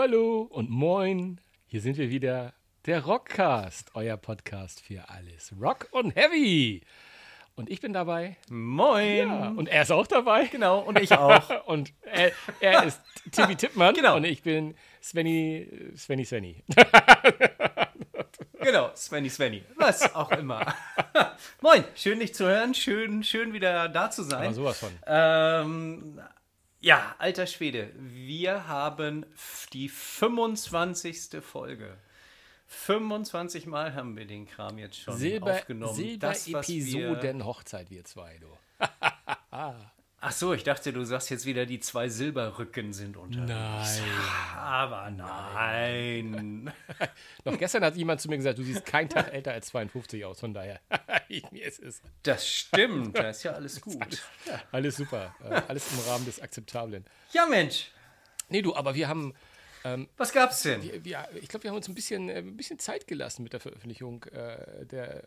Hallo, 0.00 0.12
hallo 0.12 0.48
und 0.50 0.70
moin. 0.70 1.42
Hier 1.66 1.82
sind 1.82 1.98
wir 1.98 2.08
wieder, 2.08 2.54
der 2.86 3.04
Rockcast, 3.04 3.90
euer 3.92 4.16
Podcast 4.16 4.80
für 4.80 5.10
alles 5.10 5.52
Rock 5.60 5.88
und 5.90 6.16
Heavy. 6.16 6.80
Und 7.54 7.68
ich 7.68 7.82
bin 7.82 7.92
dabei. 7.92 8.38
Moin. 8.48 9.28
Ja, 9.28 9.48
und 9.50 9.68
er 9.68 9.82
ist 9.82 9.92
auch 9.92 10.06
dabei. 10.06 10.46
Genau, 10.46 10.78
und 10.78 10.98
ich 10.98 11.12
auch. 11.12 11.66
und 11.66 11.92
er, 12.00 12.32
er 12.60 12.84
ist 12.84 12.98
Timmy 13.30 13.56
Tippmann. 13.56 13.94
Genau. 13.94 14.16
Und 14.16 14.24
ich 14.24 14.42
bin 14.42 14.74
Svenny, 15.02 15.68
Svenny, 15.94 16.24
Svenny. 16.24 16.64
genau, 18.58 18.92
Svenny, 18.96 19.28
Svenny. 19.28 19.62
Was 19.76 20.14
auch 20.14 20.30
immer. 20.30 20.74
Moin, 21.60 21.84
schön 21.94 22.20
dich 22.20 22.34
zu 22.34 22.46
hören, 22.46 22.72
schön, 22.72 23.22
schön 23.22 23.52
wieder 23.52 23.90
da 23.90 24.10
zu 24.10 24.22
sein. 24.22 24.46
Aber 24.46 24.54
sowas 24.54 24.78
von. 24.78 24.92
Ähm, 25.06 26.18
ja, 26.80 27.14
alter 27.18 27.46
Schwede, 27.46 27.90
wir 27.96 28.66
haben 28.68 29.26
die 29.72 29.88
25. 29.88 31.42
Folge. 31.42 31.96
25 32.66 33.66
Mal 33.66 33.94
haben 33.94 34.16
wir 34.16 34.26
den 34.26 34.46
Kram 34.46 34.78
jetzt 34.78 34.96
schon 34.96 35.16
Silber, 35.16 35.52
aufgenommen. 35.54 36.18
Das, 36.20 36.52
was 36.52 36.68
wir- 36.68 36.82
Silber-Episoden-Hochzeit, 36.82 37.90
wir 37.90 38.04
zwei, 38.04 38.38
du. 38.38 38.46
Ach 40.22 40.32
so, 40.32 40.52
ich 40.52 40.64
dachte, 40.64 40.92
du 40.92 41.02
sagst 41.04 41.30
jetzt 41.30 41.46
wieder, 41.46 41.64
die 41.64 41.80
zwei 41.80 42.10
Silberrücken 42.10 42.92
sind 42.92 43.16
unterwegs. 43.16 43.48
Nein. 44.00 44.58
Aber 44.58 45.10
nein. 45.10 46.70
Noch 47.46 47.56
gestern 47.58 47.82
hat 47.84 47.96
jemand 47.96 48.20
zu 48.20 48.28
mir 48.28 48.36
gesagt, 48.36 48.58
du 48.58 48.62
siehst 48.62 48.84
keinen 48.84 49.08
Tag 49.08 49.32
älter 49.32 49.52
als 49.52 49.68
52 49.68 50.22
aus, 50.26 50.40
von 50.40 50.52
daher. 50.52 50.78
mir 51.50 51.64
ist 51.64 51.80
es 51.80 52.02
Das 52.22 52.46
stimmt, 52.46 53.16
da 53.16 53.30
ist 53.30 53.44
ja 53.44 53.52
alles 53.52 53.80
gut. 53.80 54.22
alles 54.72 54.96
super. 54.96 55.34
Äh, 55.42 55.62
alles 55.68 55.90
im 55.92 56.00
Rahmen 56.10 56.26
des 56.26 56.40
Akzeptablen. 56.40 57.04
Ja, 57.32 57.46
Mensch, 57.46 57.90
Nee, 58.50 58.62
du, 58.62 58.74
aber 58.74 58.94
wir 58.96 59.06
haben, 59.08 59.32
was 60.18 60.32
gab's 60.32 60.62
denn? 60.62 60.82
wir, 60.82 61.02
wir, 61.04 61.28
ich 61.40 61.48
glaube, 61.48 61.62
wir 61.62 61.70
haben 61.70 61.76
uns 61.78 61.88
ein 61.88 61.94
bisschen, 61.94 62.28
äh, 62.28 62.38
ein 62.38 62.56
bisschen 62.56 62.78
Zeit 62.78 63.06
gelassen 63.06 63.42
mit 63.44 63.52
der 63.54 63.60
Veröffentlichung 63.60 64.24
äh, 64.24 64.84
der, 64.84 65.22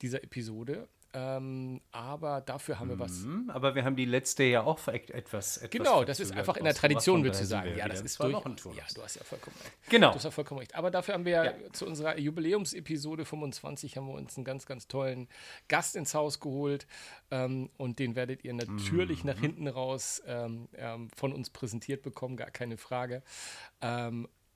dieser 0.00 0.22
Episode. 0.24 0.88
Ähm, 1.12 1.80
aber 1.90 2.40
dafür 2.40 2.78
haben 2.78 2.88
wir 2.88 2.98
was. 3.00 3.22
Hm, 3.24 3.50
Aber 3.52 3.74
wir 3.74 3.84
haben 3.84 3.96
die 3.96 4.04
letzte 4.04 4.44
ja 4.44 4.62
auch 4.62 4.86
etwas, 4.86 5.56
etwas 5.58 5.70
Genau, 5.70 6.04
das 6.04 6.20
ist 6.20 6.30
einfach 6.32 6.56
in 6.56 6.62
der 6.64 6.74
Tradition, 6.74 7.22
daher 7.22 7.34
sind 7.34 7.46
sagen. 7.46 7.76
Ja, 7.76 7.88
das 7.88 8.00
ist 8.02 8.20
durch. 8.22 8.32
Wochen 8.32 8.50
Ja, 8.50 8.54
Turnus. 8.56 8.94
du 8.94 9.02
hast 9.02 9.16
ja 9.16 9.24
vollkommen 9.24 9.56
recht. 9.64 9.72
Genau. 9.90 10.10
Du 10.10 10.14
hast 10.16 10.24
ja 10.24 10.30
vollkommen 10.30 10.60
recht. 10.60 10.74
Aber 10.76 10.90
dafür 10.92 11.14
haben 11.14 11.24
wir 11.24 11.44
Ja. 11.44 11.52
zu 11.72 11.86
unserer 11.86 12.16
Jubiläumsepisode 12.18 13.24
25 13.24 13.96
haben 13.96 14.06
wir 14.06 14.14
uns 14.14 14.36
einen 14.36 14.44
ganz, 14.44 14.66
ganz 14.66 14.86
tollen 14.86 15.28
Gast 15.66 15.96
ins 15.96 16.14
Haus 16.14 16.38
geholt. 16.38 16.86
Ähm, 17.32 17.70
und 17.76 17.98
den 17.98 18.14
werdet 18.14 18.44
ihr 18.44 18.54
natürlich 18.54 19.24
Mhm. 19.24 19.30
nach 19.30 19.38
hinten 19.40 19.66
raus 19.66 20.22
ähm, 20.26 20.68
ähm, 20.76 21.08
von 21.16 21.32
uns 21.32 21.50
präsentiert 21.50 22.02
bekommen, 22.02 22.36
gar 22.36 22.50
keine 22.52 22.76
Frage. 22.76 23.22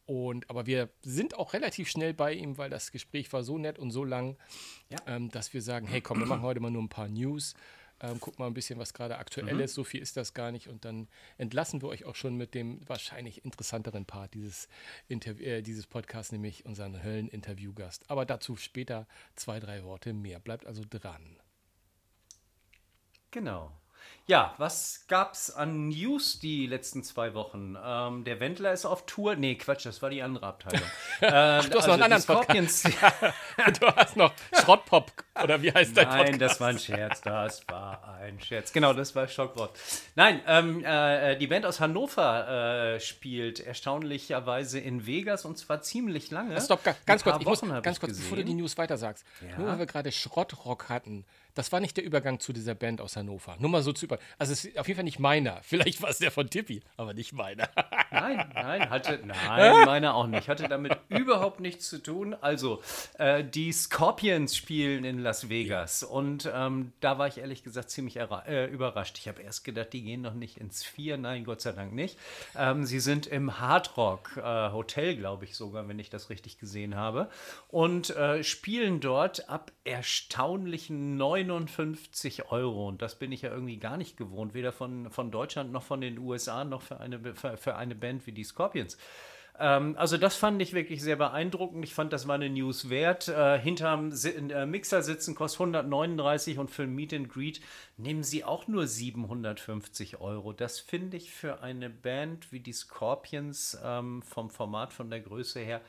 Und, 0.06 0.50
aber 0.50 0.66
wir 0.66 0.90
sind 1.02 1.34
auch 1.38 1.54
relativ 1.54 1.88
schnell 1.88 2.12
bei 2.12 2.32
ihm, 2.34 2.58
weil 2.58 2.68
das 2.70 2.92
Gespräch 2.92 3.32
war 3.32 3.42
so 3.42 3.56
nett 3.58 3.78
und 3.78 3.90
so 3.90 4.04
lang, 4.04 4.36
Ja. 4.90 4.98
ähm, 5.06 5.30
dass 5.30 5.54
wir 5.54 5.62
sagen, 5.62 5.86
hey 5.86 6.00
komm, 6.02 6.18
wir 6.18 6.26
machen 6.26 6.42
heute 6.42 6.60
mal 6.60 6.70
nur 6.70 6.82
ein 6.82 6.88
paar 6.90 7.08
News. 7.08 7.54
Ähm, 8.00 8.18
guck 8.20 8.38
mal 8.38 8.46
ein 8.48 8.54
bisschen, 8.54 8.78
was 8.78 8.92
gerade 8.92 9.16
aktuell 9.18 9.54
Mhm. 9.54 9.60
ist. 9.60 9.74
So 9.74 9.84
viel 9.84 10.02
ist 10.02 10.16
das 10.16 10.34
gar 10.34 10.50
nicht. 10.52 10.68
Und 10.68 10.84
dann 10.84 11.08
entlassen 11.38 11.80
wir 11.80 11.88
euch 11.88 12.04
auch 12.04 12.16
schon 12.16 12.36
mit 12.36 12.52
dem 12.54 12.86
wahrscheinlich 12.88 13.44
interessanteren 13.44 14.04
Part 14.04 14.34
dieses, 14.34 14.68
Interv 15.08 15.40
äh, 15.40 15.62
dieses 15.62 15.86
Podcasts, 15.86 16.32
nämlich 16.32 16.66
unseren 16.66 17.02
Höllen-Interviewgast. 17.02 18.10
Aber 18.10 18.26
dazu 18.26 18.56
später 18.56 19.06
zwei, 19.36 19.60
drei 19.60 19.84
Worte 19.84 20.12
mehr. 20.12 20.40
Bleibt 20.40 20.66
also 20.66 20.82
dran. 20.90 21.38
Genau. 23.30 23.72
Ja, 24.26 24.54
was 24.56 25.04
gab's 25.06 25.50
an 25.50 25.88
News 25.88 26.38
die 26.38 26.66
letzten 26.66 27.02
zwei 27.02 27.34
Wochen? 27.34 27.76
Ähm, 27.84 28.24
der 28.24 28.40
Wendler 28.40 28.72
ist 28.72 28.86
auf 28.86 29.04
Tour. 29.04 29.36
Nee, 29.36 29.56
Quatsch, 29.56 29.84
das 29.84 30.00
war 30.00 30.08
die 30.08 30.22
andere 30.22 30.46
Abteilung. 30.46 30.88
Ach, 31.20 31.68
du 31.68 31.78
hast 31.78 31.86
noch 31.86 31.94
einen 31.94 32.04
anderen 32.04 32.22
Scorpions. 32.22 32.82
du 33.80 33.86
hast 33.94 34.16
noch 34.16 34.32
Schrottpop, 34.62 35.12
oder 35.42 35.60
wie 35.60 35.70
heißt 35.70 35.94
dein 35.94 36.08
Nein, 36.08 36.18
Podcast? 36.18 36.40
das 36.40 36.60
war 36.60 36.68
ein 36.68 36.78
Scherz. 36.78 37.20
Das 37.20 37.68
war 37.68 38.14
ein 38.18 38.40
Scherz. 38.40 38.72
Genau, 38.72 38.94
das 38.94 39.14
war 39.14 39.28
Schockwort. 39.28 39.78
Nein, 40.14 40.40
ähm, 40.46 40.82
äh, 40.82 41.36
die 41.36 41.46
Band 41.46 41.66
aus 41.66 41.80
Hannover 41.80 42.94
äh, 42.94 43.00
spielt 43.00 43.60
erstaunlicherweise 43.60 44.80
in 44.80 45.06
Vegas 45.06 45.44
und 45.44 45.58
zwar 45.58 45.82
ziemlich 45.82 46.30
lange. 46.30 46.58
Stopp, 46.62 46.80
ganz 47.04 47.24
kurz, 47.24 47.36
ich 47.40 47.46
muss, 47.46 47.60
ganz 47.60 48.00
kurz, 48.00 48.16
bevor 48.16 48.38
du 48.38 48.44
die. 48.44 48.54
News 48.54 48.78
weiter 48.78 48.96
sagst. 48.96 49.26
Ja. 49.42 49.58
Nur 49.58 49.66
weil 49.66 49.80
wir 49.80 49.86
gerade 49.86 50.12
Schrottrock 50.12 50.88
hatten, 50.88 51.26
das 51.54 51.70
war 51.72 51.80
nicht 51.80 51.96
der 51.96 52.04
Übergang 52.04 52.40
zu 52.40 52.52
dieser 52.52 52.74
Band 52.74 53.00
aus 53.00 53.16
Hannover. 53.16 53.56
Nur 53.58 53.70
mal 53.70 53.82
so 53.82 53.92
zu 53.92 54.06
über. 54.06 54.18
Also 54.38 54.52
es 54.52 54.64
ist 54.64 54.78
auf 54.78 54.88
jeden 54.88 54.96
Fall 54.96 55.04
nicht 55.04 55.18
meiner. 55.18 55.60
Vielleicht 55.62 56.02
war 56.02 56.10
es 56.10 56.18
der 56.18 56.30
von 56.30 56.50
Tippi, 56.50 56.82
aber 56.96 57.14
nicht 57.14 57.32
meiner. 57.32 57.68
Nein, 58.10 58.48
nein, 58.54 58.90
hatte, 58.90 59.18
nein, 59.26 59.86
meiner 59.86 60.14
auch 60.14 60.28
nicht. 60.28 60.48
Hatte 60.48 60.68
damit 60.68 60.96
überhaupt 61.08 61.58
nichts 61.58 61.88
zu 61.88 61.98
tun. 62.00 62.34
Also, 62.40 62.80
äh, 63.18 63.42
die 63.42 63.72
Scorpions 63.72 64.56
spielen 64.56 65.04
in 65.04 65.18
Las 65.18 65.48
Vegas 65.48 66.04
und 66.04 66.48
ähm, 66.54 66.92
da 67.00 67.18
war 67.18 67.26
ich 67.26 67.38
ehrlich 67.38 67.64
gesagt 67.64 67.90
ziemlich 67.90 68.16
äh, 68.16 68.66
überrascht. 68.66 69.18
Ich 69.18 69.26
habe 69.26 69.42
erst 69.42 69.64
gedacht, 69.64 69.92
die 69.92 70.02
gehen 70.02 70.20
noch 70.20 70.34
nicht 70.34 70.58
ins 70.58 70.84
Vier. 70.84 71.16
Nein, 71.16 71.44
Gott 71.44 71.60
sei 71.60 71.72
Dank 71.72 71.92
nicht. 71.92 72.16
Ähm, 72.56 72.84
sie 72.84 73.00
sind 73.00 73.26
im 73.26 73.58
Hard 73.58 73.96
Rock 73.96 74.36
äh, 74.36 74.70
Hotel, 74.70 75.16
glaube 75.16 75.44
ich 75.44 75.56
sogar, 75.56 75.88
wenn 75.88 75.98
ich 75.98 76.08
das 76.08 76.30
richtig 76.30 76.58
gesehen 76.58 76.94
habe. 76.94 77.28
Und 77.68 78.10
äh, 78.10 78.44
spielen 78.44 79.00
dort 79.00 79.48
ab 79.48 79.72
erstaunlichen 79.82 81.16
59 81.44 82.50
Euro. 82.50 82.88
Und 82.88 83.02
das 83.02 83.14
bin 83.16 83.32
ich 83.32 83.42
ja 83.42 83.50
irgendwie 83.50 83.78
gar 83.78 83.96
nicht 83.96 84.16
gewohnt, 84.16 84.54
weder 84.54 84.72
von, 84.72 85.10
von 85.10 85.30
Deutschland 85.30 85.72
noch 85.72 85.82
von 85.82 86.00
den 86.00 86.18
USA 86.18 86.64
noch 86.64 86.82
für 86.82 87.00
eine, 87.00 87.34
für, 87.34 87.56
für 87.56 87.76
eine 87.76 87.94
Band 87.94 88.26
wie 88.26 88.32
die 88.32 88.44
Scorpions. 88.44 88.96
Ähm, 89.58 89.94
also 89.96 90.16
das 90.16 90.36
fand 90.36 90.60
ich 90.60 90.72
wirklich 90.72 91.02
sehr 91.02 91.16
beeindruckend. 91.16 91.84
Ich 91.84 91.94
fand, 91.94 92.12
das 92.12 92.26
war 92.26 92.34
eine 92.34 92.50
News 92.50 92.90
wert. 92.90 93.28
Äh, 93.28 93.58
hinterm 93.58 94.12
äh, 94.12 94.66
Mixer 94.66 95.02
sitzen 95.02 95.34
kostet 95.34 95.60
139 95.60 96.58
und 96.58 96.70
für 96.70 96.84
ein 96.84 96.94
Meet 96.94 97.14
and 97.14 97.28
Greet 97.28 97.60
nehmen 97.96 98.24
sie 98.24 98.44
auch 98.44 98.66
nur 98.66 98.86
750 98.86 100.20
Euro. 100.20 100.52
Das 100.52 100.80
finde 100.80 101.16
ich 101.16 101.30
für 101.30 101.62
eine 101.62 101.90
Band 101.90 102.52
wie 102.52 102.60
die 102.60 102.72
Scorpions 102.72 103.78
ähm, 103.82 104.22
vom 104.22 104.50
Format, 104.50 104.92
von 104.92 105.10
der 105.10 105.20
Größe 105.20 105.60
her 105.60 105.80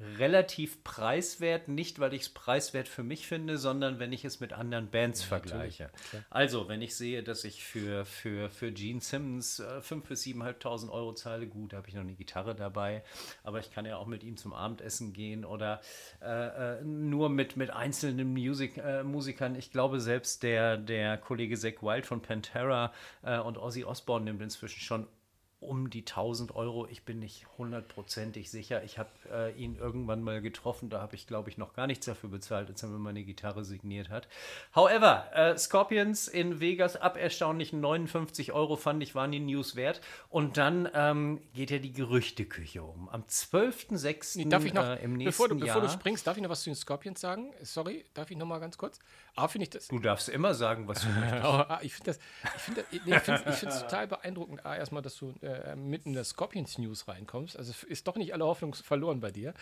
relativ 0.00 0.82
preiswert. 0.82 1.68
Nicht, 1.68 1.98
weil 1.98 2.14
ich 2.14 2.22
es 2.22 2.28
preiswert 2.28 2.88
für 2.88 3.02
mich 3.02 3.26
finde, 3.26 3.58
sondern 3.58 3.98
wenn 3.98 4.12
ich 4.12 4.24
es 4.24 4.40
mit 4.40 4.52
anderen 4.52 4.90
Bands 4.90 5.22
vergleiche. 5.22 5.90
Also, 6.30 6.68
wenn 6.68 6.82
ich 6.82 6.96
sehe, 6.96 7.22
dass 7.22 7.44
ich 7.44 7.64
für, 7.64 8.04
für, 8.04 8.50
für 8.50 8.72
Gene 8.72 9.00
Simmons 9.00 9.60
äh, 9.60 9.78
5.000 9.78 10.00
bis 10.08 10.24
7.500 10.24 10.90
Euro 10.90 11.14
zahle, 11.14 11.46
gut, 11.46 11.74
habe 11.74 11.88
ich 11.88 11.94
noch 11.94 12.02
eine 12.02 12.14
Gitarre 12.14 12.54
dabei, 12.54 13.04
aber 13.42 13.60
ich 13.60 13.70
kann 13.70 13.86
ja 13.86 13.96
auch 13.96 14.06
mit 14.06 14.24
ihm 14.24 14.36
zum 14.36 14.52
Abendessen 14.52 15.12
gehen 15.12 15.44
oder 15.44 15.80
äh, 16.20 16.78
äh, 16.78 16.82
nur 16.82 17.28
mit, 17.28 17.56
mit 17.56 17.70
einzelnen 17.70 18.32
Music, 18.32 18.76
äh, 18.78 19.02
Musikern. 19.04 19.54
Ich 19.54 19.70
glaube, 19.70 20.00
selbst 20.00 20.42
der, 20.42 20.76
der 20.76 21.18
Kollege 21.18 21.56
Zack 21.56 21.82
Wild 21.82 22.06
von 22.06 22.20
Pantera 22.20 22.92
äh, 23.22 23.38
und 23.38 23.58
Ozzy 23.58 23.84
Osbourne 23.84 24.24
nimmt 24.24 24.42
inzwischen 24.42 24.80
schon 24.80 25.06
um 25.64 25.90
die 25.90 26.00
1000 26.00 26.54
Euro. 26.54 26.86
Ich 26.90 27.02
bin 27.02 27.18
nicht 27.18 27.46
hundertprozentig 27.58 28.50
sicher. 28.50 28.82
Ich 28.84 28.98
habe 28.98 29.10
äh, 29.32 29.52
ihn 29.52 29.76
irgendwann 29.76 30.22
mal 30.22 30.40
getroffen. 30.40 30.90
Da 30.90 31.00
habe 31.00 31.14
ich, 31.14 31.26
glaube 31.26 31.50
ich, 31.50 31.58
noch 31.58 31.74
gar 31.74 31.86
nichts 31.86 32.06
dafür 32.06 32.30
bezahlt, 32.30 32.68
als 32.68 32.82
er 32.82 32.88
mir 32.88 32.98
meine 32.98 33.24
Gitarre 33.24 33.64
signiert 33.64 34.10
hat. 34.10 34.28
However, 34.74 35.26
äh, 35.34 35.56
Scorpions 35.58 36.28
in 36.28 36.60
Vegas 36.60 36.96
ab 36.96 37.16
erstaunlichen 37.16 37.80
59 37.80 38.52
Euro 38.52 38.76
fand 38.76 39.02
ich, 39.02 39.14
waren 39.14 39.32
die 39.32 39.40
News 39.40 39.76
wert. 39.76 40.00
Und 40.28 40.56
dann 40.56 40.88
ähm, 40.94 41.40
geht 41.54 41.70
ja 41.70 41.78
die 41.78 41.92
Gerüchteküche 41.92 42.82
um. 42.82 43.08
Am 43.08 43.22
12.06. 43.22 44.48
Darf 44.48 44.64
ich 44.64 44.74
noch, 44.74 44.84
äh, 44.84 45.02
im 45.02 45.14
nächsten 45.14 45.30
bevor, 45.30 45.48
du, 45.48 45.56
bevor 45.56 45.80
du 45.80 45.86
Jahr. 45.86 45.94
springst, 45.94 46.26
darf 46.26 46.36
ich 46.36 46.42
noch 46.42 46.50
was 46.50 46.62
zu 46.62 46.70
den 46.70 46.76
Scorpions 46.76 47.20
sagen? 47.20 47.52
Sorry, 47.62 48.04
darf 48.14 48.30
ich 48.30 48.36
noch 48.36 48.46
mal 48.46 48.58
ganz 48.58 48.78
kurz? 48.78 48.98
A, 49.36 49.48
finde 49.48 49.64
ich 49.64 49.70
das. 49.70 49.88
Du 49.88 49.98
darfst 49.98 50.28
immer 50.28 50.54
sagen, 50.54 50.86
was 50.86 51.02
du 51.02 51.08
möchtest. 51.20 51.44
Aber, 51.44 51.70
ah, 51.70 51.80
ich 51.82 51.92
finde 51.94 52.12
das, 52.12 52.18
ich 52.56 52.62
finde 52.62 52.84
nee, 52.90 53.16
ich 53.16 53.22
finde 53.56 53.74
es 53.74 53.80
total 53.80 54.06
beeindruckend, 54.06 54.64
A, 54.64 54.76
erstmal, 54.76 55.02
dass 55.02 55.16
du 55.16 55.34
äh, 55.42 55.74
mitten 55.74 56.10
in 56.10 56.14
der 56.14 56.24
Scorpions 56.24 56.78
News 56.78 57.08
reinkommst. 57.08 57.56
Also 57.56 57.72
ist 57.86 58.06
doch 58.06 58.16
nicht 58.16 58.32
alle 58.32 58.44
Hoffnung 58.44 58.74
verloren 58.74 59.20
bei 59.20 59.30
dir. 59.32 59.54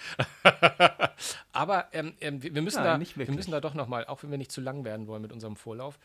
Aber 1.52 1.88
ähm, 1.92 2.14
ähm, 2.20 2.42
wir, 2.42 2.54
wir, 2.54 2.62
müssen 2.62 2.76
Nein, 2.78 2.84
da, 2.86 2.98
nicht 2.98 3.16
wir 3.16 3.30
müssen 3.30 3.50
da 3.50 3.60
doch 3.60 3.74
noch 3.74 3.88
mal, 3.88 4.06
auch 4.06 4.22
wenn 4.22 4.30
wir 4.30 4.38
nicht 4.38 4.52
zu 4.52 4.60
lang 4.60 4.84
werden 4.84 5.06
wollen 5.06 5.22
mit 5.22 5.32
unserem 5.32 5.56
Vorlauf. 5.56 5.98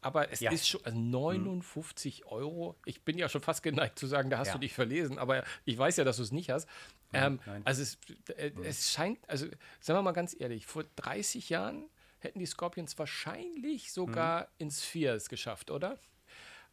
Aber 0.00 0.30
es 0.30 0.40
Ja. 0.40 0.50
ist 0.50 0.68
schon 0.68 0.84
also 0.84 0.98
59 0.98 2.26
Euro. 2.26 2.76
Ich 2.84 3.02
bin 3.02 3.16
ja 3.16 3.30
schon 3.30 3.40
fast 3.40 3.62
geneigt 3.62 3.98
zu 3.98 4.06
sagen, 4.06 4.28
da 4.28 4.36
hast 4.38 4.48
Ja. 4.48 4.52
du 4.54 4.58
dich 4.60 4.74
verlesen, 4.74 5.18
aber 5.18 5.44
ich 5.64 5.78
weiß 5.78 5.96
ja, 5.96 6.04
dass 6.04 6.18
du 6.18 6.22
es 6.22 6.30
nicht 6.32 6.50
hast. 6.50 6.68
Ähm, 7.14 7.40
nein. 7.46 7.62
also 7.64 7.80
es, 7.80 7.96
äh, 8.36 8.50
es 8.64 8.92
scheint, 8.92 9.18
also 9.28 9.46
sagen 9.80 9.98
wir 9.98 10.02
mal 10.02 10.12
ganz 10.12 10.36
ehrlich, 10.38 10.66
vor 10.66 10.84
30 10.96 11.48
Jahren 11.48 11.88
hätten 12.24 12.38
die 12.38 12.46
Scorpions 12.46 12.98
wahrscheinlich 12.98 13.92
sogar 13.92 14.42
Mhm. 14.42 14.46
ins 14.58 14.82
Viers 14.82 15.28
geschafft, 15.28 15.70
oder? 15.70 15.98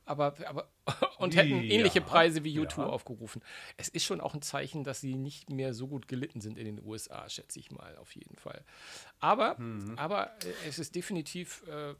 Aber, 0.03 0.33
aber 0.47 0.67
und 1.19 1.35
hätten 1.35 1.61
Ja, 1.61 1.75
ähnliche 1.75 2.01
Preise 2.01 2.43
wie 2.43 2.57
U2 2.59 2.79
ja. 2.79 2.85
aufgerufen. 2.87 3.41
Es 3.77 3.87
ist 3.87 4.03
schon 4.03 4.19
auch 4.19 4.33
ein 4.33 4.41
Zeichen, 4.41 4.83
dass 4.83 4.99
sie 4.99 5.15
nicht 5.15 5.51
mehr 5.51 5.73
so 5.75 5.87
gut 5.87 6.07
gelitten 6.07 6.41
sind 6.41 6.57
in 6.57 6.65
den 6.65 6.83
USA, 6.83 7.29
schätze 7.29 7.59
ich 7.59 7.69
mal, 7.71 7.95
auf 7.97 8.13
jeden 8.15 8.35
Fall. 8.35 8.63
Aber, 9.19 9.59
Mhm. 9.59 9.97
aber 9.99 10.31
äh, 10.43 10.67
es 10.67 10.79
ist 10.79 10.95
definitiv, 10.95 11.63
äh, 11.67 11.93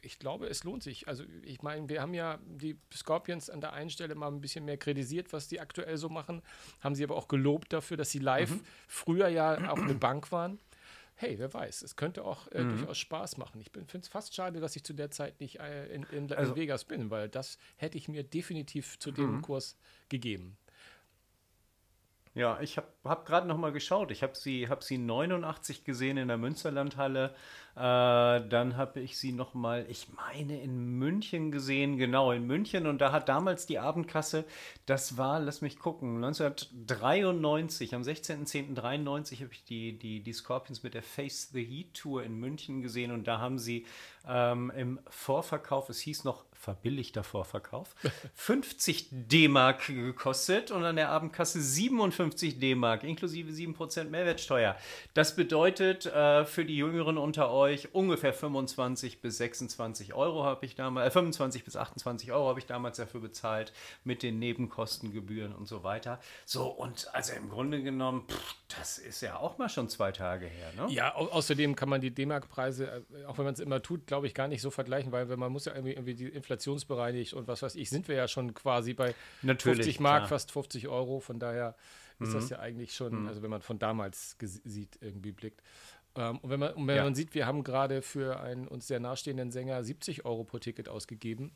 ich 0.00 0.18
glaube, 0.18 0.46
es 0.48 0.64
lohnt 0.64 0.82
sich. 0.82 1.06
Also 1.06 1.24
ich 1.42 1.62
meine, 1.62 1.88
wir 1.90 2.00
haben 2.00 2.14
ja 2.14 2.38
die 2.46 2.78
Scorpions 2.92 3.50
an 3.50 3.60
der 3.60 3.74
einen 3.74 3.90
Stelle 3.90 4.14
mal 4.14 4.28
ein 4.28 4.40
bisschen 4.40 4.64
mehr 4.64 4.78
kritisiert, 4.78 5.32
was 5.32 5.46
die 5.48 5.60
aktuell 5.60 5.98
so 5.98 6.08
machen, 6.08 6.42
haben 6.80 6.94
sie 6.94 7.04
aber 7.04 7.16
auch 7.16 7.28
gelobt 7.28 7.72
dafür, 7.74 7.96
dass 7.98 8.10
sie 8.10 8.18
live 8.18 8.50
mhm. 8.50 8.64
früher 8.88 9.28
ja 9.28 9.70
auch 9.70 9.78
eine 9.78 9.94
Bank 9.94 10.32
waren. 10.32 10.58
Hey, 11.16 11.38
wer 11.38 11.52
weiß, 11.54 11.82
es 11.82 11.94
könnte 11.94 12.24
auch 12.24 12.48
äh, 12.48 12.62
mhm. 12.62 12.70
durchaus 12.76 12.98
Spaß 12.98 13.36
machen. 13.36 13.60
Ich 13.60 13.70
finde 13.70 13.98
es 13.98 14.08
fast 14.08 14.34
schade, 14.34 14.60
dass 14.60 14.74
ich 14.74 14.82
zu 14.82 14.94
der 14.94 15.10
Zeit 15.10 15.40
nicht 15.40 15.60
äh, 15.60 15.86
in, 15.86 16.02
in, 16.04 16.28
in 16.28 16.32
also, 16.32 16.56
Vegas 16.56 16.84
bin, 16.84 17.10
weil 17.10 17.28
das 17.28 17.58
hätte 17.76 17.96
ich 17.96 18.08
mir 18.08 18.24
definitiv 18.24 18.98
zu 18.98 19.12
dem 19.12 19.36
mhm. 19.36 19.42
Kurs 19.42 19.76
gegeben. 20.08 20.56
Ja, 22.34 22.60
ich 22.60 22.76
habe 22.76 22.88
hab 23.04 23.26
gerade 23.26 23.46
noch 23.46 23.56
mal 23.56 23.70
geschaut. 23.70 24.10
Ich 24.10 24.24
habe 24.24 24.34
sie, 24.34 24.68
hab 24.68 24.82
sie 24.82 24.98
89 24.98 25.84
gesehen 25.84 26.16
in 26.16 26.26
der 26.26 26.36
Münsterlandhalle. 26.36 27.32
Äh, 27.76 27.80
dann 27.80 28.76
habe 28.76 29.00
ich 29.00 29.18
sie 29.18 29.32
noch 29.32 29.54
mal, 29.54 29.84
ich 29.88 30.06
meine, 30.14 30.60
in 30.60 30.98
München 30.98 31.50
gesehen. 31.50 31.96
Genau, 31.96 32.30
in 32.30 32.46
München. 32.46 32.86
Und 32.86 33.00
da 33.00 33.10
hat 33.10 33.28
damals 33.28 33.66
die 33.66 33.80
Abendkasse, 33.80 34.44
das 34.86 35.16
war, 35.16 35.40
lass 35.40 35.60
mich 35.60 35.78
gucken, 35.78 36.16
1993, 36.24 37.94
am 37.94 38.02
16.10.93 38.02 39.40
habe 39.40 39.52
ich 39.52 39.64
die, 39.64 39.98
die, 39.98 40.20
die 40.20 40.32
Scorpions 40.32 40.82
mit 40.84 40.94
der 40.94 41.02
Face 41.02 41.50
the 41.52 41.64
Heat 41.64 41.94
Tour 41.94 42.22
in 42.22 42.38
München 42.38 42.80
gesehen. 42.80 43.10
Und 43.10 43.26
da 43.26 43.40
haben 43.40 43.58
sie 43.58 43.86
ähm, 44.28 44.72
im 44.76 45.00
Vorverkauf, 45.08 45.88
es 45.88 45.98
hieß 46.00 46.24
noch 46.24 46.44
verbilligter 46.52 47.22
Vorverkauf, 47.24 47.94
50 48.34 49.08
D-Mark 49.10 49.86
gekostet 49.86 50.70
und 50.70 50.84
an 50.84 50.96
der 50.96 51.10
Abendkasse 51.10 51.60
57 51.60 52.58
D-Mark, 52.58 53.04
inklusive 53.04 53.50
7% 53.50 54.04
Mehrwertsteuer. 54.04 54.76
Das 55.12 55.36
bedeutet 55.36 56.06
äh, 56.06 56.44
für 56.46 56.64
die 56.64 56.76
Jüngeren 56.76 57.18
unter 57.18 57.50
euch 57.50 57.63
ungefähr 57.92 58.32
25 58.32 59.20
bis 59.20 59.38
26 59.38 60.14
Euro 60.14 60.44
habe 60.44 60.64
ich 60.66 60.74
damals, 60.74 61.08
äh, 61.08 61.10
25 61.10 61.64
bis 61.64 61.76
28 61.76 62.32
Euro 62.32 62.48
habe 62.48 62.58
ich 62.58 62.66
damals 62.66 62.96
dafür 62.96 63.20
bezahlt 63.20 63.72
mit 64.04 64.22
den 64.22 64.38
Nebenkostengebühren 64.38 65.54
und 65.54 65.66
so 65.66 65.82
weiter. 65.82 66.20
So, 66.44 66.66
und 66.66 67.12
also 67.14 67.32
im 67.34 67.48
Grunde 67.48 67.82
genommen, 67.82 68.26
pff, 68.28 68.54
das 68.76 68.98
ist 68.98 69.20
ja 69.20 69.36
auch 69.36 69.58
mal 69.58 69.68
schon 69.68 69.88
zwei 69.88 70.12
Tage 70.12 70.46
her, 70.46 70.72
ne? 70.76 70.92
Ja, 70.92 71.14
au 71.14 71.26
außerdem 71.26 71.76
kann 71.76 71.88
man 71.88 72.00
die 72.00 72.10
D-Mark-Preise, 72.10 73.04
äh, 73.12 73.24
auch 73.26 73.38
wenn 73.38 73.44
man 73.44 73.54
es 73.54 73.60
immer 73.60 73.82
tut, 73.82 74.06
glaube 74.06 74.26
ich, 74.26 74.34
gar 74.34 74.48
nicht 74.48 74.62
so 74.62 74.70
vergleichen, 74.70 75.12
weil 75.12 75.26
man 75.36 75.52
muss 75.52 75.64
ja 75.64 75.72
irgendwie, 75.72 75.92
irgendwie 75.92 76.14
die 76.14 76.28
inflationsbereinigt 76.28 77.34
und 77.34 77.48
was 77.48 77.62
weiß 77.62 77.74
ich, 77.76 77.90
sind 77.90 78.08
wir 78.08 78.16
ja 78.16 78.28
schon 78.28 78.54
quasi 78.54 78.94
bei 78.94 79.14
Natürlich, 79.42 79.78
50 79.78 80.00
Mark, 80.00 80.20
klar. 80.22 80.28
fast 80.28 80.52
50 80.52 80.88
Euro. 80.88 81.20
Von 81.20 81.38
daher 81.38 81.74
ist 82.20 82.28
mhm. 82.30 82.34
das 82.34 82.50
ja 82.50 82.58
eigentlich 82.60 82.94
schon, 82.94 83.22
mhm. 83.22 83.28
also 83.28 83.42
wenn 83.42 83.50
man 83.50 83.62
von 83.62 83.78
damals 83.78 84.36
sieht, 84.40 84.98
irgendwie 85.00 85.32
blickt. 85.32 85.60
Ähm, 86.16 86.38
und 86.38 86.50
wenn, 86.50 86.60
man, 86.60 86.74
und 86.74 86.86
wenn 86.86 86.96
ja. 86.96 87.04
man 87.04 87.14
sieht, 87.14 87.34
wir 87.34 87.46
haben 87.46 87.64
gerade 87.64 88.02
für 88.02 88.40
einen 88.40 88.68
uns 88.68 88.86
sehr 88.86 89.00
nahestehenden 89.00 89.50
Sänger 89.50 89.82
70 89.82 90.24
Euro 90.24 90.44
pro 90.44 90.58
Ticket 90.58 90.88
ausgegeben. 90.88 91.52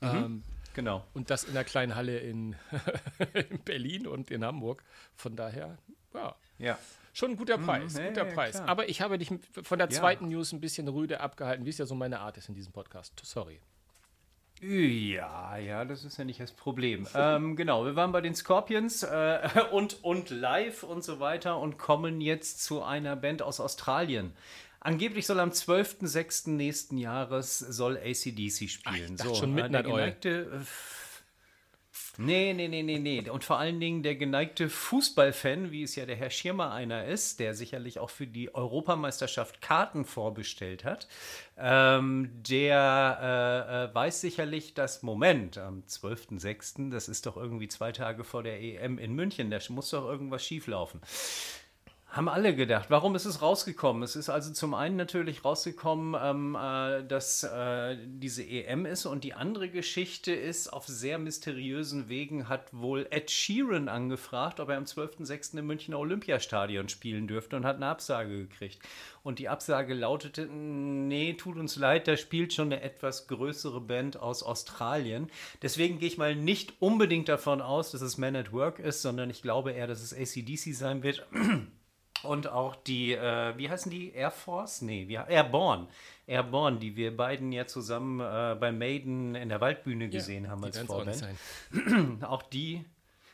Mhm. 0.00 0.08
Ähm, 0.08 0.42
Genau. 0.76 1.02
Und 1.14 1.30
das 1.30 1.44
in 1.44 1.54
der 1.54 1.64
kleinen 1.64 1.94
Halle 1.94 2.18
in, 2.18 2.54
in 3.50 3.60
Berlin 3.64 4.06
und 4.06 4.30
in 4.30 4.44
Hamburg. 4.44 4.84
Von 5.14 5.34
daher, 5.34 5.78
ja. 6.12 6.36
ja. 6.58 6.78
Schon 7.14 7.30
ein 7.30 7.36
guter 7.38 7.56
mhm. 7.56 7.64
Preis, 7.64 7.94
mhm, 7.94 8.08
guter 8.08 8.28
ja, 8.28 8.34
Preis. 8.34 8.56
Klar. 8.56 8.68
Aber 8.68 8.86
ich 8.90 9.00
habe 9.00 9.16
dich 9.16 9.32
von 9.62 9.78
der 9.78 9.88
zweiten 9.88 10.24
ja. 10.24 10.36
News 10.36 10.52
ein 10.52 10.60
bisschen 10.60 10.86
rüde 10.86 11.20
abgehalten, 11.20 11.64
wie 11.64 11.70
es 11.70 11.78
ja 11.78 11.86
so 11.86 11.94
meine 11.94 12.20
Art 12.20 12.36
ist 12.36 12.50
in 12.50 12.54
diesem 12.54 12.74
Podcast. 12.74 13.18
Sorry. 13.24 13.58
Ja, 14.62 15.56
ja, 15.58 15.84
das 15.84 16.04
ist 16.04 16.16
ja 16.16 16.24
nicht 16.24 16.40
das 16.40 16.52
Problem. 16.52 17.06
ähm, 17.14 17.56
genau, 17.56 17.84
wir 17.84 17.94
waren 17.94 18.12
bei 18.12 18.20
den 18.20 18.34
Scorpions 18.34 19.02
äh, 19.02 19.48
und, 19.70 20.02
und 20.02 20.30
live 20.30 20.82
und 20.82 21.04
so 21.04 21.20
weiter 21.20 21.58
und 21.58 21.78
kommen 21.78 22.20
jetzt 22.20 22.62
zu 22.62 22.82
einer 22.82 23.16
Band 23.16 23.42
aus 23.42 23.60
Australien. 23.60 24.32
Angeblich 24.80 25.26
soll 25.26 25.40
am 25.40 25.50
12.06. 25.50 26.50
nächsten 26.50 26.96
Jahres 26.96 27.58
soll 27.58 27.96
ACDC 27.96 28.70
spielen. 28.70 29.16
Ach, 29.18 29.24
so, 29.24 29.34
schon 29.34 29.52
mitten 29.52 29.72
der 29.72 29.82
geneigte, 29.82 30.28
äh, 30.28 30.64
Nee, 32.18 32.54
nee, 32.54 32.68
nee, 32.68 32.82
nee, 32.82 32.98
nee. 32.98 33.28
Und 33.28 33.44
vor 33.44 33.58
allen 33.58 33.78
Dingen 33.78 34.02
der 34.02 34.16
geneigte 34.16 34.70
Fußballfan, 34.70 35.70
wie 35.70 35.82
es 35.82 35.96
ja 35.96 36.06
der 36.06 36.16
Herr 36.16 36.30
Schirmer 36.30 36.72
einer 36.72 37.04
ist, 37.04 37.40
der 37.40 37.54
sicherlich 37.54 37.98
auch 37.98 38.08
für 38.08 38.26
die 38.26 38.54
Europameisterschaft 38.54 39.60
Karten 39.60 40.04
vorbestellt 40.04 40.84
hat, 40.84 41.08
ähm, 41.58 42.30
der 42.48 43.18
äh, 43.20 43.84
äh, 43.90 43.94
weiß 43.94 44.20
sicherlich, 44.22 44.72
dass 44.72 45.02
Moment 45.02 45.58
am 45.58 45.82
12.06., 45.82 46.90
das 46.90 47.08
ist 47.08 47.26
doch 47.26 47.36
irgendwie 47.36 47.68
zwei 47.68 47.92
Tage 47.92 48.24
vor 48.24 48.42
der 48.42 48.62
EM 48.62 48.98
in 48.98 49.14
München, 49.14 49.50
da 49.50 49.58
muss 49.68 49.90
doch 49.90 50.06
irgendwas 50.06 50.44
schieflaufen. 50.44 51.00
Haben 52.16 52.30
alle 52.30 52.56
gedacht. 52.56 52.86
Warum 52.88 53.14
ist 53.14 53.26
es 53.26 53.42
rausgekommen? 53.42 54.02
Es 54.02 54.16
ist 54.16 54.30
also 54.30 54.50
zum 54.50 54.72
einen 54.72 54.96
natürlich 54.96 55.44
rausgekommen, 55.44 56.18
ähm, 56.18 56.54
äh, 56.58 57.04
dass 57.06 57.44
äh, 57.44 57.98
diese 58.06 58.42
EM 58.42 58.86
ist 58.86 59.04
und 59.04 59.22
die 59.22 59.34
andere 59.34 59.68
Geschichte 59.68 60.32
ist, 60.32 60.72
auf 60.72 60.86
sehr 60.86 61.18
mysteriösen 61.18 62.08
Wegen 62.08 62.48
hat 62.48 62.72
wohl 62.72 63.06
Ed 63.10 63.30
Sheeran 63.30 63.90
angefragt, 63.90 64.60
ob 64.60 64.70
er 64.70 64.78
am 64.78 64.84
12.06. 64.84 65.58
im 65.58 65.66
Münchner 65.66 65.98
Olympiastadion 65.98 66.88
spielen 66.88 67.26
dürfte 67.28 67.54
und 67.54 67.66
hat 67.66 67.76
eine 67.76 67.88
Absage 67.88 68.46
gekriegt. 68.48 68.78
Und 69.22 69.38
die 69.38 69.50
Absage 69.50 69.92
lautete, 69.92 70.46
nee, 70.46 71.34
tut 71.34 71.58
uns 71.58 71.76
leid, 71.76 72.08
da 72.08 72.16
spielt 72.16 72.54
schon 72.54 72.72
eine 72.72 72.80
etwas 72.80 73.26
größere 73.26 73.82
Band 73.82 74.18
aus 74.18 74.42
Australien. 74.42 75.30
Deswegen 75.60 75.98
gehe 75.98 76.08
ich 76.08 76.16
mal 76.16 76.34
nicht 76.34 76.80
unbedingt 76.80 77.28
davon 77.28 77.60
aus, 77.60 77.90
dass 77.90 78.00
es 78.00 78.16
Man 78.16 78.36
at 78.36 78.54
Work 78.54 78.78
ist, 78.78 79.02
sondern 79.02 79.28
ich 79.28 79.42
glaube 79.42 79.72
eher, 79.72 79.86
dass 79.86 80.00
es 80.00 80.14
ACDC 80.14 80.74
sein 80.74 81.02
wird. 81.02 81.26
Und 82.22 82.48
auch 82.48 82.76
die, 82.76 83.12
äh, 83.12 83.56
wie 83.56 83.70
heißen 83.70 83.90
die? 83.90 84.12
Air 84.12 84.30
Force? 84.30 84.82
Nee, 84.82 85.06
wie, 85.08 85.14
Airborne. 85.14 85.86
Airborne, 86.26 86.78
die 86.78 86.96
wir 86.96 87.16
beiden 87.16 87.52
ja 87.52 87.66
zusammen 87.66 88.20
äh, 88.20 88.56
bei 88.58 88.72
Maiden 88.72 89.34
in 89.34 89.48
der 89.48 89.60
Waldbühne 89.60 90.08
gesehen 90.08 90.44
ja, 90.44 90.50
haben 90.50 90.64
als 90.64 90.78
Vorband. 90.78 91.24
Auch, 92.22 92.22
auch 92.30 92.42
die 92.42 92.84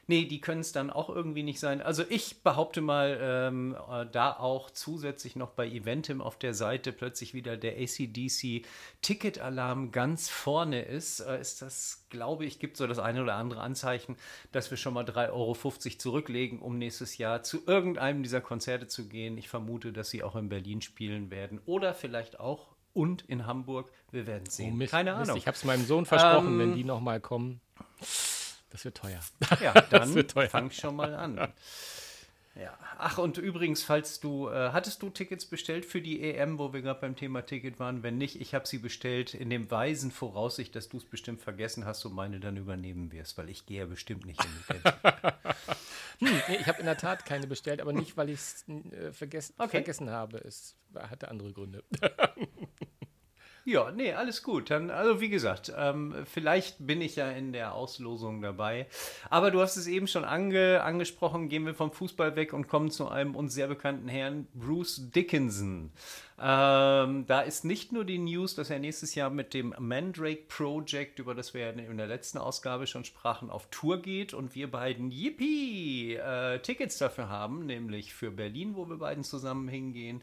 Nee, 0.09 0.25
die 0.25 0.41
können 0.41 0.63
es 0.63 0.73
dann 0.73 0.91
auch 0.91 1.09
irgendwie 1.09 1.45
nicht 1.45 1.61
sein. 1.61 1.81
Also 1.81 2.03
ich 2.09 2.43
behaupte 2.43 2.81
mal, 2.81 3.19
ähm, 3.23 3.77
äh, 3.89 4.05
da 4.11 4.33
auch 4.33 4.71
zusätzlich 4.71 5.37
noch 5.37 5.51
bei 5.51 5.69
Eventim 5.69 6.21
auf 6.21 6.37
der 6.37 6.55
Seite 6.55 6.93
plötzlich 6.93 7.35
wieder 7.35 7.57
der 7.57 7.77
ACDC 7.79 8.67
Ticketalarm 9.01 9.93
ganz 9.93 10.29
vorne 10.29 10.83
ist, 10.83 11.21
äh, 11.21 11.41
ist 11.41 11.63
das, 11.63 12.07
glaube 12.11 12.45
ich, 12.45 12.59
gibt 12.59 12.77
so 12.77 12.89
das 12.89 12.99
eine 12.99 13.23
oder 13.23 13.35
andere 13.35 13.61
Anzeichen, 13.61 14.17
dass 14.51 14.71
wir 14.73 14.77
schon 14.77 14.95
mal 14.95 15.05
3,50 15.05 15.31
Euro 15.33 15.55
zurücklegen, 15.99 16.59
um 16.59 16.79
nächstes 16.79 17.17
Jahr 17.19 17.45
zu 17.45 17.63
irgendeinem 17.65 18.25
dieser 18.25 18.41
Konzerte 18.41 18.89
zu 18.89 19.07
gehen. 19.07 19.39
Ich 19.39 19.49
vermute, 19.49 19.93
dass 19.93 20.11
sie 20.11 20.25
auch 20.25 20.35
in 20.35 20.49
Berlin 20.49 20.81
spielen 20.83 21.31
werden 21.31 21.61
oder 21.65 21.95
vielleicht 21.95 22.41
auch 22.41 22.75
und 22.93 23.23
in 23.23 23.47
Hamburg. 23.47 23.91
Wir 24.11 24.27
werden 24.27 24.47
sehen. 24.51 24.73
Oh, 24.73 24.77
Mist, 24.77 24.91
Keine 24.91 25.13
Ahnung. 25.13 25.29
Mist, 25.29 25.39
ich 25.39 25.47
habe 25.47 25.57
es 25.57 25.65
meinem 25.65 25.87
Sohn 25.87 26.07
versprochen, 26.07 26.49
ähm, 26.49 26.59
wenn 26.59 26.75
die 26.75 26.85
noch 26.85 27.01
mal 27.01 27.21
kommen. 27.21 27.61
Das 28.73 28.85
wird 28.87 28.97
teuer. 28.97 29.21
Ja, 29.61 29.73
dann 29.91 30.27
teuer. 30.27 30.49
fang 30.49 30.71
schon 30.71 30.97
mal 30.97 31.15
an. 31.15 31.53
Ja. 32.55 32.77
Ach, 32.99 33.19
und 33.19 33.39
übrigens, 33.39 33.83
falls 33.83 34.21
du, 34.21 34.49
äh, 34.49 34.71
hattest 34.73 35.03
du 35.03 35.09
Tickets 35.09 35.47
bestellt 35.47 35.87
für 35.87 36.03
die 36.03 36.23
EM, 36.23 36.59
wo 36.59 36.73
wir 36.73 36.83
gerade 36.83 37.01
beim 37.01 37.17
Thema 37.17 37.43
Ticket 37.43 37.79
waren? 37.79 38.03
Wenn 38.03 38.19
nicht, 38.19 38.41
ich 38.41 38.55
habe 38.55 38.67
sie 38.67 38.79
bestellt 38.79 39.35
in 39.35 39.49
dem 39.49 39.71
weisen 39.71 40.11
Voraussicht, 40.11 40.75
dass 40.75 40.89
du 40.89 40.99
es 40.99 41.05
bestimmt 41.05 41.41
vergessen 41.41 41.87
hast 41.87 42.05
und 42.05 42.15
meine 42.15 42.41
dann 42.41 42.57
übernehmen 42.57 43.11
wirst, 43.13 43.39
weil 43.39 43.49
ich 43.49 43.65
gehe 43.65 43.81
ja 43.81 43.87
bestimmt 43.87 44.27
nicht 44.27 44.43
in 44.45 44.51
die 44.51 44.69
Welt. 44.69 44.85
hm, 46.19 46.43
nee, 46.49 46.57
ich 46.61 46.67
habe 46.67 46.81
in 46.81 46.87
der 46.87 46.99
Tat 46.99 47.25
keine 47.25 47.47
bestellt, 47.47 47.81
aber 47.81 47.95
nicht, 47.95 48.17
weil 48.19 48.29
ich 48.29 48.41
es 48.41 48.65
äh, 48.69 49.13
vergessen, 49.13 49.55
okay. 49.57 49.71
vergessen 49.71 50.11
habe. 50.11 50.39
Es 50.39 50.77
hatte 50.95 51.29
andere 51.29 51.53
Gründe. 51.53 51.85
Ja, 53.65 53.93
nee, 53.93 54.13
alles 54.13 54.43
gut. 54.43 54.71
Dann, 54.71 54.91
also 54.91 55.21
wie 55.21 55.29
gesagt, 55.29 55.73
ähm, 55.77 56.15
vielleicht 56.25 56.85
bin 56.85 57.01
ich 57.01 57.15
ja 57.15 57.31
in 57.31 57.53
der 57.53 57.75
Auslosung 57.75 58.43
dabei. 58.43 58.87
Aber 59.31 59.53
du 59.53 59.61
hast 59.61 59.77
es 59.77 59.87
eben 59.87 60.09
schon 60.09 60.25
ange, 60.25 60.83
angesprochen, 60.83 61.49
gehen 61.49 61.65
wir 61.65 61.75
vom 61.75 61.93
Fußball 61.93 62.35
weg 62.35 62.53
und 62.55 62.67
kommen 62.67 62.91
zu 62.91 63.09
einem 63.09 63.37
uns 63.37 63.55
sehr 63.55 63.69
bekannten 63.69 64.09
Herrn, 64.09 64.49
Bruce 64.53 65.11
Dickinson. 65.15 65.93
Ähm, 66.41 67.25
da 67.29 67.43
ist 67.43 67.65
nicht 67.65 67.93
nur 67.93 68.05
die 68.05 68.19
News, 68.19 68.57
dass 68.57 68.69
er 68.69 68.81
nächstes 68.81 69.15
Jahr 69.15 69.31
mit 69.31 69.55
dem 69.55 69.73
Mandrake 69.79 70.43
Project, 70.49 71.21
über 71.21 71.37
das 71.37 71.55
wir 71.55 71.73
in 71.73 71.97
der 71.99 72.09
letzten 72.09 72.39
Ausgabe 72.39 72.89
schon 72.89 73.05
sprachen, 73.05 73.49
auf 73.49 73.69
Tour 73.71 74.03
geht 74.03 74.35
und 74.35 74.57
wir 74.57 74.69
beiden, 74.69 75.13
yippie, 75.13 76.15
äh, 76.15 76.59
Tickets 76.59 76.99
dafür 76.99 77.29
haben, 77.29 77.65
nämlich 77.67 78.13
für 78.13 78.33
Berlin, 78.33 78.75
wo 78.75 78.89
wir 78.89 78.97
beiden 78.97 79.23
zusammen 79.23 79.69
hingehen 79.69 80.21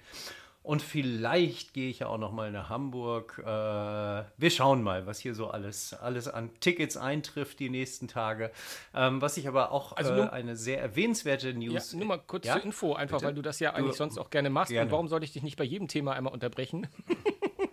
und 0.61 0.81
vielleicht 0.81 1.73
gehe 1.73 1.89
ich 1.89 1.99
ja 1.99 2.07
auch 2.07 2.17
noch 2.17 2.33
mal 2.33 2.51
nach 2.51 2.69
Hamburg. 2.69 3.39
Äh, 3.39 3.45
wir 3.45 4.51
schauen 4.51 4.83
mal, 4.83 5.07
was 5.07 5.19
hier 5.19 5.33
so 5.33 5.47
alles, 5.47 5.93
alles 5.93 6.27
an 6.27 6.51
Tickets 6.59 6.97
eintrifft 6.97 7.59
die 7.59 7.69
nächsten 7.69 8.07
Tage. 8.07 8.51
Ähm, 8.93 9.21
was 9.21 9.37
ich 9.37 9.47
aber 9.47 9.71
auch 9.71 9.93
also 9.93 10.13
nur, 10.13 10.25
äh, 10.25 10.29
eine 10.29 10.57
sehr 10.57 10.81
erwähnenswerte 10.81 11.53
News. 11.53 11.93
Ja, 11.93 11.97
nur 11.97 12.07
mal 12.07 12.17
kurz 12.17 12.45
ja? 12.45 12.53
zur 12.53 12.63
Info, 12.63 12.93
einfach 12.93 13.17
Bitte? 13.17 13.27
weil 13.27 13.33
du 13.35 13.41
das 13.41 13.59
ja 13.59 13.73
eigentlich 13.73 13.93
du, 13.93 13.97
sonst 13.97 14.17
auch 14.17 14.29
gerne 14.29 14.49
machst. 14.49 14.71
Gerne. 14.71 14.85
Und 14.85 14.91
warum 14.91 15.07
sollte 15.07 15.25
ich 15.25 15.31
dich 15.31 15.43
nicht 15.43 15.57
bei 15.57 15.63
jedem 15.63 15.87
Thema 15.87 16.13
einmal 16.13 16.33
unterbrechen? 16.33 16.87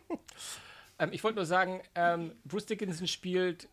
ähm, 1.00 1.10
ich 1.12 1.24
wollte 1.24 1.36
nur 1.36 1.46
sagen, 1.46 1.82
ähm, 1.96 2.32
Bruce 2.44 2.66
Dickinson 2.66 3.08
spielt 3.08 3.68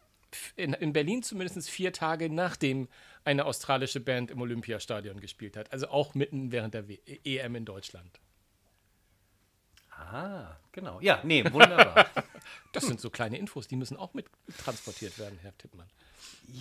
in, 0.55 0.73
in, 0.73 0.91
Berlin 0.91 1.21
zumindest 1.21 1.69
vier 1.69 1.93
Tage 1.93 2.29
nachdem 2.29 2.87
eine 3.23 3.45
australische 3.45 3.99
Band 3.99 4.31
im 4.31 4.41
Olympiastadion 4.41 5.19
gespielt 5.19 5.55
hat. 5.55 5.71
Also 5.71 5.89
auch 5.89 6.15
mitten 6.15 6.51
während 6.51 6.73
der 6.73 6.87
w 6.87 6.97
EM 7.23 7.55
in 7.55 7.65
Deutschland. 7.65 8.19
Ah, 10.13 10.55
genau. 10.71 10.99
Ja, 11.01 11.21
nee, 11.23 11.43
wunderbar. 11.51 12.05
das 12.71 12.85
sind 12.85 13.01
so 13.01 13.09
kleine 13.09 13.37
Infos, 13.39 13.67
die 13.67 13.75
müssen 13.75 13.97
auch 13.97 14.13
mit 14.13 14.27
transportiert 14.63 15.17
werden, 15.17 15.39
Herr 15.41 15.57
Tippmann. 15.57 15.87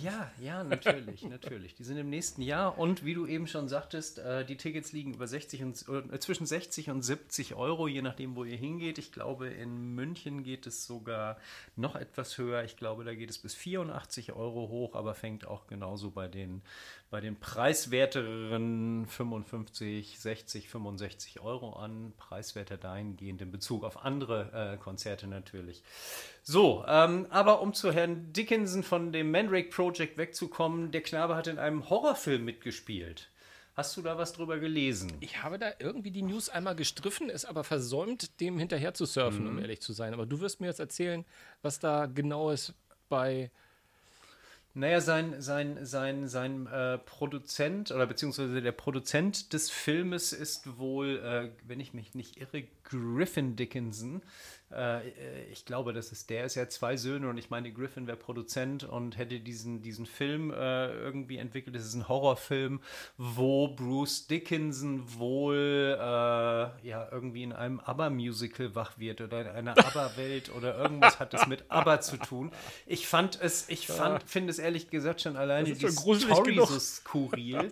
Ja, 0.01 0.31
ja, 0.41 0.63
natürlich, 0.63 1.23
natürlich. 1.29 1.75
Die 1.75 1.83
sind 1.83 1.97
im 1.97 2.09
nächsten 2.09 2.41
Jahr 2.41 2.79
und 2.79 3.05
wie 3.05 3.13
du 3.13 3.27
eben 3.27 3.47
schon 3.47 3.67
sagtest, 3.67 4.17
äh, 4.17 4.43
die 4.45 4.57
Tickets 4.57 4.91
liegen 4.91 5.13
über 5.13 5.27
60 5.27 5.61
und, 5.63 5.85
äh, 6.11 6.19
zwischen 6.19 6.45
60 6.47 6.89
und 6.89 7.03
70 7.03 7.53
Euro, 7.53 7.87
je 7.87 8.01
nachdem, 8.01 8.35
wo 8.35 8.43
ihr 8.43 8.57
hingeht. 8.57 8.97
Ich 8.97 9.11
glaube, 9.11 9.49
in 9.49 9.93
München 9.93 10.43
geht 10.43 10.65
es 10.65 10.85
sogar 10.85 11.37
noch 11.75 11.95
etwas 11.95 12.37
höher. 12.37 12.63
Ich 12.63 12.75
glaube, 12.75 13.03
da 13.03 13.13
geht 13.13 13.29
es 13.29 13.37
bis 13.37 13.53
84 13.53 14.33
Euro 14.33 14.69
hoch, 14.69 14.95
aber 14.95 15.13
fängt 15.13 15.45
auch 15.45 15.67
genauso 15.67 16.09
bei 16.11 16.27
den, 16.27 16.63
bei 17.13 17.21
den 17.21 17.39
preiswerteren 17.39 19.05
55, 19.05 20.19
60, 20.19 20.67
65 20.67 21.41
Euro 21.41 21.73
an. 21.73 22.11
Preiswerter 22.17 22.75
dahingehend 22.75 23.39
in 23.39 23.51
Bezug 23.51 23.83
auf 23.83 24.03
andere 24.03 24.73
äh, 24.73 24.77
Konzerte 24.77 25.27
natürlich. 25.27 25.83
So, 26.41 26.83
ähm, 26.87 27.27
aber 27.29 27.61
um 27.61 27.75
zu 27.75 27.91
Herrn 27.91 28.33
Dickinson 28.33 28.81
von 28.81 29.11
dem 29.11 29.29
Mandrake 29.29 29.69
Project 29.69 30.17
wegzukommen, 30.17 30.89
der 30.89 31.03
Knabe 31.03 31.35
hat 31.35 31.45
in 31.45 31.59
einem 31.59 31.87
Horrorfilm 31.87 32.45
mitgespielt. 32.45 33.29
Hast 33.75 33.95
du 33.95 34.01
da 34.01 34.17
was 34.17 34.33
drüber 34.33 34.57
gelesen? 34.57 35.13
Ich 35.19 35.43
habe 35.43 35.59
da 35.59 35.69
irgendwie 35.77 36.09
die 36.09 36.23
News 36.23 36.49
einmal 36.49 36.75
gestriffen, 36.75 37.29
ist 37.29 37.45
aber 37.45 37.63
versäumt, 37.63 38.41
dem 38.41 38.57
hinterher 38.57 38.95
zu 38.95 39.05
surfen, 39.05 39.43
mhm. 39.43 39.49
um 39.49 39.59
ehrlich 39.59 39.81
zu 39.81 39.93
sein. 39.93 40.15
Aber 40.15 40.25
du 40.25 40.39
wirst 40.39 40.61
mir 40.61 40.67
jetzt 40.67 40.79
erzählen, 40.79 41.25
was 41.61 41.77
da 41.77 42.07
genau 42.07 42.49
ist 42.49 42.73
bei 43.07 43.51
naja, 44.75 45.01
sein, 45.01 45.39
sein, 45.39 45.85
sein, 45.85 46.27
sein 46.27 46.65
äh, 46.65 46.97
Produzent 46.97 47.91
oder 47.91 48.07
beziehungsweise 48.07 48.59
der 48.61 48.71
Produzent 48.71 49.53
des 49.53 49.69
Filmes 49.69 50.33
ist 50.33 50.77
wohl, 50.79 51.19
äh, 51.19 51.49
wenn 51.67 51.79
ich 51.79 51.93
mich 51.93 52.15
nicht 52.15 52.37
irre, 52.37 52.63
Griffin 52.83 53.55
Dickinson. 53.55 54.23
Äh, 54.75 55.43
ich 55.51 55.65
glaube, 55.65 55.93
das 55.93 56.11
ist 56.11 56.29
der. 56.29 56.45
Ist 56.45 56.55
ja 56.55 56.67
zwei 56.69 56.97
Söhne 56.97 57.29
und 57.29 57.37
ich 57.37 57.49
meine, 57.49 57.71
Griffin 57.71 58.07
wäre 58.07 58.17
Produzent 58.17 58.83
und 58.83 59.17
hätte 59.17 59.39
diesen, 59.39 59.81
diesen 59.81 60.05
Film 60.05 60.51
äh, 60.51 60.93
irgendwie 60.93 61.37
entwickelt. 61.37 61.75
Das 61.75 61.85
ist 61.85 61.93
ein 61.93 62.07
Horrorfilm, 62.07 62.81
wo 63.17 63.67
Bruce 63.69 64.27
Dickinson 64.27 65.03
wohl 65.17 65.97
äh, 65.99 66.03
ja 66.87 67.07
irgendwie 67.11 67.43
in 67.43 67.53
einem 67.53 67.79
ABBA-Musical 67.79 68.75
wach 68.75 68.97
wird 68.97 69.21
oder 69.21 69.41
in 69.41 69.47
einer 69.47 69.77
ABBA-Welt 69.77 70.51
oder 70.55 70.77
irgendwas 70.77 71.19
hat 71.19 71.33
es 71.33 71.47
mit 71.47 71.65
ABBA 71.69 72.01
zu 72.01 72.17
tun. 72.17 72.51
Ich 72.85 73.07
fand 73.07 73.39
es, 73.41 73.69
ich 73.69 73.87
fand, 73.87 74.23
finde 74.23 74.51
es 74.51 74.59
ehrlich 74.59 74.89
gesagt 74.89 75.21
schon 75.21 75.37
alleine 75.37 75.73
die 75.73 75.87
Story 75.89 76.55
so 76.65 76.79
skurril. 76.79 77.71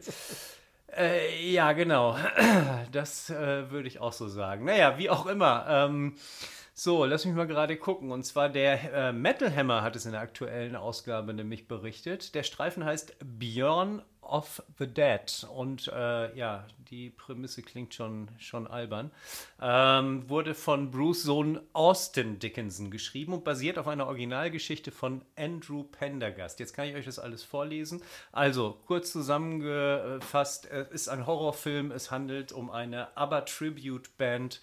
Äh, 0.95 1.51
ja, 1.51 1.71
genau. 1.73 2.17
Das 2.91 3.29
äh, 3.29 3.71
würde 3.71 3.87
ich 3.87 3.99
auch 3.99 4.11
so 4.11 4.27
sagen. 4.27 4.65
Naja, 4.65 4.97
wie 4.97 5.09
auch 5.09 5.25
immer. 5.25 5.65
Ähm, 5.69 6.15
so, 6.83 7.05
lass 7.05 7.25
mich 7.25 7.35
mal 7.35 7.45
gerade 7.45 7.77
gucken. 7.77 8.11
Und 8.11 8.23
zwar 8.23 8.49
der 8.49 8.91
äh, 8.91 9.13
Metal 9.13 9.55
Hammer 9.55 9.83
hat 9.83 9.95
es 9.95 10.07
in 10.07 10.13
der 10.13 10.21
aktuellen 10.21 10.75
Ausgabe 10.75 11.31
nämlich 11.31 11.67
berichtet. 11.67 12.33
Der 12.33 12.41
Streifen 12.41 12.83
heißt 12.83 13.17
Björn 13.23 14.01
of 14.23 14.63
the 14.79 14.87
Dead. 14.87 15.45
Und 15.53 15.89
äh, 15.89 16.35
ja, 16.35 16.65
die 16.89 17.11
Prämisse 17.11 17.61
klingt 17.61 17.93
schon, 17.93 18.29
schon 18.39 18.65
albern. 18.65 19.11
Ähm, 19.61 20.27
wurde 20.27 20.55
von 20.55 20.89
Bruce 20.89 21.21
Sohn 21.21 21.59
Austin 21.73 22.39
Dickinson 22.39 22.89
geschrieben 22.89 23.33
und 23.33 23.43
basiert 23.43 23.77
auf 23.77 23.87
einer 23.87 24.07
Originalgeschichte 24.07 24.89
von 24.89 25.21
Andrew 25.35 25.83
Pendergast. 25.83 26.59
Jetzt 26.59 26.73
kann 26.73 26.87
ich 26.87 26.95
euch 26.95 27.05
das 27.05 27.19
alles 27.19 27.43
vorlesen. 27.43 28.01
Also, 28.31 28.79
kurz 28.87 29.11
zusammengefasst, 29.11 30.65
es 30.65 30.87
ist 30.89 31.09
ein 31.09 31.27
Horrorfilm. 31.27 31.91
Es 31.91 32.09
handelt 32.09 32.51
um 32.51 32.71
eine 32.71 33.15
ABBA-Tribute-Band. 33.15 34.61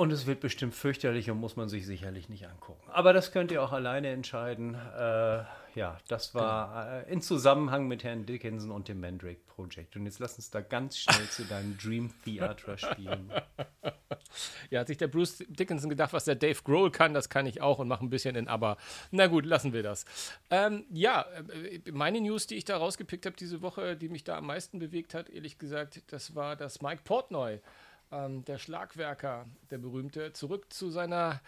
Und 0.00 0.12
es 0.12 0.24
wird 0.24 0.40
bestimmt 0.40 0.74
fürchterlich 0.74 1.30
und 1.30 1.38
muss 1.38 1.56
man 1.56 1.68
sich 1.68 1.84
sicherlich 1.84 2.30
nicht 2.30 2.48
angucken. 2.48 2.80
Aber 2.90 3.12
das 3.12 3.32
könnt 3.32 3.52
ihr 3.52 3.62
auch 3.62 3.72
alleine 3.72 4.08
entscheiden. 4.08 4.74
Äh, 4.74 5.42
ja, 5.74 5.98
das 6.08 6.34
war 6.34 7.04
äh, 7.06 7.12
in 7.12 7.20
Zusammenhang 7.20 7.86
mit 7.86 8.02
Herrn 8.02 8.24
Dickinson 8.24 8.70
und 8.70 8.88
dem 8.88 8.98
Mandrake 8.98 9.42
Project. 9.46 9.96
Und 9.96 10.06
jetzt 10.06 10.18
lass 10.18 10.36
uns 10.36 10.48
da 10.48 10.62
ganz 10.62 10.96
schnell 10.96 11.28
zu 11.28 11.44
deinem 11.44 11.76
Dream 11.76 12.14
Theater 12.24 12.78
spielen. 12.78 13.30
Ja, 14.70 14.80
hat 14.80 14.86
sich 14.86 14.96
der 14.96 15.08
Bruce 15.08 15.44
Dickinson 15.48 15.90
gedacht, 15.90 16.12
was 16.12 16.24
der 16.24 16.36
Dave 16.36 16.62
Grohl 16.62 16.92
kann, 16.92 17.12
das 17.12 17.28
kann 17.28 17.46
ich 17.46 17.60
auch 17.60 17.80
und 17.80 17.88
mache 17.88 18.04
ein 18.04 18.10
bisschen 18.10 18.36
in 18.36 18.46
Aber. 18.46 18.76
Na 19.10 19.26
gut, 19.26 19.44
lassen 19.44 19.72
wir 19.72 19.82
das. 19.82 20.04
Ähm, 20.50 20.84
ja, 20.90 21.26
äh, 21.62 21.90
meine 21.90 22.20
News, 22.20 22.46
die 22.46 22.54
ich 22.54 22.64
da 22.64 22.76
rausgepickt 22.76 23.26
habe 23.26 23.36
diese 23.36 23.60
Woche, 23.60 23.96
die 23.96 24.08
mich 24.08 24.22
da 24.22 24.38
am 24.38 24.46
meisten 24.46 24.78
bewegt 24.78 25.14
hat, 25.14 25.28
ehrlich 25.28 25.58
gesagt, 25.58 26.00
das 26.12 26.36
war, 26.36 26.54
dass 26.56 26.80
Mike 26.80 27.02
Portnoy 27.04 27.60
ähm, 28.12 28.44
der 28.44 28.58
Schlagwerker, 28.58 29.46
der 29.70 29.78
berühmte, 29.78 30.32
zurück 30.32 30.72
zu 30.72 30.90
seiner 30.90 31.40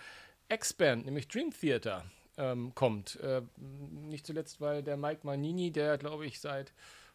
Ex-Band, 0.49 1.05
nämlich 1.07 1.29
Dream 1.29 1.51
Theater, 1.51 2.05
ähm, 2.37 2.75
kommt. 2.75 3.17
Äh, 3.21 3.43
nicht 3.59 4.27
zuletzt, 4.27 4.61
weil 4.61 4.83
der 4.83 4.97
Mike 4.97 5.21
Manini, 5.25 5.71
der 5.71 5.99
glaube 5.99 6.27
ich 6.27 6.41
seit 6.41 6.73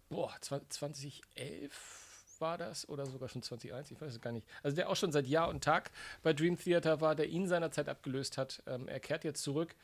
boah, 0.10 0.34
2011 0.40 2.06
war 2.40 2.58
das 2.58 2.88
oder 2.88 3.06
sogar 3.06 3.30
schon 3.30 3.42
2001, 3.42 3.92
ich 3.92 4.00
weiß 4.00 4.14
es 4.14 4.22
gar 4.22 4.32
nicht. 4.32 4.48
Also 4.64 4.76
der 4.76 4.90
auch 4.90 4.96
schon 4.96 5.12
seit 5.12 5.28
Jahr 5.28 5.50
und 5.50 5.64
Tag 5.64 5.92
bei 6.22 6.34
Dream 6.34 6.58
Theater 6.58 7.02
war, 7.02 7.16
der 7.16 7.28
ihn 7.28 7.48
seinerzeit 7.48 7.90
abgelöst 7.90 8.38
hat. 8.38 8.62
Ähm, 8.68 8.88
er 8.88 9.00
kehrt 9.00 9.24
jetzt 9.24 9.42
zurück 9.42 9.76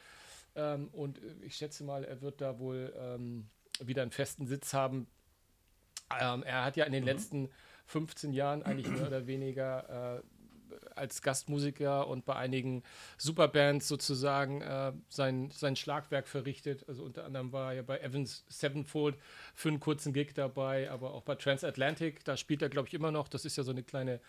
ähm, 0.55 0.89
und 0.91 1.17
äh, 1.17 1.33
ich 1.41 1.55
schätze 1.55 1.83
mal, 1.83 2.03
er 2.03 2.21
wird 2.21 2.41
da 2.41 2.59
wohl 2.59 2.93
ähm, 2.97 3.49
wieder 3.79 4.03
einen 4.03 4.11
festen 4.11 4.45
Sitz 4.45 4.73
haben. 4.73 5.07
Ähm, 6.19 6.43
er 6.43 6.63
hat 6.63 6.77
ja 6.77 6.85
in 6.85 6.93
den 6.93 7.03
mhm. 7.03 7.09
letzten 7.09 7.49
15 7.85 8.33
Jahren 8.33 8.63
eigentlich 8.63 8.87
mehr 8.87 9.07
oder 9.07 9.27
weniger 9.27 10.21
äh, 10.21 10.23
als 10.95 11.21
Gastmusiker 11.21 12.07
und 12.07 12.25
bei 12.25 12.35
einigen 12.35 12.83
Superbands 13.17 13.87
sozusagen 13.87 14.61
äh, 14.61 14.93
sein, 15.09 15.51
sein 15.51 15.75
Schlagwerk 15.75 16.27
verrichtet. 16.27 16.87
Also 16.87 17.03
unter 17.03 17.25
anderem 17.25 17.51
war 17.51 17.73
er 17.73 17.83
bei 17.83 17.99
Evans 17.99 18.45
Sevenfold 18.49 19.17
für 19.53 19.69
einen 19.69 19.79
kurzen 19.79 20.13
Gig 20.13 20.33
dabei, 20.33 20.89
aber 20.89 21.13
auch 21.13 21.23
bei 21.23 21.35
Transatlantic, 21.35 22.23
da 22.23 22.37
spielt 22.37 22.61
er, 22.61 22.69
glaube 22.69 22.87
ich, 22.87 22.93
immer 22.93 23.11
noch. 23.11 23.27
Das 23.27 23.45
ist 23.45 23.57
ja 23.57 23.63
so 23.63 23.71
eine 23.71 23.83
kleine 23.83 24.19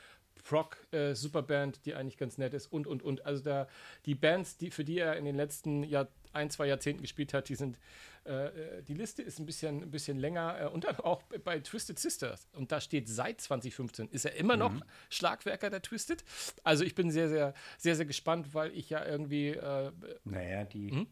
Proc-Superband, 0.42 1.76
äh, 1.76 1.80
die 1.84 1.94
eigentlich 1.94 2.18
ganz 2.18 2.38
nett 2.38 2.54
ist 2.54 2.66
und, 2.72 2.86
und, 2.86 3.02
und. 3.02 3.24
Also 3.24 3.42
da 3.42 3.68
die 4.06 4.14
Bands, 4.14 4.56
die, 4.56 4.70
für 4.70 4.84
die 4.84 4.98
er 4.98 5.16
in 5.16 5.24
den 5.24 5.36
letzten 5.36 5.82
Jahr, 5.84 6.08
ein, 6.34 6.50
zwei 6.50 6.66
Jahrzehnten 6.66 7.02
gespielt 7.02 7.34
hat, 7.34 7.48
die 7.48 7.54
sind 7.54 7.78
äh, 8.26 8.46
äh, 8.46 8.82
die 8.82 8.94
Liste 8.94 9.22
ist 9.22 9.38
ein 9.38 9.44
bisschen, 9.44 9.82
ein 9.82 9.90
bisschen 9.90 10.18
länger 10.18 10.56
äh, 10.60 10.66
und 10.66 10.84
dann 10.84 10.96
auch 10.96 11.22
bei 11.44 11.58
Twisted 11.60 11.98
Sisters. 11.98 12.48
Und 12.54 12.72
da 12.72 12.80
steht 12.80 13.08
seit 13.08 13.40
2015 13.40 14.08
ist 14.08 14.24
er 14.24 14.34
immer 14.36 14.56
noch 14.56 14.72
mhm. 14.72 14.84
Schlagwerker 15.10 15.68
der 15.68 15.82
Twisted. 15.82 16.24
Also 16.62 16.84
ich 16.84 16.94
bin 16.94 17.10
sehr, 17.10 17.28
sehr, 17.28 17.54
sehr, 17.76 17.96
sehr 17.96 18.06
gespannt, 18.06 18.54
weil 18.54 18.72
ich 18.72 18.88
ja 18.90 19.04
irgendwie. 19.04 19.48
Äh, 19.50 19.92
naja, 20.24 20.64
die. 20.64 20.90
Hm? 20.90 21.06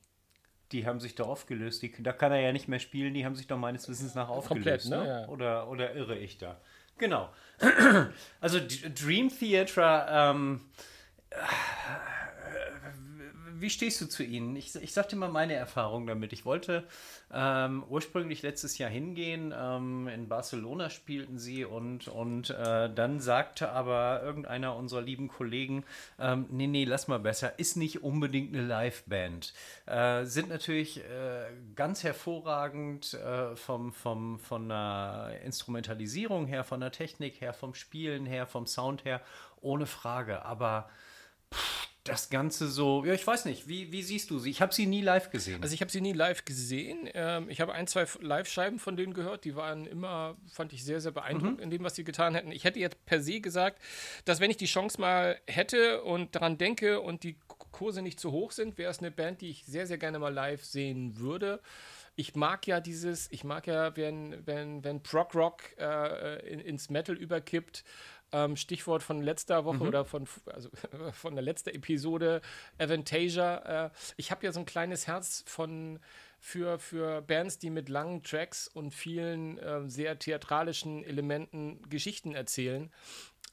Die 0.73 0.87
haben 0.87 1.01
sich 1.01 1.15
doch 1.15 1.29
aufgelöst. 1.29 1.83
Die, 1.83 1.93
da 2.03 2.15
kann 2.15 2.33
er 2.33 2.41
ja 2.41 2.51
nicht 2.51 2.67
mehr 2.67 2.79
spielen. 2.79 3.13
Die 3.13 3.27
haben 3.27 3.37
sich 3.37 3.47
doch 3.47 3.59
meines 3.59 3.91
Wissens 3.91 4.15
nach 4.15 4.31
aufgelöst. 4.31 4.65
Komplett, 4.65 4.85
ne? 4.87 4.99
ne? 4.99 5.07
Ja. 5.07 5.29
Oder, 5.29 5.69
oder 5.69 5.95
irre 5.95 6.17
ich 6.17 6.39
da? 6.39 6.59
Genau. 6.97 7.31
Also 8.41 8.59
Dream 8.59 9.29
Theater 9.29 10.07
ähm, 10.11 10.63
wie 13.63 13.71
stehst 13.71 14.01
du 14.01 14.07
zu 14.07 14.25
ihnen? 14.25 14.57
Ich, 14.57 14.75
ich 14.75 14.93
sag 14.93 15.09
dir 15.09 15.17
mal 15.17 15.31
meine 15.31 15.55
Erfahrung 15.55 16.07
damit. 16.07 16.33
Ich 16.33 16.45
wollte 16.45 16.85
ähm, 17.33 17.85
ursprünglich 17.89 18.43
letztes 18.43 18.77
Jahr 18.77 18.91
hingehen. 18.91 19.55
Ähm, 19.57 20.09
in 20.09 20.29
Barcelona 20.29 20.91
spielten 20.91 21.39
sie 21.39 21.65
und, 21.65 22.09
und 22.09 22.51
äh, 22.51 22.93
dann 22.93 23.21
sagte 23.21 23.71
aber 23.71 24.21
irgendeiner 24.23 24.77
unserer 24.77 25.01
lieben 25.01 25.29
Kollegen, 25.29 25.85
ähm, 26.19 26.47
nee, 26.51 26.67
nee, 26.67 26.85
lass 26.85 27.07
mal 27.07 27.21
besser, 27.21 27.59
ist 27.59 27.77
nicht 27.77 28.03
unbedingt 28.03 28.55
eine 28.55 28.67
Liveband. 28.67 29.55
Äh, 29.87 30.25
sind 30.25 30.49
natürlich 30.49 30.99
äh, 30.99 31.47
ganz 31.77 32.03
hervorragend 32.03 33.15
äh, 33.15 33.55
vom, 33.55 33.93
vom, 33.93 34.41
von 34.41 34.69
der 34.69 35.41
Instrumentalisierung 35.45 36.47
her, 36.47 36.65
von 36.65 36.81
der 36.81 36.91
Technik 36.91 37.41
her, 37.41 37.55
vom 37.55 37.75
Spielen 37.75 38.27
her, 38.27 38.47
vom 38.47 38.67
Sound 38.67 39.05
her, 39.05 39.21
ohne 39.61 39.87
Frage. 39.87 40.45
Aber 40.45 40.91
pff, 41.55 41.92
das 42.05 42.31
Ganze 42.31 42.67
so, 42.67 43.05
ja, 43.05 43.13
ich 43.13 43.25
weiß 43.25 43.45
nicht, 43.45 43.69
wie, 43.69 43.93
wie 43.93 44.03
siehst 44.03 44.31
du 44.31 44.39
sie? 44.41 44.51
Ich 44.51 44.61
habe 44.61 44.75
sie 44.75 44.87
nie 44.87 45.03
live 45.03 45.31
gesehen. 45.31 45.63
Also 45.63 45.75
ich 45.75 45.81
habe 45.81 45.91
sie 45.91 46.01
nie 46.01 46.13
live 46.13 46.45
gesehen. 46.45 47.09
Ähm, 47.15 47.49
ich 47.49 47.61
habe 47.61 47.73
ein, 47.73 47.87
zwei 47.87 48.07
Live-Scheiben 48.21 48.81
von 48.81 48.97
denen 48.97 49.15
gehört, 49.15 49.45
die 49.45 49.55
waren 49.55 49.87
immer, 49.87 50.37
fand 50.53 50.73
ich 50.73 50.85
sehr, 50.85 51.01
sehr 51.01 51.13
beeindruckend 51.13 51.59
mhm. 51.59 51.63
in 51.63 51.71
dem, 51.71 51.85
was 51.85 51.95
sie 51.95 52.03
getan 52.03 52.35
hätten. 52.35 52.51
Ich 52.51 52.65
hätte 52.65 52.81
jetzt 52.81 53.05
per 53.07 53.21
se 53.21 53.41
gesagt, 53.41 53.81
dass 54.25 54.41
wenn 54.41 54.51
ich 54.51 54.57
die 54.57 54.67
Chance 54.67 55.01
mal 55.01 55.39
hätte 55.47 56.03
und 56.03 56.35
daran 56.35 56.59
denke 56.59 57.01
und 57.01 57.23
die 57.23 57.37
Kurse 57.71 58.03
nicht 58.03 58.19
zu 58.19 58.33
hoch 58.33 58.51
sind, 58.51 58.79
wäre 58.79 58.91
es 58.91 58.99
eine 58.99 59.13
Band, 59.13 59.41
die 59.41 59.51
ich 59.51 59.65
sehr, 59.65 59.87
sehr 59.87 59.99
gerne 59.99 60.19
mal 60.19 60.33
live 60.33 60.65
sehen 60.65 61.19
würde 61.19 61.61
ich 62.15 62.35
mag 62.35 62.67
ja 62.67 62.81
dieses, 62.81 63.31
ich 63.33 63.43
mag 63.43 63.67
ja, 63.67 63.97
wenn, 63.97 64.47
wenn, 64.47 64.85
wenn 64.85 65.03
Prog 65.03 65.35
Rock 65.35 65.63
äh, 65.79 66.47
in, 66.47 66.61
ins 66.61 66.91
Metal 66.91 67.17
überkippt, 67.17 67.85
ähm, 68.33 68.57
Stichwort 68.57 69.03
von 69.03 69.23
letzter 69.23 69.65
Woche 69.65 69.77
mhm. 69.77 69.89
oder 69.89 70.05
von, 70.05 70.27
also, 70.47 70.71
von 71.13 71.35
der 71.35 71.43
letzten 71.43 71.71
Episode, 71.71 72.41
Avantasia. 72.79 73.87
Äh, 73.87 73.91
ich 74.17 74.31
habe 74.31 74.45
ja 74.45 74.53
so 74.53 74.61
ein 74.61 74.67
kleines 74.67 75.07
Herz 75.07 75.45
von, 75.47 76.01
für, 76.39 76.79
für 76.79 77.23
Bands, 77.23 77.59
die 77.59 77.71
mit 77.71 77.89
langen 77.89 78.23
Tracks 78.23 78.69
und 78.69 78.93
vielen 78.93 79.59
äh, 79.59 79.89
sehr 79.89 80.19
theatralischen 80.19 81.05
Elementen 81.05 81.81
Geschichten 81.89 82.35
erzählen. 82.35 82.91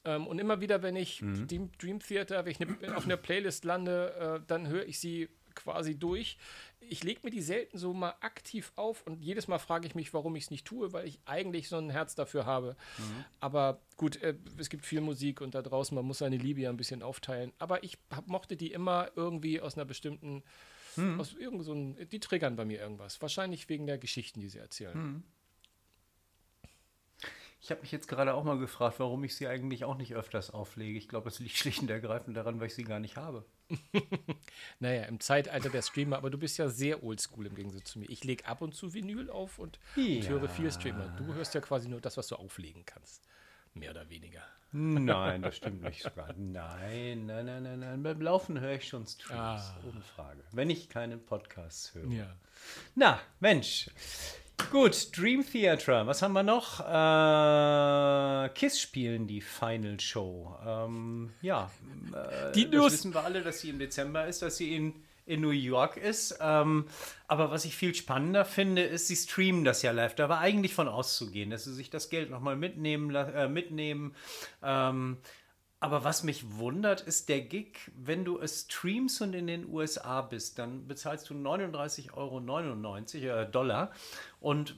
Ähm, 0.04 0.26
und 0.26 0.38
immer 0.38 0.60
wieder, 0.60 0.82
wenn 0.82 0.96
ich 0.96 1.20
Mhm. 1.22 1.46
Dream, 1.46 1.70
Dream 1.78 2.00
Theater, 2.00 2.44
wenn 2.44 2.52
ich 2.52 2.58
ne, 2.58 2.96
auf 2.96 3.04
einer 3.04 3.16
Playlist 3.16 3.64
lande, 3.64 4.40
äh, 4.40 4.46
dann 4.46 4.66
höre 4.68 4.86
ich 4.86 4.98
sie 4.98 5.28
quasi 5.54 5.98
durch. 5.98 6.38
Ich 6.92 7.04
lege 7.04 7.20
mir 7.22 7.30
die 7.30 7.40
selten 7.40 7.78
so 7.78 7.92
mal 7.94 8.14
aktiv 8.20 8.72
auf 8.74 9.06
und 9.06 9.22
jedes 9.22 9.46
Mal 9.46 9.58
frage 9.60 9.86
ich 9.86 9.94
mich, 9.94 10.12
warum 10.12 10.34
ich 10.34 10.44
es 10.44 10.50
nicht 10.50 10.66
tue, 10.66 10.92
weil 10.92 11.06
ich 11.06 11.20
eigentlich 11.24 11.68
so 11.68 11.76
ein 11.76 11.88
Herz 11.88 12.16
dafür 12.16 12.46
habe. 12.46 12.76
Mhm. 12.98 13.24
Aber 13.38 13.80
gut, 13.96 14.16
äh, 14.22 14.34
es 14.58 14.68
gibt 14.68 14.84
viel 14.84 15.00
Musik 15.00 15.40
und 15.40 15.54
da 15.54 15.62
draußen, 15.62 15.94
man 15.94 16.04
muss 16.04 16.18
seine 16.18 16.36
Liebe 16.36 16.60
ja 16.62 16.68
ein 16.70 16.76
bisschen 16.76 17.02
aufteilen. 17.02 17.52
Aber 17.58 17.84
ich 17.84 17.96
hab, 18.10 18.26
mochte 18.26 18.56
die 18.56 18.72
immer 18.72 19.10
irgendwie 19.14 19.60
aus 19.60 19.76
einer 19.76 19.84
bestimmten, 19.84 20.42
Mhm. 20.96 21.20
aus 21.20 21.34
irgend 21.34 21.64
so 21.64 21.72
die 21.74 22.18
triggern 22.18 22.56
bei 22.56 22.64
mir 22.64 22.80
irgendwas. 22.80 23.22
Wahrscheinlich 23.22 23.68
wegen 23.68 23.86
der 23.86 23.96
Geschichten, 23.96 24.40
die 24.40 24.48
sie 24.48 24.58
erzählen. 24.58 24.98
Mhm. 24.98 25.22
Ich 27.62 27.70
habe 27.70 27.82
mich 27.82 27.92
jetzt 27.92 28.08
gerade 28.08 28.32
auch 28.34 28.42
mal 28.44 28.58
gefragt, 28.58 28.98
warum 29.00 29.22
ich 29.24 29.34
sie 29.36 29.46
eigentlich 29.46 29.84
auch 29.84 29.96
nicht 29.96 30.14
öfters 30.14 30.50
auflege. 30.50 30.96
Ich 30.96 31.08
glaube, 31.08 31.28
es 31.28 31.38
liegt 31.40 31.56
schlicht 31.56 31.80
und 31.82 31.90
ergreifend 31.90 32.36
daran, 32.36 32.58
weil 32.58 32.68
ich 32.68 32.74
sie 32.74 32.84
gar 32.84 33.00
nicht 33.00 33.16
habe. 33.16 33.44
Naja, 34.78 35.02
im 35.04 35.20
Zeitalter 35.20 35.68
der 35.68 35.82
Streamer, 35.82 36.16
aber 36.16 36.30
du 36.30 36.38
bist 36.38 36.56
ja 36.58 36.68
sehr 36.68 37.02
oldschool 37.04 37.46
im 37.46 37.54
Gegensatz 37.54 37.90
zu 37.92 37.98
mir. 37.98 38.08
Ich 38.08 38.24
lege 38.24 38.46
ab 38.46 38.62
und 38.62 38.74
zu 38.74 38.94
Vinyl 38.94 39.28
auf 39.30 39.58
und, 39.58 39.78
und 39.96 40.06
Ja. 40.06 40.30
höre 40.30 40.48
viel 40.48 40.72
Streamer. 40.72 41.08
Du 41.18 41.34
hörst 41.34 41.54
ja 41.54 41.60
quasi 41.60 41.88
nur 41.88 42.00
das, 42.00 42.16
was 42.16 42.28
du 42.28 42.36
auflegen 42.36 42.84
kannst. 42.86 43.22
Mehr 43.74 43.90
oder 43.90 44.08
weniger. 44.08 44.42
Nein, 44.72 45.42
das 45.42 45.56
stimmt 45.58 45.82
nicht 45.82 46.02
sogar. 46.02 46.32
Nein, 46.34 47.26
nein, 47.26 47.44
nein, 47.46 47.62
nein, 47.62 47.78
nein. 47.80 48.02
Beim 48.02 48.20
Laufen 48.22 48.58
höre 48.60 48.74
ich 48.76 48.88
schon 48.88 49.06
Streams, 49.06 49.38
Ah. 49.38 49.76
ohne 49.86 50.00
Frage. 50.00 50.42
Wenn 50.52 50.70
ich 50.70 50.88
keine 50.88 51.18
Podcasts 51.18 51.94
höre. 51.94 52.10
Ja. 52.10 52.34
Na, 52.94 53.20
Mensch. 53.40 53.90
Gut, 54.70 55.16
Dream 55.16 55.44
Theater. 55.44 56.06
Was 56.06 56.22
haben 56.22 56.32
wir 56.32 56.42
noch? 56.44 56.80
Äh, 56.80 58.48
Kiss 58.54 58.80
spielen 58.80 59.26
die 59.26 59.40
Final 59.40 59.98
Show. 59.98 60.56
Ähm, 60.64 61.30
ja, 61.42 61.70
äh, 62.12 62.52
Die 62.52 62.64
das 62.70 62.72
News. 62.80 62.92
wissen 62.92 63.14
wir 63.14 63.24
alle, 63.24 63.42
dass 63.42 63.60
sie 63.60 63.70
im 63.70 63.78
Dezember 63.80 64.26
ist, 64.26 64.42
dass 64.42 64.56
sie 64.58 64.74
in, 64.76 64.94
in 65.26 65.40
New 65.40 65.50
York 65.50 65.96
ist. 65.96 66.38
Ähm, 66.40 66.86
aber 67.26 67.50
was 67.50 67.64
ich 67.64 67.74
viel 67.76 67.94
spannender 67.94 68.44
finde, 68.44 68.82
ist, 68.82 69.08
sie 69.08 69.16
streamen 69.16 69.64
das 69.64 69.82
ja 69.82 69.90
live. 69.90 70.14
Da 70.14 70.28
war 70.28 70.38
eigentlich 70.38 70.74
von 70.74 70.86
auszugehen, 70.88 71.50
dass 71.50 71.64
sie 71.64 71.74
sich 71.74 71.90
das 71.90 72.08
Geld 72.08 72.30
nochmal 72.30 72.54
mitnehmen. 72.56 73.12
Äh, 73.14 73.48
mitnehmen. 73.48 74.14
Ähm, 74.62 75.16
aber 75.80 76.04
was 76.04 76.22
mich 76.22 76.58
wundert, 76.58 77.00
ist 77.00 77.28
der 77.30 77.40
Gig, 77.40 77.78
wenn 77.96 78.24
du 78.24 78.38
es 78.38 78.62
streamst 78.62 79.22
und 79.22 79.34
in 79.34 79.46
den 79.46 79.66
USA 79.66 80.20
bist, 80.20 80.58
dann 80.58 80.86
bezahlst 80.86 81.30
du 81.30 81.34
39,99 81.34 82.12
Euro 82.14 83.40
äh, 83.40 83.50
Dollar 83.50 83.90
und 84.40 84.76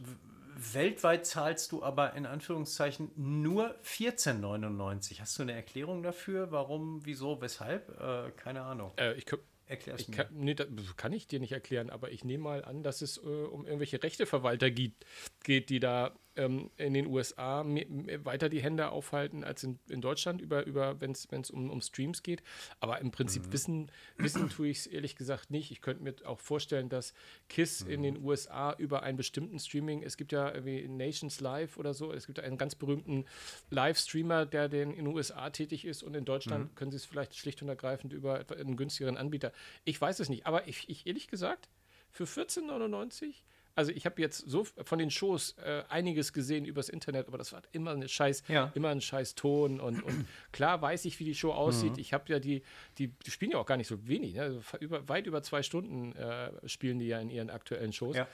weltweit 0.55 1.27
zahlst 1.27 1.73
du 1.73 1.83
aber 1.83 2.15
in 2.15 2.25
Anführungszeichen 2.25 3.11
nur 3.17 3.75
14,99. 3.85 5.21
Hast 5.21 5.39
du 5.39 5.43
eine 5.43 5.53
Erklärung 5.53 6.03
dafür? 6.03 6.53
Warum, 6.53 7.05
wieso, 7.05 7.41
weshalb? 7.41 7.89
Äh, 8.01 8.31
keine 8.37 8.63
Ahnung. 8.63 8.93
Äh, 8.97 9.15
ich, 9.15 9.25
kö- 9.25 9.41
Erklär's 9.67 10.03
ich 10.03 10.09
mir. 10.09 10.17
kann, 10.17 10.27
nee, 10.33 10.55
das 10.55 10.69
kann 10.97 11.13
ich 11.13 11.27
dir 11.27 11.41
nicht 11.41 11.53
erklären, 11.53 11.91
aber 11.91 12.13
ich 12.13 12.25
nehme 12.25 12.45
mal 12.45 12.65
an, 12.65 12.83
dass 12.83 13.03
es 13.03 13.17
äh, 13.17 13.21
um 13.21 13.65
irgendwelche 13.65 14.03
Rechteverwalter 14.03 14.71
gibt, 14.71 15.05
geht, 15.43 15.71
die 15.71 15.81
da 15.81 16.15
ähm, 16.37 16.71
in 16.77 16.95
den 16.95 17.07
USA 17.07 17.63
me- 17.63 17.87
me- 17.87 18.25
weiter 18.25 18.49
die 18.49 18.63
Hände 18.63 18.91
aufhalten 18.91 19.45
als 19.45 19.63
in, 19.65 19.79
in 19.89 20.01
Deutschland, 20.01 20.41
über, 20.41 20.65
über, 20.67 21.01
wenn 21.01 21.13
es 21.13 21.51
um, 21.51 21.71
um 21.71 21.81
Streams 21.81 22.23
geht. 22.23 22.43
Aber 22.81 23.01
im 23.01 23.11
Prinzip 23.11 23.47
Mhm. 23.47 23.53
wissen, 23.53 23.93
wissen 24.17 24.49
tue 24.49 24.69
ich 24.69 24.79
es 24.79 24.87
ehrlich 24.87 25.17
gesagt 25.17 25.51
nicht. 25.51 25.71
Ich 25.71 25.81
könnte 25.83 26.03
mir 26.03 26.15
auch 26.25 26.41
vorstellen, 26.41 26.89
dass 26.89 27.13
KISS 27.49 27.83
in 27.83 28.01
Mhm. 28.01 28.05
den 28.05 28.25
USA 28.25 28.73
über 28.79 29.03
einen 29.03 29.17
bestimmten 29.17 29.59
Streaming, 29.59 30.03
es 30.03 30.17
gibt 30.17 30.33
ja 30.33 30.53
irgendwie 30.53 30.89
Nations 30.89 31.41
Live 31.41 31.77
oder 31.77 31.93
so, 31.95 32.13
es 32.13 32.27
gibt 32.27 32.41
einen 32.41 32.57
ganz 32.59 32.75
berühmten 32.75 33.25
Live-Streamer, 33.71 34.47
der 34.47 34.69
den 34.69 34.91
in 34.91 35.05
den 35.05 35.15
USA 35.15 35.51
tätig 35.51 35.85
ist 35.85 36.03
und 36.03 36.15
in 36.15 36.25
Deutschland 36.25 36.71
Mhm. 36.71 36.75
können 36.75 36.91
sie 36.91 36.97
es 36.97 37.05
vielleicht 37.05 37.37
schlicht 37.37 37.63
und 37.63 37.69
ergreifend 37.69 38.13
über 38.13 38.45
einen 38.57 38.77
günstigeren 38.77 39.17
Anbieter. 39.17 39.53
Ich 39.85 40.01
weiß 40.01 40.21
es 40.21 40.29
nicht, 40.29 40.47
aber 40.47 40.69
ich, 40.69 40.89
ich 40.89 41.07
ehrlich 41.07 41.29
gesagt, 41.29 41.69
für 42.11 42.25
14,99 42.25 43.43
also 43.75 43.91
ich 43.93 44.05
habe 44.07 44.21
jetzt 44.21 44.39
so 44.49 44.65
von 44.65 44.99
den 44.99 45.11
Shows 45.11 45.57
äh, 45.59 45.83
einiges 45.89 46.33
gesehen 46.33 46.65
übers 46.65 46.89
Internet, 46.89 47.27
aber 47.29 47.39
das 47.39 47.53
war 47.53 47.63
immer 47.73 47.93
eine 47.93 48.09
scheiß, 48.09 48.43
Ja. 48.49 48.71
immer 48.75 48.91
ein 48.91 49.01
scheiß 49.01 49.35
Ton 49.35 49.81
und, 49.81 50.03
und 50.03 50.27
klar 50.53 50.83
weiß 50.83 51.05
ich, 51.07 51.19
wie 51.21 51.25
die 51.25 51.35
Show 51.35 51.53
aussieht. 51.53 51.97
Ich 51.99 52.13
habe 52.13 52.31
ja 52.33 52.39
die, 52.39 52.63
die, 52.99 53.09
die 53.09 53.31
spielen 53.31 53.53
ja 53.53 53.59
auch 53.59 53.67
gar 53.67 53.77
nicht 53.79 53.89
so 53.89 54.07
wenig, 54.07 54.35
ne? 54.35 54.43
also 54.43 54.61
über, 54.81 55.09
weit 55.09 55.27
über 55.27 55.43
zwei 55.43 55.63
Stunden 55.63 56.13
äh, 56.17 56.69
spielen 56.69 56.99
die 56.99 57.07
ja 57.07 57.19
in 57.19 57.31
ihren 57.31 57.51
aktuellen 57.51 57.93
Shows. 57.93 58.17
Ja. 58.17 58.29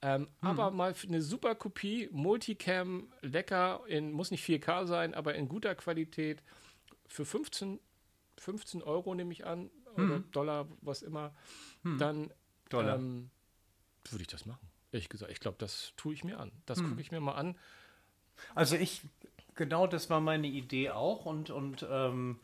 Ähm, 0.00 0.28
Aber 0.40 0.70
mal 0.70 0.94
eine 1.06 1.20
super 1.22 1.54
Kopie, 1.56 2.08
Multicam, 2.12 3.12
lecker, 3.20 3.80
in, 3.88 4.12
muss 4.12 4.30
nicht 4.30 4.44
4K 4.48 4.86
sein, 4.86 5.12
aber 5.12 5.34
in 5.34 5.48
guter 5.48 5.74
Qualität 5.74 6.40
für 7.08 7.24
15, 7.24 7.80
15 8.38 8.82
Euro 8.82 9.14
nehme 9.16 9.32
ich 9.32 9.44
an, 9.44 9.70
oder 9.96 10.20
Dollar, 10.30 10.68
was 10.82 11.02
immer, 11.02 11.34
dann 11.82 12.32
Dollar. 12.70 12.96
Ähm, 12.96 13.30
würde 14.10 14.22
ich 14.22 14.28
das 14.28 14.46
machen. 14.46 14.66
Ehrlich 14.92 15.08
gesagt, 15.08 15.30
ich 15.30 15.40
glaube, 15.40 15.56
das 15.58 15.92
tue 15.96 16.14
ich 16.14 16.24
mir 16.24 16.38
an. 16.40 16.50
Das 16.66 16.82
gucke 16.82 17.00
ich 17.00 17.10
mir 17.10 17.20
mal 17.20 17.34
an. 17.34 17.56
Also 18.54 18.76
ich, 18.76 19.02
genau 19.54 19.86
das 19.86 20.08
war 20.10 20.20
meine 20.20 20.46
Idee 20.46 20.90
auch 20.90 21.26
und, 21.26 21.50
und 21.50 21.86
ähm, 21.90 22.38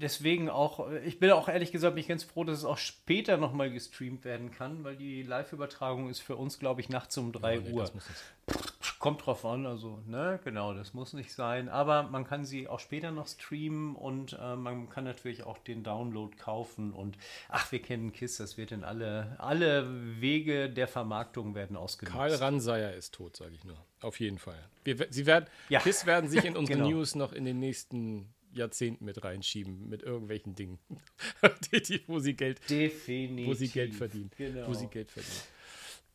deswegen 0.00 0.48
auch, 0.50 0.90
ich 1.04 1.20
bin 1.20 1.30
auch 1.30 1.48
ehrlich 1.48 1.70
gesagt 1.70 1.94
bin 1.94 2.00
ich 2.00 2.08
ganz 2.08 2.24
froh, 2.24 2.44
dass 2.44 2.58
es 2.58 2.64
auch 2.64 2.78
später 2.78 3.36
nochmal 3.36 3.70
gestreamt 3.70 4.24
werden 4.24 4.50
kann, 4.50 4.82
weil 4.84 4.96
die 4.96 5.22
Live-Übertragung 5.22 6.08
ist 6.08 6.20
für 6.20 6.36
uns, 6.36 6.58
glaube 6.58 6.80
ich, 6.80 6.88
nachts 6.88 7.16
um 7.18 7.32
3 7.32 7.58
Nee, 7.58 7.70
Uhr. 7.72 7.82
das 7.82 7.94
muss 7.94 8.08
nicht 8.08 8.77
Kommt 8.98 9.24
drauf 9.24 9.44
an, 9.44 9.64
also, 9.64 10.02
ne, 10.06 10.40
genau, 10.42 10.74
das 10.74 10.92
muss 10.92 11.12
nicht 11.12 11.32
sein. 11.32 11.68
Aber 11.68 12.02
man 12.04 12.24
kann 12.24 12.44
sie 12.44 12.66
auch 12.66 12.80
später 12.80 13.10
noch 13.12 13.28
streamen 13.28 13.94
und 13.94 14.36
äh, 14.40 14.56
man 14.56 14.88
kann 14.88 15.04
natürlich 15.04 15.44
auch 15.44 15.58
den 15.58 15.84
Download 15.84 16.36
kaufen. 16.36 16.92
Und 16.92 17.16
ach, 17.48 17.70
wir 17.70 17.80
kennen 17.80 18.12
KISS, 18.12 18.38
das 18.38 18.56
wird 18.56 18.72
in 18.72 18.82
alle, 18.82 19.36
alle 19.38 19.86
Wege 20.20 20.68
der 20.68 20.88
Vermarktung 20.88 21.54
werden 21.54 21.76
ausgenutzt. 21.76 22.16
Karl 22.16 22.34
Ranseier 22.34 22.92
ist 22.94 23.14
tot, 23.14 23.36
sage 23.36 23.54
ich 23.54 23.64
nur. 23.64 23.76
Auf 24.00 24.18
jeden 24.18 24.38
Fall. 24.38 24.58
Wir, 24.84 24.96
sie 25.10 25.26
werden, 25.26 25.46
Ja. 25.68 25.80
KISS 25.80 26.04
werden 26.06 26.28
sich 26.28 26.44
in 26.44 26.56
unsere 26.56 26.78
Genau. 26.78 26.90
News 26.90 27.14
noch 27.14 27.32
in 27.32 27.44
den 27.44 27.60
nächsten 27.60 28.32
Jahrzehnten 28.52 29.04
mit 29.04 29.22
reinschieben, 29.22 29.88
mit 29.88 30.02
irgendwelchen 30.02 30.54
Dingen, 30.54 30.78
wo, 32.06 32.18
sie 32.18 32.34
Geld, 32.34 32.60
Definitiv. 32.68 33.46
wo 33.46 33.54
sie 33.54 33.68
Geld 33.68 33.94
verdienen. 33.94 34.30
Genau. 34.36 34.66
Wo 34.66 34.74
sie 34.74 34.86
Geld 34.88 35.10
verdienen. 35.10 35.42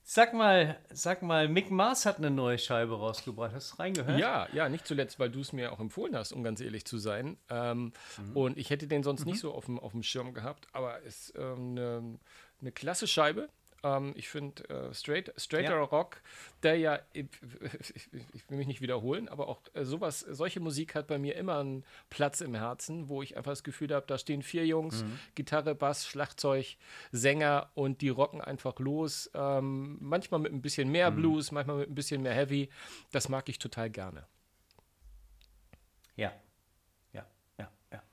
Sag 0.05 0.33
mal, 0.33 0.77
sag 0.91 1.21
mal, 1.21 1.47
Mick 1.47 1.71
Mars 1.71 2.05
hat 2.05 2.17
eine 2.17 2.29
neue 2.29 2.57
Scheibe 2.57 2.97
rausgebracht. 2.97 3.53
Hast 3.53 3.71
du 3.73 3.77
reingehört? 3.77 4.19
Ja, 4.19 4.47
ja, 4.51 4.67
nicht 4.67 4.85
zuletzt, 4.85 5.17
weil 5.17 5.29
du 5.29 5.39
es 5.39 5.53
mir 5.53 5.71
auch 5.71 5.79
empfohlen 5.79 6.13
hast, 6.15 6.33
um 6.33 6.43
ganz 6.43 6.59
ehrlich 6.59 6.85
zu 6.85 6.97
sein. 6.97 7.37
Ähm, 7.49 7.93
Mhm. 8.17 8.35
Und 8.37 8.57
ich 8.57 8.69
hätte 8.69 8.87
den 8.87 9.01
sonst 9.03 9.25
nicht 9.25 9.39
so 9.39 9.53
auf 9.53 9.65
dem, 9.65 9.79
auf 9.79 9.93
dem 9.93 10.03
Schirm 10.03 10.33
gehabt, 10.33 10.67
aber 10.73 11.01
es 11.05 11.29
ist 11.29 11.37
ähm, 11.37 11.71
eine, 11.71 12.19
eine 12.61 12.71
klasse 12.73 13.07
Scheibe. 13.07 13.47
Ähm, 13.83 14.13
ich 14.15 14.29
finde 14.29 14.67
äh, 14.69 14.93
straight, 14.93 15.33
straighter 15.37 15.75
Ja. 15.75 15.83
Rock, 15.83 16.21
der 16.63 16.77
ja, 16.77 16.99
ich, 17.11 17.25
ich, 18.33 18.49
will 18.49 18.57
mich 18.57 18.67
nicht 18.67 18.81
wiederholen, 18.81 19.27
aber 19.27 19.47
auch 19.49 19.61
äh, 19.73 19.83
sowas, 19.83 20.21
solche 20.21 20.59
Musik 20.61 20.95
hat 20.95 21.07
bei 21.07 21.17
mir 21.19 21.35
immer 21.35 21.59
einen 21.59 21.83
Platz 22.09 22.41
im 22.41 22.55
Herzen, 22.55 23.09
wo 23.09 23.21
ich 23.21 23.35
einfach 23.35 23.51
das 23.51 23.63
Gefühl 23.63 23.93
habe, 23.93 24.05
da 24.07 24.17
stehen 24.17 24.41
vier 24.41 24.65
Jungs, 24.65 25.03
Mhm. 25.03 25.19
Gitarre, 25.35 25.75
Bass, 25.75 26.07
Schlagzeug, 26.07 26.77
Sänger 27.11 27.69
und 27.75 28.01
die 28.01 28.09
rocken 28.09 28.41
einfach 28.41 28.79
los. 28.79 29.29
Ähm, 29.33 29.97
manchmal 29.99 30.39
mit 30.39 30.53
ein 30.53 30.61
bisschen 30.61 30.89
mehr 30.89 31.11
Mhm. 31.11 31.15
Blues, 31.17 31.51
manchmal 31.51 31.77
mit 31.77 31.89
ein 31.89 31.95
bisschen 31.95 32.21
mehr 32.21 32.33
Heavy. 32.33 32.69
Das 33.11 33.27
mag 33.29 33.49
ich 33.49 33.59
total 33.59 33.89
gerne. 33.89 34.25
Ja. 36.15 36.31
Ja, 37.11 37.25
ja, 37.57 37.71
ja. 37.91 38.03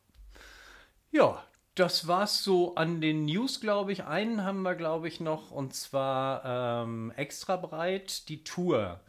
Ja, 1.12 1.44
das 1.74 2.06
war's 2.06 2.42
so 2.42 2.74
an 2.74 3.00
den 3.00 3.24
News, 3.24 3.61
glaube 3.61 3.92
ich. 3.92 4.04
Einen 4.04 4.44
haben 4.44 4.62
wir, 4.62 4.74
glaube 4.74 5.09
ich, 5.09 5.20
noch 5.20 5.50
und 5.50 5.74
zwar 5.74 6.85
ähm, 6.85 7.12
extra 7.16 7.56
breit, 7.56 8.28
die 8.28 8.44
Tour. 8.44 9.00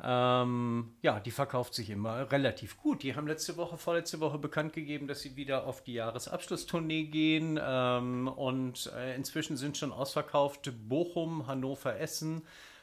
Ähm, 0.00 0.94
ja, 1.02 1.18
die 1.18 1.32
verkauft 1.32 1.74
sich 1.74 1.90
immer 1.90 2.30
relativ 2.30 2.76
gut. 2.76 3.02
Die 3.02 3.16
haben 3.16 3.26
letzte 3.26 3.56
Woche, 3.56 3.76
vorletzte 3.76 4.20
Woche 4.20 4.38
bekannt 4.38 4.72
gegeben, 4.72 5.08
dass 5.08 5.22
sie 5.22 5.36
wieder 5.36 5.66
auf 5.66 5.82
die 5.82 5.94
Jahresabschlusstournee 5.94 7.04
gehen. 7.04 7.58
Ähm, 7.60 8.28
und 8.28 8.92
äh, 8.96 9.16
inzwischen 9.16 9.56
sind 9.56 9.76
schon 9.76 9.92
ausverkauft 9.92 10.70
Bochum, 10.88 11.46
Hannover, 11.48 11.98
Essen, 11.98 12.42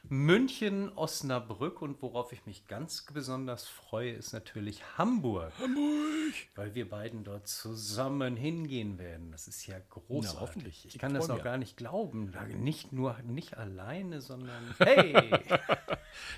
München, 0.09 0.91
Osnabrück 0.95 1.81
und 1.81 2.01
worauf 2.01 2.31
ich 2.31 2.45
mich 2.45 2.67
ganz 2.67 3.05
besonders 3.13 3.67
freue, 3.67 4.11
ist 4.13 4.33
natürlich 4.33 4.81
Hamburg. 4.97 5.51
Hamburg! 5.59 6.33
Weil 6.55 6.75
wir 6.75 6.89
beiden 6.89 7.23
dort 7.23 7.47
zusammen 7.47 8.35
hingehen 8.35 8.97
werden. 8.99 9.31
Das 9.31 9.47
ist 9.47 9.65
ja 9.67 9.77
großartig. 9.89 10.33
Na, 10.35 10.41
hoffentlich. 10.41 10.85
Ich 10.85 10.95
Ich 10.95 11.01
kann 11.01 11.13
das 11.13 11.27
noch 11.27 11.43
gar 11.43 11.57
nicht 11.57 11.77
glauben. 11.77 12.33
Nicht 12.59 12.91
nur, 12.93 13.17
nicht 13.23 13.57
alleine, 13.57 14.21
sondern 14.21 14.75
hey! 14.79 15.15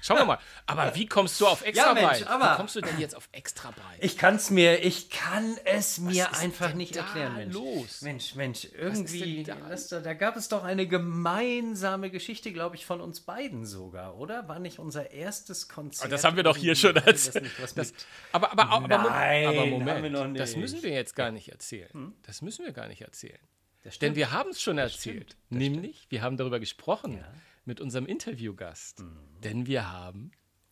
Schauen 0.01 0.17
wir 0.17 0.25
mal. 0.25 0.39
Aber 0.65 0.95
wie 0.95 1.05
kommst 1.05 1.39
du 1.39 1.45
auf 1.47 1.63
extra 1.63 1.87
Ja, 1.89 1.93
Mensch, 1.93 2.07
Breit? 2.23 2.27
aber- 2.27 2.53
Wie 2.53 2.57
kommst 2.57 2.75
du 2.75 2.81
denn 2.81 2.99
jetzt 2.99 3.15
auf 3.15 3.29
extra 3.31 3.71
breit? 3.71 3.99
Ich 3.99 4.17
kann 4.17 4.35
es 4.35 4.49
mir, 4.49 4.83
ich 4.83 5.09
kann 5.09 5.55
es 5.65 5.99
mir 5.99 6.25
ist 6.31 6.39
einfach 6.41 6.69
denn 6.69 6.77
nicht 6.77 6.95
erklären, 6.95 7.35
Mensch. 7.35 7.53
los? 7.53 8.01
Mensch, 8.01 8.35
Mensch, 8.35 8.67
irgendwie, 8.75 9.43
da? 9.43 9.55
da, 9.89 9.99
da 9.99 10.13
gab 10.13 10.35
es 10.35 10.47
doch 10.49 10.63
eine 10.63 10.87
gemeinsame 10.87 12.09
Geschichte, 12.09 12.51
glaube 12.53 12.75
ich, 12.75 12.85
von 12.85 13.01
uns 13.01 13.19
beiden 13.21 13.56
sogar, 13.65 14.17
oder? 14.17 14.47
War 14.47 14.59
nicht 14.59 14.79
unser 14.79 15.11
erstes 15.11 15.67
Konzert? 15.67 16.11
das 16.11 16.23
haben 16.23 16.35
wir 16.35 16.43
doch 16.43 16.57
hier 16.57 16.75
schon. 16.75 16.93
Das 16.95 17.31
Das, 17.31 17.75
mit, 17.75 17.93
aber, 18.31 18.51
aber, 18.51 18.69
aber, 18.69 18.99
aber, 18.99 19.09
Nein, 19.09 19.45
aber 19.47 19.65
Moment, 19.65 20.39
das 20.39 20.55
müssen 20.55 20.81
wir 20.83 20.91
jetzt 20.91 21.15
gar 21.15 21.31
nicht 21.31 21.49
erzählen. 21.49 22.13
Das 22.23 22.41
müssen 22.41 22.65
wir 22.65 22.71
gar 22.73 22.87
nicht 22.87 23.01
erzählen. 23.01 23.39
das 23.83 23.99
Denn 23.99 24.15
wir 24.15 24.31
haben 24.31 24.49
es 24.49 24.61
schon 24.61 24.77
erzählt. 24.77 25.31
stimmt, 25.31 25.37
das 25.49 25.57
Nämlich, 25.59 26.05
wir 26.09 26.21
haben 26.21 26.37
darüber 26.37 26.59
gesprochen 26.59 27.17
Ja. 27.17 27.31
mit 27.65 27.79
unserem 27.81 28.05
Interviewgast. 28.05 28.99
Mhm. 28.99 29.17
Denn 29.43 29.67
wir 29.67 29.91
haben 29.91 30.31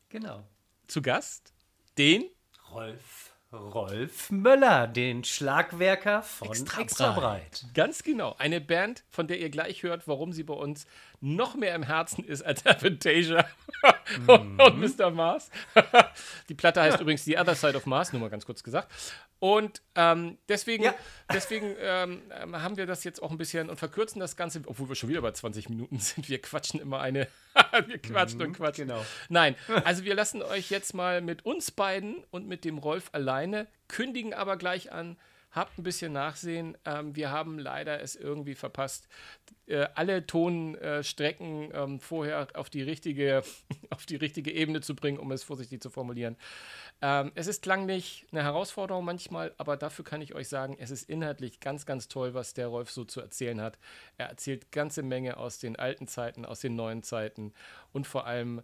genau. 0.09 0.47
zu 0.87 1.01
Gast 1.01 1.53
den 1.97 2.25
Rolf, 2.71 3.33
Rolf 3.53 4.31
Möller, 4.31 4.87
den 4.87 5.23
Schlagwerker 5.23 6.23
von 6.23 6.49
Extra 6.49 6.81
Extra. 6.81 7.11
Breit. 7.13 7.65
Ganz 7.73 8.03
genau. 8.03 8.35
Eine 8.37 8.59
Band, 8.59 9.03
von 9.09 9.27
der 9.27 9.39
ihr 9.39 9.49
gleich 9.49 9.83
hört, 9.83 10.07
warum 10.07 10.33
sie 10.33 10.43
bei 10.43 10.53
uns 10.55 10.85
noch 11.25 11.55
mehr 11.55 11.73
im 11.75 11.83
Herzen 11.83 12.23
ist 12.23 12.43
als 12.43 12.65
Avantasia 12.65 13.45
und, 14.27 14.59
und 14.61 14.79
Mr. 14.97 15.09
Mars. 15.11 15.49
Die 16.49 16.53
Platte 16.53 16.81
heißt 16.81 16.99
übrigens 17.01 17.25
The 17.25 17.37
Other 17.37 17.55
Side 17.55 17.75
of 17.75 17.85
Mars, 17.85 18.13
nur 18.13 18.21
mal 18.21 18.29
ganz 18.29 18.45
kurz 18.45 18.63
gesagt. 18.63 18.91
Und 19.39 19.81
ähm, 19.95 20.37
deswegen, 20.47 20.83
Ja. 20.85 20.93
deswegen 21.33 21.75
ähm, 21.79 22.21
ähm, 22.31 22.61
haben 22.61 22.77
wir 22.77 22.85
das 22.85 23.03
jetzt 23.03 23.21
auch 23.21 23.31
ein 23.31 23.37
bisschen 23.37 23.69
und 23.69 23.77
verkürzen 23.77 24.19
das 24.19 24.37
Ganze, 24.37 24.61
obwohl 24.65 24.87
wir 24.87 24.95
schon 24.95 25.09
wieder 25.09 25.21
bei 25.21 25.31
20 25.31 25.69
Minuten 25.69 25.99
sind. 25.99 26.29
Wir 26.29 26.41
quatschen 26.41 26.79
immer 26.79 27.01
eine. 27.01 27.27
wir 27.87 27.97
quatschen 27.97 28.41
und 28.41 28.53
quatschen. 28.53 28.87
genau. 28.87 29.03
Nein, 29.29 29.55
also 29.83 30.03
wir 30.03 30.15
lassen 30.15 30.41
euch 30.41 30.69
jetzt 30.69 30.93
mal 30.93 31.21
mit 31.21 31.45
uns 31.45 31.71
beiden 31.71 32.23
und 32.31 32.47
mit 32.47 32.63
dem 32.65 32.77
Rolf 32.77 33.09
alleine, 33.11 33.67
kündigen 33.87 34.33
aber 34.33 34.57
gleich 34.57 34.91
an, 34.91 35.17
habt 35.55 35.79
ein 35.79 35.83
bisschen 35.83 36.13
Nachsehen. 36.13 36.77
Ähm, 36.85 37.15
wir 37.15 37.31
haben 37.31 37.57
leider 37.57 38.01
es 38.01 38.15
irgendwie 38.15 38.55
verpasst, 38.55 39.07
äh, 39.67 39.87
alle 39.95 40.27
Tonstrecken 40.27 41.71
ähm, 41.73 41.99
vorher 41.99 42.47
auf 42.53 42.69
die, 42.69 42.81
richtige, 42.81 43.41
auf 43.89 44.05
die 44.05 44.17
richtige 44.17 44.51
Ebene 44.51 44.81
zu 44.81 44.95
bringen, 44.95 45.17
um 45.17 45.31
es 45.31 45.43
vorsichtig 45.43 45.81
zu 45.81 45.89
formulieren. 45.89 46.35
Ähm, 47.01 47.31
es 47.35 47.47
ist 47.47 47.63
klanglich 47.63 48.27
eine 48.31 48.43
Herausforderung 48.43 49.05
manchmal, 49.05 49.53
aber 49.57 49.77
dafür 49.77 50.05
kann 50.05 50.21
ich 50.21 50.35
euch 50.35 50.49
sagen, 50.49 50.75
es 50.79 50.91
ist 50.91 51.09
inhaltlich 51.09 51.59
ganz, 51.59 51.85
ganz 51.85 52.07
toll, 52.07 52.33
was 52.33 52.53
der 52.53 52.67
Rolf 52.67 52.91
so 52.91 53.05
zu 53.05 53.21
erzählen 53.21 53.61
hat. 53.61 53.79
Er 54.17 54.27
erzählt 54.27 54.71
ganze 54.71 55.03
Menge 55.03 55.37
aus 55.37 55.59
den 55.59 55.77
alten 55.77 56.07
Zeiten, 56.07 56.45
aus 56.45 56.59
den 56.59 56.75
neuen 56.75 57.03
Zeiten 57.03 57.53
und 57.93 58.07
vor 58.07 58.27
allem, 58.27 58.61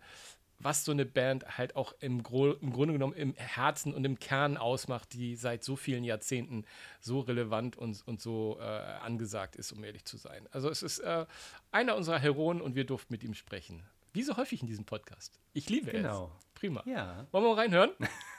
was 0.64 0.86
so 0.86 0.92
eine 0.92 1.06
Band 1.06 1.58
halt 1.58 1.76
auch 1.76 1.94
im, 2.00 2.24
Gro 2.24 2.52
im 2.54 2.72
Grunde 2.74 2.94
genommen 2.94 3.14
im 3.14 3.34
Herzen 3.36 3.94
und 3.94 4.04
im 4.06 4.20
Kern 4.20 4.58
ausmacht, 4.58 5.14
die 5.14 5.36
seit 5.36 5.64
so 5.64 5.76
vielen 5.76 6.04
Jahrzehnten 6.04 6.66
so 7.00 7.20
relevant 7.20 7.78
und, 7.78 8.06
und 8.08 8.22
so 8.22 8.58
äh, 8.60 8.64
angesagt 8.64 9.56
ist, 9.56 9.72
um 9.72 9.84
ehrlich 9.84 10.06
zu 10.06 10.18
sein. 10.18 10.48
Also 10.52 10.70
es 10.70 10.84
ist 10.84 11.00
äh, 11.00 11.26
einer 11.72 11.96
unserer 11.96 12.20
Heroen 12.20 12.62
und 12.62 12.76
wir 12.76 12.86
durften 12.86 13.14
mit 13.14 13.24
ihm 13.24 13.34
sprechen. 13.34 13.84
Wie 14.14 14.24
so 14.24 14.36
häufig 14.38 14.62
in 14.62 14.68
diesem 14.68 14.86
Podcast. 14.86 15.40
Ich 15.54 15.70
liebe 15.70 15.92
Genau. 15.92 16.32
es. 16.38 16.46
Prima. 16.54 16.84
Ja. 16.86 17.26
Wollen 17.32 17.46
wir 17.46 17.50
mal 17.56 17.62
reinhören? 17.62 17.92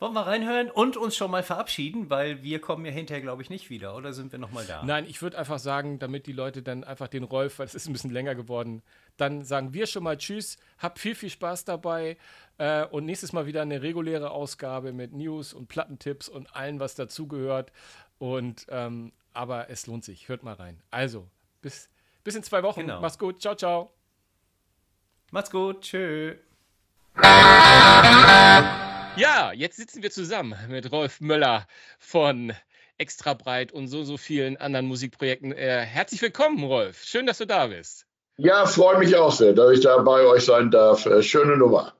Wollen 0.00 0.12
wir 0.12 0.26
reinhören 0.26 0.70
und 0.70 0.96
uns 0.96 1.14
schon 1.14 1.30
mal 1.30 1.44
verabschieden, 1.44 2.10
weil 2.10 2.42
wir 2.42 2.60
kommen 2.60 2.84
ja 2.84 2.90
hinterher, 2.90 3.22
glaube 3.22 3.42
ich, 3.42 3.48
nicht 3.48 3.70
wieder. 3.70 3.94
Oder 3.94 4.12
sind 4.12 4.32
wir 4.32 4.40
noch 4.40 4.50
mal 4.50 4.64
da? 4.66 4.82
Nein, 4.82 5.06
ich 5.06 5.22
würde 5.22 5.38
einfach 5.38 5.60
sagen, 5.60 6.00
damit 6.00 6.26
die 6.26 6.32
Leute 6.32 6.62
dann 6.62 6.82
einfach 6.82 7.06
den 7.06 7.22
Rolf, 7.22 7.60
weil 7.60 7.66
es 7.66 7.76
ist 7.76 7.86
ein 7.86 7.92
bisschen 7.92 8.10
länger 8.10 8.34
geworden, 8.34 8.82
dann 9.16 9.44
sagen 9.44 9.72
wir 9.72 9.86
schon 9.86 10.02
mal 10.02 10.18
Tschüss, 10.18 10.58
habt 10.78 10.98
viel, 10.98 11.14
viel 11.14 11.30
Spaß 11.30 11.64
dabei 11.64 12.16
äh, 12.58 12.84
und 12.86 13.04
nächstes 13.04 13.32
Mal 13.32 13.46
wieder 13.46 13.62
eine 13.62 13.82
reguläre 13.82 14.30
Ausgabe 14.30 14.92
mit 14.92 15.12
News 15.12 15.54
und 15.54 15.68
Plattentipps 15.68 16.28
und 16.28 16.56
allem, 16.56 16.80
was 16.80 16.96
dazugehört. 16.96 17.70
Und 18.18 18.66
ähm, 18.70 19.12
aber 19.32 19.70
es 19.70 19.86
lohnt 19.86 20.04
sich, 20.04 20.28
hört 20.28 20.42
mal 20.42 20.54
rein. 20.54 20.80
Also, 20.90 21.28
bis, 21.62 21.88
bis 22.24 22.34
in 22.34 22.42
zwei 22.42 22.62
Wochen. 22.62 22.80
Genau. 22.80 23.00
Mach's 23.00 23.18
gut. 23.18 23.40
Ciao, 23.40 23.54
ciao. 23.54 23.92
Macht's 25.30 25.50
gut. 25.50 25.82
Tschö. 25.82 26.36
Ja, 29.16 29.52
jetzt 29.52 29.76
sitzen 29.76 30.02
wir 30.02 30.10
zusammen 30.10 30.58
mit 30.68 30.90
Rolf 30.90 31.20
Möller 31.20 31.68
von 32.00 32.52
Extra 32.98 33.34
Breit 33.34 33.70
und 33.70 33.86
so, 33.86 34.02
so 34.02 34.16
vielen 34.16 34.56
anderen 34.56 34.86
Musikprojekten. 34.86 35.52
Äh, 35.52 35.82
herzlich 35.82 36.20
willkommen, 36.20 36.64
Rolf. 36.64 37.04
Schön, 37.04 37.24
dass 37.24 37.38
du 37.38 37.46
da 37.46 37.68
bist. 37.68 38.06
Ja, 38.38 38.66
freue 38.66 38.98
mich 38.98 39.14
auch 39.14 39.30
sehr, 39.30 39.52
dass 39.52 39.70
ich 39.70 39.80
da 39.80 39.98
bei 39.98 40.26
euch 40.26 40.44
sein 40.44 40.72
darf. 40.72 41.06
Äh, 41.06 41.22
Schöne 41.22 41.56
Nummer. 41.56 41.94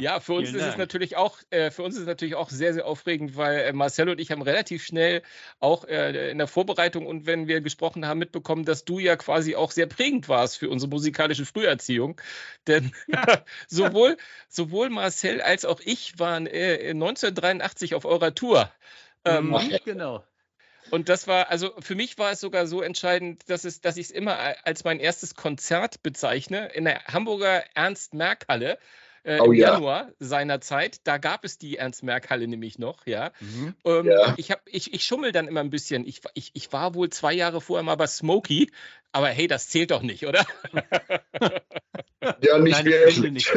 Ja, 0.00 0.20
für 0.20 0.34
uns 0.34 0.48
ist 0.50 0.56
es 0.56 0.60
Dank. 0.60 0.78
natürlich 0.78 1.16
auch, 1.16 1.38
äh, 1.50 1.70
für 1.70 1.82
uns 1.82 1.94
ist 1.94 2.02
es 2.02 2.06
natürlich 2.06 2.34
auch 2.34 2.50
sehr, 2.50 2.74
sehr 2.74 2.86
aufregend, 2.86 3.36
weil 3.36 3.60
äh, 3.60 3.72
Marcel 3.72 4.10
und 4.10 4.20
ich 4.20 4.30
haben 4.30 4.42
relativ 4.42 4.84
schnell 4.84 5.22
auch 5.58 5.84
äh, 5.84 6.30
in 6.30 6.38
der 6.38 6.48
Vorbereitung 6.48 7.06
und 7.06 7.26
wenn 7.26 7.48
wir 7.48 7.60
gesprochen 7.62 8.06
haben, 8.06 8.18
mitbekommen, 8.18 8.64
dass 8.64 8.84
du 8.84 8.98
ja 8.98 9.16
quasi 9.16 9.56
auch 9.56 9.70
sehr 9.70 9.86
prägend 9.86 10.28
warst 10.28 10.58
für 10.58 10.68
unsere 10.68 10.90
musikalische 10.90 11.46
Früherziehung. 11.46 12.20
Denn 12.66 12.92
sowohl, 13.68 14.16
sowohl 14.48 14.90
Marcel 14.90 15.40
als 15.40 15.64
auch 15.64 15.80
ich 15.82 16.18
waren 16.18 16.46
äh, 16.46 16.90
1983 16.90 17.94
auf 17.94 18.04
eurer 18.04 18.34
Tour. 18.34 18.70
Ähm, 19.24 19.50
Mhm, 19.50 19.78
genau. 19.84 20.24
und 20.90 21.08
das 21.08 21.26
war, 21.26 21.50
also 21.50 21.74
für 21.80 21.94
mich 21.94 22.18
war 22.18 22.32
es 22.32 22.40
sogar 22.40 22.66
so 22.66 22.82
entscheidend, 22.82 23.48
dass, 23.48 23.64
es, 23.64 23.80
dass 23.80 23.96
ich 23.96 24.06
es 24.06 24.10
immer 24.10 24.38
als 24.64 24.84
mein 24.84 25.00
erstes 25.00 25.34
Konzert 25.34 26.02
bezeichne 26.02 26.68
in 26.72 26.84
der 26.84 27.04
Hamburger 27.04 27.64
Ernst-Merck-Halle. 27.74 28.78
Äh, 29.22 29.38
Oh 29.40 29.46
Im 29.46 29.54
ja. 29.54 29.72
Januar 29.74 30.10
seiner 30.18 30.60
Zeit, 30.60 31.06
da 31.06 31.18
gab 31.18 31.44
es 31.44 31.58
die 31.58 31.76
Ernst-Merck-Halle 31.76 32.48
nämlich 32.48 32.78
noch, 32.78 33.06
ja. 33.06 33.32
Mhm. 33.40 33.74
Ähm, 33.84 34.06
Ja. 34.06 34.34
ich, 34.38 34.50
hab, 34.50 34.62
ich, 34.66 34.94
ich 34.94 35.04
schummel 35.04 35.32
dann 35.32 35.46
immer 35.48 35.60
ein 35.60 35.70
bisschen. 35.70 36.06
Ich, 36.06 36.22
ich, 36.34 36.50
ich 36.54 36.72
war 36.72 36.94
wohl 36.94 37.10
zwei 37.10 37.32
Jahre 37.32 37.60
vorher 37.60 37.82
mal 37.82 37.96
bei 37.96 38.06
Smokey, 38.06 38.70
aber 39.12 39.28
hey, 39.28 39.46
das 39.46 39.68
zählt 39.68 39.90
doch 39.90 40.02
nicht, 40.02 40.26
oder? 40.26 40.46
Ja, 42.42 42.58
nicht 42.58 42.72
Nein, 42.72 42.84
wirklich. 42.86 43.48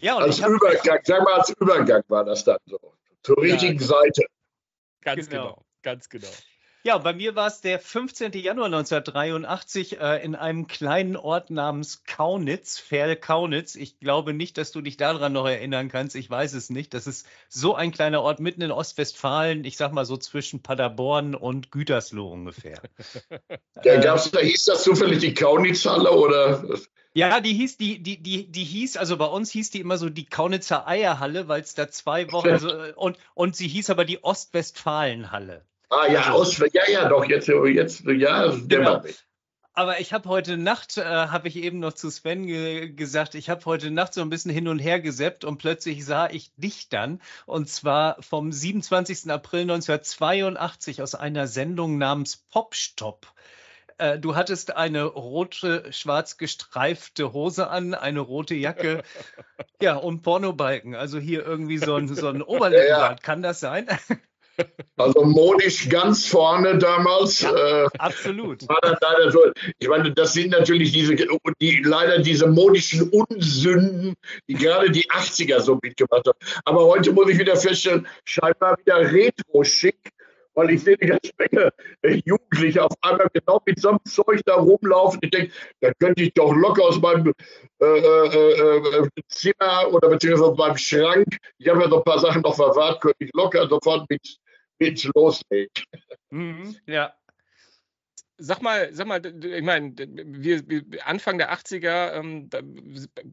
Ja, 0.00 0.14
und 0.16 0.22
als 0.22 0.38
Übergang, 0.38 1.00
sag 1.02 1.24
mal, 1.24 1.34
als 1.40 1.50
Übergang 1.50 2.02
war 2.08 2.24
das 2.24 2.44
dann 2.44 2.58
so. 2.66 2.78
Zur 3.24 3.42
richtigen 3.42 3.80
Seite. 3.80 4.26
Ganz 5.00 5.28
Genau. 5.28 5.42
genau, 5.48 5.64
ganz 5.82 6.08
genau. 6.08 6.28
Ja, 6.88 6.96
bei 6.96 7.12
mir 7.12 7.36
war 7.36 7.48
es 7.48 7.60
der 7.60 7.78
15. 7.78 8.32
Januar 8.32 8.64
1983 8.64 10.00
äh, 10.00 10.24
in 10.24 10.34
einem 10.34 10.68
kleinen 10.68 11.16
Ort 11.16 11.50
namens 11.50 12.04
Kaunitz, 12.04 12.78
Ferl-Kaunitz. 12.78 13.74
Ich 13.74 13.98
glaube 13.98 14.32
nicht, 14.32 14.56
dass 14.56 14.72
du 14.72 14.80
dich 14.80 14.96
daran 14.96 15.34
noch 15.34 15.46
erinnern 15.46 15.90
kannst. 15.90 16.16
Ich 16.16 16.30
weiß 16.30 16.54
es 16.54 16.70
nicht. 16.70 16.94
Das 16.94 17.06
ist 17.06 17.26
so 17.50 17.74
ein 17.74 17.92
kleiner 17.92 18.22
Ort 18.22 18.40
mitten 18.40 18.62
in 18.62 18.70
Ostwestfalen. 18.70 19.66
Ich 19.66 19.76
sag 19.76 19.92
mal 19.92 20.06
so 20.06 20.16
zwischen 20.16 20.62
Paderborn 20.62 21.34
und 21.34 21.70
Gütersloh 21.70 22.32
ungefähr. 22.32 22.80
Ja, 23.84 24.00
gab's, 24.00 24.30
da 24.30 24.40
hieß 24.40 24.64
das 24.64 24.82
zufällig 24.82 25.20
die 25.20 25.34
Kaunitz-Halle 25.34 26.10
oder? 26.10 26.64
Ja, 27.14 27.40
die 27.40 27.52
hieß, 27.52 27.76
die, 27.76 28.02
die, 28.02 28.20
die, 28.20 28.50
die 28.50 28.64
hieß, 28.64 28.96
also 28.96 29.18
bei 29.18 29.26
uns 29.26 29.50
hieß 29.52 29.70
die 29.70 29.80
immer 29.80 29.98
so 29.98 30.08
die 30.08 30.24
Kaunitzer 30.24 30.88
Eierhalle, 30.88 31.48
weil 31.48 31.60
es 31.60 31.74
da 31.74 31.88
zwei 31.88 32.32
Wochen, 32.32 32.48
also, 32.48 32.70
äh, 32.70 32.92
und, 32.96 33.18
und 33.34 33.54
sie 33.54 33.68
hieß 33.68 33.90
aber 33.90 34.04
die 34.04 34.24
Ostwestfalenhalle. 34.24 35.64
Ah 35.90 36.06
ja, 36.06 36.30
aus, 36.32 36.58
ja, 36.58 36.82
ja, 36.90 37.08
doch, 37.08 37.24
jetzt, 37.24 37.48
jetzt 37.48 38.04
ja, 38.04 38.46
Genau. 38.46 38.56
dämmert 38.66 39.04
mich. 39.04 39.18
Aber 39.72 40.00
ich 40.00 40.12
habe 40.12 40.28
heute 40.28 40.56
Nacht, 40.56 40.98
äh, 40.98 41.04
habe 41.04 41.46
ich 41.46 41.54
eben 41.56 41.78
noch 41.78 41.92
zu 41.92 42.10
Sven 42.10 42.46
ge 42.46 42.88
gesagt, 42.90 43.36
ich 43.36 43.48
habe 43.48 43.64
heute 43.64 43.92
Nacht 43.92 44.12
so 44.12 44.20
ein 44.22 44.28
bisschen 44.28 44.50
hin 44.50 44.66
und 44.66 44.80
her 44.80 45.00
geseppt 45.00 45.44
und 45.44 45.58
plötzlich 45.58 46.04
sah 46.04 46.28
ich 46.28 46.52
dich 46.56 46.88
dann. 46.88 47.20
Und 47.46 47.68
zwar 47.70 48.20
vom 48.20 48.50
27. 48.50 49.30
April 49.30 49.62
1982 49.62 51.00
aus 51.00 51.14
einer 51.14 51.46
Sendung 51.46 51.96
namens 51.96 52.36
Popstop. 52.36 53.32
Äh, 53.98 54.18
Du 54.18 54.34
hattest 54.34 54.74
eine 54.74 55.04
rote, 55.04 55.92
schwarz 55.92 56.38
gestreifte 56.38 57.32
Hose 57.32 57.68
an, 57.70 57.94
eine 57.94 58.18
rote 58.20 58.56
Jacke, 58.56 59.04
ja, 59.80 59.94
und 59.94 60.22
Pornobalken. 60.22 60.96
Also 60.96 61.20
hier 61.20 61.46
irgendwie 61.46 61.78
so 61.78 61.94
ein, 61.94 62.08
so 62.08 62.28
ein 62.28 62.42
Oberlippenbart. 62.42 63.22
Kann 63.22 63.42
das 63.42 63.60
sein? 63.60 63.86
Also 64.96 65.24
modisch 65.24 65.88
ganz 65.88 66.26
vorne 66.26 66.76
damals. 66.78 67.44
Äh, 67.44 67.86
Absolut. 67.98 68.62
so, 69.30 69.40
ich 69.78 69.88
meine, 69.88 70.12
das 70.12 70.32
sind 70.32 70.50
natürlich 70.50 70.92
diese, 70.92 71.14
die, 71.60 71.82
leider 71.84 72.18
diese 72.18 72.48
modischen 72.48 73.08
Unsünden, 73.10 74.14
die 74.48 74.54
gerade 74.54 74.90
die 74.90 75.08
80er 75.08 75.60
so 75.60 75.78
mitgemacht 75.82 76.26
haben. 76.26 76.38
Aber 76.64 76.84
heute 76.86 77.12
muss 77.12 77.30
ich 77.30 77.38
wieder 77.38 77.56
feststellen, 77.56 78.06
scheinbar 78.24 78.76
wieder 78.78 78.98
retro-schick, 79.12 80.10
weil 80.54 80.70
ich 80.70 80.82
sehe 80.82 80.96
eine 81.00 81.10
ganze 81.10 81.30
Menge 81.38 81.72
äh, 82.02 82.20
Jugendliche 82.24 82.84
auf 82.84 82.92
einmal 83.02 83.28
genau 83.32 83.62
mit 83.64 83.80
so 83.80 83.90
einem 83.90 84.00
Zeug 84.04 84.40
da 84.44 84.56
rumlaufen. 84.56 85.20
Ich 85.22 85.30
denke, 85.30 85.52
da 85.80 85.92
könnte 86.00 86.24
ich 86.24 86.34
doch 86.34 86.52
locker 86.52 86.82
aus 86.82 87.00
meinem 87.00 87.32
äh, 87.80 87.84
äh, 87.86 88.78
äh, 88.78 89.08
Zimmer 89.28 89.92
oder 89.92 90.08
beziehungsweise 90.08 90.50
aus 90.50 90.58
meinem 90.58 90.76
Schrank, 90.76 91.36
ich 91.58 91.68
habe 91.68 91.82
ja 91.82 91.88
so 91.88 91.98
ein 91.98 92.04
paar 92.04 92.18
Sachen 92.18 92.42
noch 92.42 92.56
verwahrt, 92.56 93.00
könnte 93.00 93.24
ich 93.24 93.30
locker 93.34 93.68
sofort 93.68 94.10
mit, 94.10 94.38
mit 94.78 95.02
loslegen. 95.14 95.70
Mhm, 96.30 96.76
ja. 96.86 97.14
sag 98.38 98.62
mal, 98.62 98.88
sag 98.92 99.08
mal, 99.08 99.20
ich 99.26 99.62
meine, 99.62 99.94
wir, 99.96 100.68
wir, 100.68 100.84
Anfang 101.04 101.38
der 101.38 101.52
80er, 101.52 102.12
ähm, 102.12 102.48
da, 102.48 102.60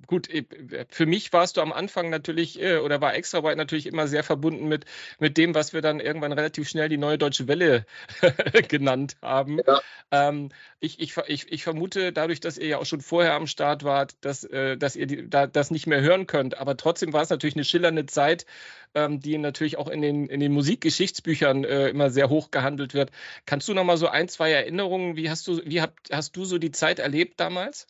gut, 0.08 0.28
äh, 0.30 0.46
für 0.90 1.06
mich 1.06 1.32
warst 1.32 1.58
du 1.58 1.62
am 1.62 1.72
Anfang 1.72 2.10
natürlich 2.10 2.60
äh, 2.60 2.78
oder 2.78 3.02
war 3.02 3.14
Extrabreit 3.14 3.58
natürlich 3.58 3.86
immer 3.86 4.08
sehr 4.08 4.24
verbunden 4.24 4.68
mit, 4.68 4.86
mit 5.20 5.38
dem, 5.38 5.54
was 5.54 5.74
wir 5.74 5.82
dann 5.82 6.00
irgendwann 6.00 6.32
relativ 6.32 6.68
schnell 6.68 6.90
die 6.90 6.98
neue 6.98 7.20
Deutsche 7.20 7.48
Welle 7.48 7.86
genannt 8.68 9.16
haben. 9.22 9.60
Ja. 9.66 9.82
Ähm, 10.12 10.50
ich, 10.80 11.00
ich, 11.00 11.16
ich, 11.28 11.52
ich 11.52 11.64
vermute, 11.64 12.12
dadurch, 12.12 12.40
dass 12.40 12.58
ihr 12.58 12.68
ja 12.68 12.78
auch 12.80 12.86
schon 12.86 13.02
vorher 13.02 13.36
am 13.36 13.46
Start 13.46 13.84
wart, 13.84 14.16
dass, 14.22 14.44
äh, 14.44 14.76
dass 14.76 14.96
ihr 14.96 15.06
die, 15.06 15.30
da, 15.30 15.46
das 15.46 15.70
nicht 15.70 15.86
mehr 15.86 16.02
hören 16.02 16.26
könnt. 16.26 16.58
Aber 16.58 16.78
trotzdem 16.78 17.14
war 17.14 17.22
es 17.22 17.30
natürlich 17.30 17.56
eine 17.56 17.64
schillernde 17.64 18.08
Zeit, 18.08 18.48
ähm, 18.96 19.20
die 19.20 19.38
natürlich 19.38 19.78
auch 19.78 19.90
in 19.90 20.02
den, 20.02 20.28
in 20.28 20.40
den 20.40 20.52
Musikgeschichtsbüchern 20.54 21.64
äh, 21.64 21.90
immer 21.90 22.10
sehr 22.10 22.30
hoch 22.30 22.50
gehandelt 22.50 22.94
wird. 22.94 23.12
Kannst 23.46 23.68
du 23.68 23.74
noch 23.74 23.84
mal 23.84 23.98
so 23.98 24.08
ein, 24.08 24.28
zwei 24.28 24.52
Erinnerungen, 24.52 25.16
wie 25.16 25.30
hast 25.30 25.48
du, 25.48 25.62
wie 25.66 25.82
hab, 25.82 25.94
hast 26.12 26.36
du 26.36 26.46
so 26.46 26.58
die 26.58 26.72
Zeit 26.72 27.00
erlebt 27.00 27.40
damals? 27.40 27.88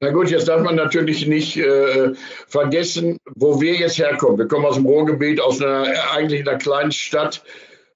Na 0.00 0.10
gut, 0.10 0.30
jetzt 0.30 0.48
darf 0.48 0.60
man 0.60 0.76
natürlich 0.76 1.26
nicht 1.26 1.56
äh, 1.56 2.12
vergessen, 2.46 3.18
wo 3.34 3.62
wir 3.62 3.74
jetzt 3.76 3.98
herkommen. 3.98 4.36
Wir 4.36 4.46
kommen 4.46 4.66
aus 4.66 4.74
dem 4.74 4.84
Ruhrgebiet, 4.84 5.40
aus 5.40 5.62
einer 5.62 6.12
eigentlich 6.12 6.46
einer 6.46 6.58
kleinen 6.58 6.92
Stadt, 6.92 7.42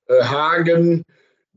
äh, 0.07 0.23
Hagen. 0.23 1.05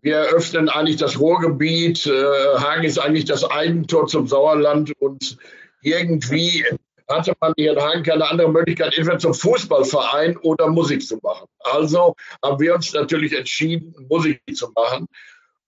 Wir 0.02 0.18
eröffnen 0.18 0.68
eigentlich 0.68 0.98
das 0.98 1.18
Ruhrgebiet. 1.18 2.06
Äh, 2.08 2.58
Hagen 2.58 2.84
ist 2.84 3.00
eigentlich 3.00 3.24
das 3.24 3.50
Eigentor 3.50 4.08
zum 4.08 4.28
Sauerland 4.28 4.92
und 5.00 5.38
irgendwie 5.82 6.66
hatte 7.10 7.34
man 7.40 7.54
hier 7.58 7.74
in 7.74 7.80
Hagen 7.80 8.04
keine 8.04 8.30
andere 8.30 8.52
Möglichkeit, 8.52 8.98
entweder 8.98 9.20
zum 9.20 9.34
Fußballverein 9.34 10.38
oder 10.38 10.68
Musik 10.68 11.06
zu 11.06 11.20
machen. 11.22 11.48
Also 11.60 12.16
haben 12.44 12.60
wir 12.60 12.76
uns 12.76 12.94
natürlich 12.94 13.34
entschieden, 13.34 13.94
Musik 14.10 14.42
zu 14.54 14.72
machen. 14.76 15.08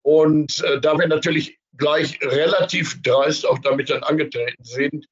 Und 0.02 0.64
äh, 0.64 0.80
da 0.80 0.98
wir 0.98 1.08
natürlich 1.08 1.58
gleich 1.78 2.20
relativ 2.22 3.02
dreist 3.02 3.46
auch 3.46 3.60
damit 3.60 3.90
dann 3.90 4.04
angetreten 4.04 4.64
sind, 4.64 5.06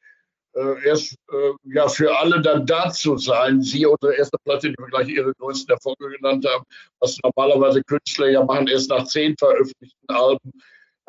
äh, 0.55 0.87
erst 0.87 1.15
äh, 1.31 1.51
ja 1.73 1.87
für 1.87 2.15
alle 2.19 2.41
dann 2.41 2.65
da 2.65 2.91
zu 2.91 3.17
sein. 3.17 3.61
Sie 3.61 3.85
unsere 3.85 4.15
erste 4.15 4.37
Platte, 4.43 4.69
die 4.69 4.75
wir 4.77 4.87
gleich 4.87 5.07
ihre 5.09 5.33
größten 5.33 5.73
Erfolge 5.73 6.09
genannt 6.15 6.45
haben, 6.47 6.63
was 6.99 7.17
normalerweise 7.23 7.83
Künstler 7.83 8.29
ja 8.29 8.43
machen, 8.43 8.67
erst 8.67 8.89
nach 8.89 9.05
zehn 9.05 9.35
veröffentlichten 9.37 10.09
Alben. 10.09 10.51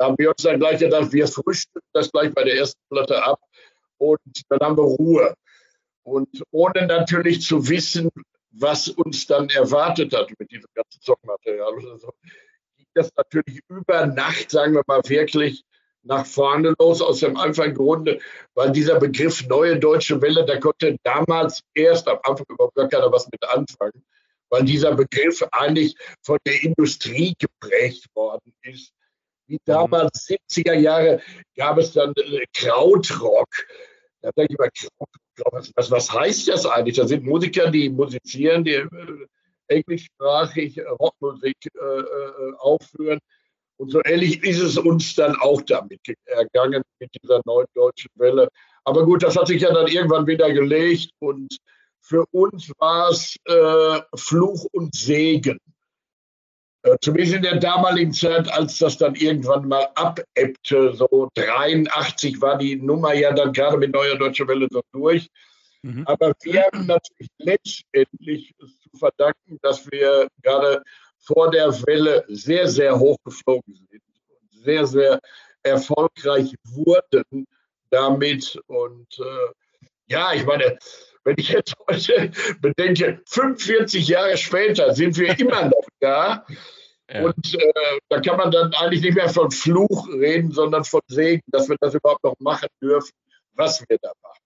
Haben 0.01 0.15
wir 0.17 0.29
uns 0.29 0.41
dann 0.41 0.59
gleich 0.59 0.79
gedacht, 0.79 1.13
wir 1.13 1.27
frühstücken 1.27 1.87
das 1.93 2.11
gleich 2.11 2.33
bei 2.33 2.43
der 2.43 2.57
ersten 2.57 2.81
Platte 2.89 3.23
ab 3.23 3.39
und 3.97 4.19
dann 4.49 4.59
haben 4.59 4.77
wir 4.77 4.83
Ruhe. 4.83 5.35
Und 6.03 6.43
ohne 6.51 6.85
natürlich 6.85 7.41
zu 7.41 7.67
wissen, 7.67 8.09
was 8.51 8.87
uns 8.87 9.25
dann 9.27 9.49
erwartet 9.49 10.13
hat 10.13 10.31
mit 10.39 10.51
diesem 10.51 10.69
ganzen 10.73 11.01
Songmaterial. 11.01 11.73
Also 11.91 12.13
ging 12.77 12.87
das 12.93 13.11
natürlich 13.15 13.59
über 13.67 14.05
Nacht, 14.05 14.51
sagen 14.51 14.73
wir 14.73 14.83
mal 14.87 15.01
wirklich, 15.05 15.63
nach 16.05 16.25
vorne 16.25 16.75
los, 16.79 17.01
aus 17.01 17.19
dem 17.19 17.35
einfachen 17.35 17.73
Grunde, 17.73 18.19
weil 18.53 18.71
dieser 18.71 18.99
Begriff 18.99 19.45
neue 19.47 19.79
deutsche 19.79 20.21
Welle, 20.21 20.45
da 20.45 20.59
konnte 20.59 20.97
damals 21.03 21.61
erst 21.73 22.07
am 22.07 22.19
Anfang 22.23 22.45
überhaupt 22.49 22.75
gar 22.75 22.87
keiner 22.87 23.11
was 23.11 23.27
mit 23.31 23.43
anfangen, 23.43 24.05
weil 24.49 24.63
dieser 24.63 24.95
Begriff 24.95 25.43
eigentlich 25.51 25.95
von 26.21 26.37
der 26.45 26.61
Industrie 26.61 27.35
geprägt 27.39 28.05
worden 28.13 28.53
ist. 28.61 28.93
Wie 29.47 29.59
damals 29.65 30.27
70er 30.27 30.73
Jahre 30.73 31.21
gab 31.55 31.77
es 31.77 31.93
dann 31.93 32.13
äh, 32.15 32.45
Krautrock. 32.53 33.49
Da 34.25 34.31
denke 34.31 34.53
ich 34.53 34.57
mal, 34.57 34.69
was, 35.51 35.91
was 35.91 36.11
heißt 36.11 36.47
das 36.47 36.65
eigentlich? 36.65 36.95
Da 36.95 37.07
sind 37.07 37.23
Musiker, 37.23 37.69
die 37.69 37.89
musizieren, 37.89 38.63
die 38.63 38.73
äh, 38.73 38.87
englischsprachig 39.67 40.81
Rockmusik 40.99 41.57
äh, 41.75 41.99
äh, 41.99 42.53
aufführen. 42.57 43.19
Und 43.77 43.91
so 43.91 44.01
ähnlich 44.03 44.43
ist 44.43 44.61
es 44.61 44.77
uns 44.79 45.13
dann 45.13 45.35
auch 45.35 45.61
damit 45.61 45.99
ergangen, 46.25 46.81
mit 46.99 47.11
dieser 47.21 47.41
neuen 47.45 47.67
deutschen 47.75 48.09
Welle. 48.15 48.47
Aber 48.83 49.05
gut, 49.05 49.21
das 49.21 49.35
hat 49.35 49.47
sich 49.47 49.61
ja 49.61 49.71
dann 49.71 49.87
irgendwann 49.87 50.25
wieder 50.25 50.51
gelegt 50.51 51.11
und 51.19 51.55
für 52.01 52.25
uns 52.31 52.71
war 52.79 53.09
es 53.09 53.35
äh, 53.45 54.01
Fluch 54.15 54.65
und 54.71 54.95
Segen. 54.95 55.59
Äh, 56.85 56.97
zumindest 57.01 57.33
in 57.33 57.41
der 57.41 57.57
damaligen 57.57 58.13
Zeit, 58.13 58.51
als 58.51 58.77
das 58.77 58.97
dann 58.97 59.15
irgendwann 59.15 59.67
mal 59.67 59.87
abebbte, 59.95 60.93
so 60.93 61.29
83 61.33 62.39
war 62.41 62.59
die 62.59 62.75
Nummer 62.75 63.13
ja 63.13 63.33
dann 63.33 63.53
gerade 63.53 63.77
mit 63.77 63.91
Neuer 63.91 64.15
Deutsche 64.17 64.47
Welle 64.47 64.67
so 64.69 64.81
durch. 64.93 65.27
Mhm. 65.81 66.03
Aber 66.05 66.33
wir 66.43 66.63
haben 66.63 66.85
natürlich 66.85 67.31
letztendlich 67.39 68.53
zu 68.59 68.97
verdanken, 68.99 69.57
dass 69.63 69.89
wir 69.91 70.27
gerade 70.43 70.83
vor 71.17 71.49
der 71.49 71.69
Welle 71.87 72.23
sehr, 72.27 72.67
sehr 72.67 72.99
hoch 72.99 73.17
geflogen 73.25 73.73
sind 73.73 74.03
und 74.29 74.63
sehr, 74.63 74.85
sehr 74.85 75.19
erfolgreich 75.63 76.53
wurden 76.65 77.47
damit. 77.89 78.59
Und 78.67 79.07
äh, 79.19 79.53
ja, 80.07 80.33
ich 80.33 80.45
meine, 80.45 80.77
wenn 81.25 81.35
ich 81.37 81.49
jetzt 81.49 81.75
heute 81.89 82.31
bedenke, 82.61 83.21
45 83.27 84.07
Jahre 84.07 84.37
später 84.37 84.93
sind 84.93 85.17
wir 85.17 85.37
immer 85.39 85.65
noch 85.65 85.85
da. 85.99 86.45
Ja. 87.09 87.23
Und 87.23 87.53
äh, 87.53 87.99
da 88.09 88.19
kann 88.19 88.37
man 88.37 88.51
dann 88.51 88.73
eigentlich 88.73 89.01
nicht 89.01 89.15
mehr 89.15 89.29
von 89.29 89.51
Fluch 89.51 90.07
reden, 90.09 90.51
sondern 90.51 90.85
von 90.85 91.01
Segen, 91.07 91.43
dass 91.47 91.69
wir 91.69 91.75
das 91.79 91.93
überhaupt 91.93 92.23
noch 92.23 92.35
machen 92.39 92.69
dürfen, 92.81 93.11
was 93.53 93.83
wir 93.87 93.97
da 94.01 94.11
machen. 94.21 94.44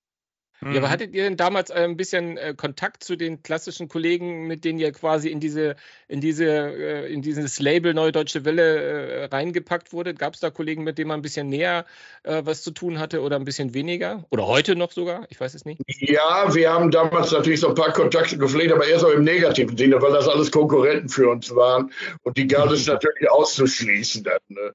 Ja, 0.62 0.70
aber 0.70 0.80
mhm. 0.80 0.90
hattet 0.90 1.14
ihr 1.14 1.24
denn 1.24 1.38
damals 1.38 1.72
ein 1.72 1.96
bisschen 1.96 2.38
äh, 2.38 2.54
Kontakt 2.56 3.04
zu 3.04 3.16
den 3.16 3.44
klassischen 3.44 3.88
Kollegen, 3.88 4.48
mit 4.48 4.66
denen 4.66 4.78
ihr 4.78 4.92
quasi 4.92 5.30
in 5.30 5.40
diese, 5.40 5.78
in 6.10 6.20
diese, 6.20 6.46
äh, 6.46 7.14
in 7.14 7.22
dieses 7.22 7.60
Label 7.60 7.94
Neue 7.94 8.12
Deutsche 8.12 8.44
Welle 8.44 8.64
äh, 8.64 9.26
reingepackt 9.26 9.94
wurde? 9.94 10.14
Gab 10.14 10.34
es 10.34 10.42
da 10.42 10.50
Kollegen, 10.50 10.84
mit 10.84 10.98
denen 10.98 11.08
man 11.08 11.20
ein 11.20 11.22
bisschen 11.22 11.48
näher 11.48 11.86
äh, 12.24 12.42
was 12.44 12.62
zu 12.62 12.72
tun 12.72 13.00
hatte 13.00 13.22
oder 13.22 13.38
ein 13.38 13.46
bisschen 13.46 13.74
weniger? 13.74 14.26
Oder 14.32 14.48
heute 14.48 14.76
noch 14.76 14.92
sogar? 14.92 15.26
Ich 15.30 15.40
weiß 15.40 15.54
es 15.54 15.64
nicht. 15.64 15.82
Ja, 15.88 16.54
wir 16.54 16.70
haben 16.72 16.92
damals 16.92 17.32
natürlich 17.32 17.62
so 17.62 17.70
ein 17.70 17.76
paar 17.76 17.94
Kontakte 17.94 18.38
gepflegt, 18.38 18.74
aber 18.74 18.86
erst 18.86 19.06
auch 19.06 19.12
im 19.12 19.24
negativen 19.24 19.78
Sinne, 19.78 20.02
weil 20.02 20.12
das 20.12 20.28
alles 20.28 20.52
Konkurrenten 20.52 21.08
für 21.08 21.30
uns 21.30 21.56
waren. 21.56 21.92
Und 22.24 22.38
die 22.38 22.48
galt 22.48 22.72
es 22.72 22.86
natürlich 22.86 23.32
auszuschließen 23.32 24.26
dann. 24.26 24.40
Ne? 24.50 24.74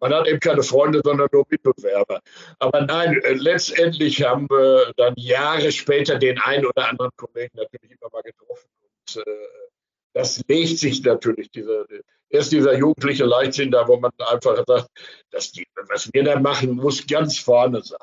Man 0.00 0.12
hat 0.12 0.28
eben 0.28 0.40
keine 0.40 0.62
Freunde, 0.62 1.00
sondern 1.02 1.28
nur 1.32 1.46
Mitbewerber. 1.48 2.20
Aber 2.58 2.82
nein, 2.82 3.20
äh, 3.22 3.32
letztendlich 3.32 4.22
haben 4.22 4.48
wir 4.50 4.92
dann 4.96 5.14
Jahre 5.24 5.72
später 5.72 6.18
den 6.18 6.38
einen 6.38 6.66
oder 6.66 6.88
anderen 6.88 7.10
Kollegen 7.16 7.56
natürlich 7.56 7.90
immer 7.90 8.10
mal 8.12 8.22
getroffen. 8.22 8.68
Und 8.80 9.26
äh, 9.26 9.46
das 10.12 10.42
legt 10.48 10.78
sich 10.78 11.02
natürlich, 11.02 11.50
dieser, 11.50 11.86
erst 12.28 12.52
dieser 12.52 12.76
jugendliche 12.76 13.24
Leichtsinn 13.24 13.70
da, 13.70 13.86
wo 13.88 13.96
man 13.96 14.12
einfach 14.18 14.64
sagt, 14.66 14.88
die, 15.56 15.66
was 15.88 16.10
wir 16.12 16.24
da 16.24 16.38
machen, 16.38 16.72
muss 16.72 17.06
ganz 17.06 17.38
vorne 17.38 17.82
sein. 17.82 17.98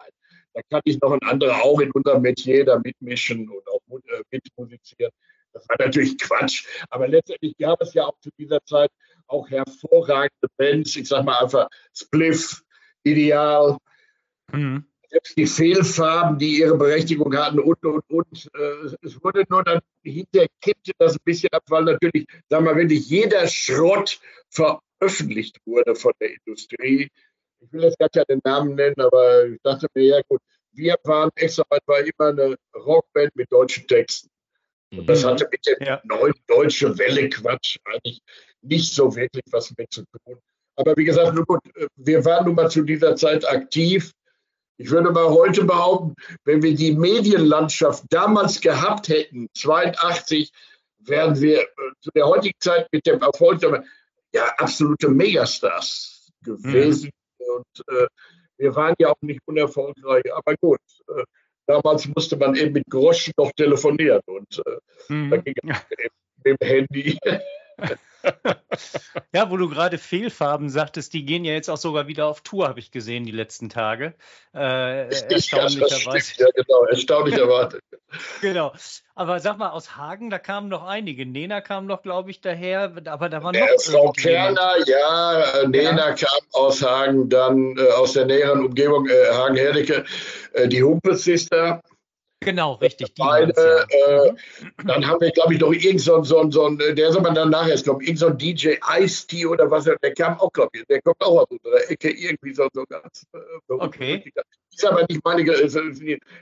Da 0.54 0.62
kann 0.70 0.82
ich 0.84 1.00
noch 1.00 1.14
ein 1.14 1.22
anderer 1.22 1.64
auch 1.64 1.80
in 1.80 1.92
unserem 1.92 2.22
Metier 2.22 2.66
da 2.66 2.80
mitmischen 2.80 3.50
und 3.50 3.68
auch 3.70 3.82
äh, 3.90 4.22
mitmusizieren. 4.32 5.12
Das 5.54 5.68
war 5.70 5.78
natürlich 5.80 6.18
Quatsch. 6.18 6.66
Aber 6.90 7.08
letztendlich 7.08 7.56
gab 7.58 7.82
es 7.82 7.94
ja 7.94 8.06
auch 8.06 8.20
zu 8.20 8.30
dieser 8.38 8.64
Zeit 8.66 8.92
auch 9.28 9.50
hervorragende 9.50 10.48
Bands. 10.58 10.96
Ich 10.96 11.08
sag 11.08 11.24
mal 11.24 11.40
einfach 11.40 11.68
Spliff, 11.94 12.64
Ideal. 13.04 13.78
Mhm. 14.52 14.91
Selbst 15.12 15.38
die 15.38 15.46
Fehlfarben, 15.46 16.40
die 16.40 16.60
ihre 16.60 16.78
Berechtigung 16.78 17.36
hatten 17.36 17.60
und, 17.60 17.84
und, 17.84 18.04
und. 18.10 18.50
Äh, 18.56 18.96
es 19.02 19.22
wurde 19.22 19.44
nur 19.50 19.64
dann 19.64 19.82
hinterher 20.04 20.48
kippte 20.62 20.94
das 20.98 21.16
ein 21.16 21.24
bisschen 21.26 21.50
ab, 21.52 21.64
weil 21.68 21.84
natürlich, 21.84 22.26
sagen 22.50 22.66
wir, 22.66 22.76
wirklich 22.78 23.10
jeder 23.10 23.46
Schrott 23.48 24.22
veröffentlicht 24.50 25.58
wurde 25.66 25.96
von 25.96 26.14
der 26.22 26.30
Industrie. 26.34 27.10
Ich 27.60 27.74
will 27.74 27.84
jetzt 27.84 28.00
gar 28.00 28.10
keinen 28.10 28.40
Namen 28.46 28.76
nennen, 28.76 29.00
aber 29.00 29.48
ich 29.48 29.60
dachte 29.64 29.88
mir, 29.94 30.06
ja 30.06 30.22
gut, 30.30 30.40
wir 30.72 30.96
waren 31.04 31.30
extra 31.36 31.64
war 31.86 32.00
immer 32.00 32.30
eine 32.30 32.56
Rockband 32.74 33.36
mit 33.36 33.52
deutschen 33.52 33.86
Texten. 33.88 34.30
Und 34.94 35.08
das 35.08 35.24
mhm. 35.24 35.28
hatte 35.28 35.48
mit 35.52 35.66
dem 35.66 35.86
ja. 35.86 36.02
neuen 36.06 36.34
deutsche 36.48 36.98
Welle 36.98 37.30
Quatsch 37.30 37.78
eigentlich 37.86 38.22
nicht 38.62 38.94
so 38.94 39.14
wirklich 39.16 39.44
was 39.52 39.74
mit 39.78 39.92
zu 39.92 40.04
tun. 40.04 40.40
Aber 40.76 40.96
wie 40.96 41.04
gesagt, 41.04 41.34
nun 41.34 41.46
gut, 41.46 41.60
wir 41.96 42.24
waren 42.26 42.46
nun 42.46 42.56
mal 42.56 42.70
zu 42.70 42.84
dieser 42.84 43.16
Zeit 43.16 43.48
aktiv. 43.48 44.12
Ich 44.82 44.90
würde 44.90 45.12
mal 45.12 45.30
heute 45.30 45.64
behaupten, 45.64 46.16
wenn 46.44 46.64
wir 46.64 46.74
die 46.74 46.96
Medienlandschaft 46.96 48.04
damals 48.10 48.60
gehabt 48.62 49.10
hätten, 49.10 49.48
82, 49.56 50.52
wären 51.00 51.40
wir 51.40 51.62
äh, 51.62 51.68
zu 52.00 52.10
der 52.16 52.26
heutigen 52.26 52.60
Zeit 52.60 52.88
mit 52.92 53.06
dem 53.06 53.22
Erfolg 53.22 53.62
ja 54.34 54.46
absolute 54.58 55.10
Megastars 55.10 56.32
gewesen. 56.44 57.12
Mhm. 57.40 57.46
Und 57.58 57.96
äh, 57.96 58.08
wir 58.58 58.76
waren 58.76 58.96
ja 58.98 59.10
auch 59.10 59.22
nicht 59.22 59.42
unerfolgreich. 59.46 60.24
Aber 60.34 60.56
gut, 60.60 60.80
äh, 61.10 61.24
damals 61.68 62.08
musste 62.08 62.36
man 62.38 62.56
eben 62.56 62.74
mit 62.74 62.86
Groschen 62.90 63.34
noch 63.38 63.52
telefonieren 63.52 64.22
und 64.26 64.64
äh, 64.66 65.14
mhm. 65.14 65.30
da 65.30 65.38
ging 65.38 65.54
es 65.64 65.78
eben 65.92 66.16
mit 66.44 66.62
dem 66.62 66.68
Handy. 66.68 67.20
ja, 69.34 69.50
wo 69.50 69.58
du 69.58 69.70
gerade 69.70 69.98
Fehlfarben 69.98 70.70
sagtest, 70.70 71.14
die 71.14 71.26
gehen 71.26 71.46
ja 71.46 71.54
jetzt 71.54 71.70
auch 71.70 71.78
sogar 71.78 72.08
wieder 72.08 72.28
auf 72.28 72.42
Tour, 72.42 72.68
habe 72.68 72.80
ich 72.80 72.92
gesehen, 72.92 73.26
die 73.26 73.32
letzten 73.32 73.70
Tage. 73.70 74.14
Äh, 74.54 75.08
erstaunlicherweise. 75.08 76.34
Ja, 76.38 76.48
genau, 76.56 76.86
erstaunlicherweise. 76.86 77.80
genau. 78.42 78.74
Aber 79.16 79.40
sag 79.40 79.58
mal, 79.58 79.70
aus 79.70 79.96
Hagen, 79.96 80.30
da 80.30 80.40
kamen 80.40 80.70
noch 80.70 80.86
einige. 80.86 81.26
Nena 81.26 81.62
kam 81.62 81.86
noch, 81.86 82.02
glaube 82.02 82.32
ich, 82.32 82.42
daher, 82.42 82.94
aber 83.06 83.30
da 83.30 83.44
war 83.44 83.52
noch. 83.54 83.60
Äh, 83.60 83.80
Frau 83.80 84.12
Kerner, 84.12 84.76
ja, 84.86 85.68
Nena 85.68 86.10
ja. 86.10 86.14
kam 86.14 86.40
aus 86.54 86.82
Hagen, 86.82 87.30
dann 87.30 87.78
äh, 87.78 87.92
aus 87.92 88.14
der 88.14 88.26
näheren 88.26 88.66
Umgebung, 88.66 89.08
äh, 89.08 89.32
Hagen-Herdecke, 89.32 90.06
äh, 90.54 90.68
die 90.68 90.84
Humpelsister. 90.84 91.82
Genau, 92.44 92.74
richtig. 92.74 93.14
Beide, 93.16 93.54
ja. 93.56 94.26
äh, 94.26 94.32
mhm. 94.32 94.88
dann 94.88 95.08
haben 95.08 95.22
wir, 95.22 95.30
glaube 95.30 95.54
ich, 95.54 95.60
noch 95.60 95.72
irgend 95.72 96.02
so, 96.02 96.24
so, 96.24 96.50
so 96.50 96.70
der 96.70 97.10
ist 97.10 97.16
aber 97.16 97.30
dann 97.32 97.52
nachher, 97.52 97.76
glaube 97.76 98.04
irgend 98.04 98.18
so 98.18 98.28
ein 98.28 98.38
DJ 98.38 98.78
Ice-T 98.98 99.46
oder 99.46 99.70
was, 99.70 99.84
der 99.84 100.14
kam 100.16 100.40
auch, 100.40 100.52
glaube 100.52 100.72
ich, 100.74 100.84
der 100.88 101.04
kommt 101.04 101.22
auch 101.22 101.42
aus 101.42 101.48
unserer 101.52 101.90
Ecke, 101.92 102.10
irgendwie 102.10 102.54
so, 102.56 102.68
so 102.74 102.84
ganz. 102.90 103.26
Äh, 103.34 103.40
okay. 103.68 104.24
Ist 104.74 104.86
aber 104.86 105.06
nicht 105.08 105.24
meine, 105.24 105.46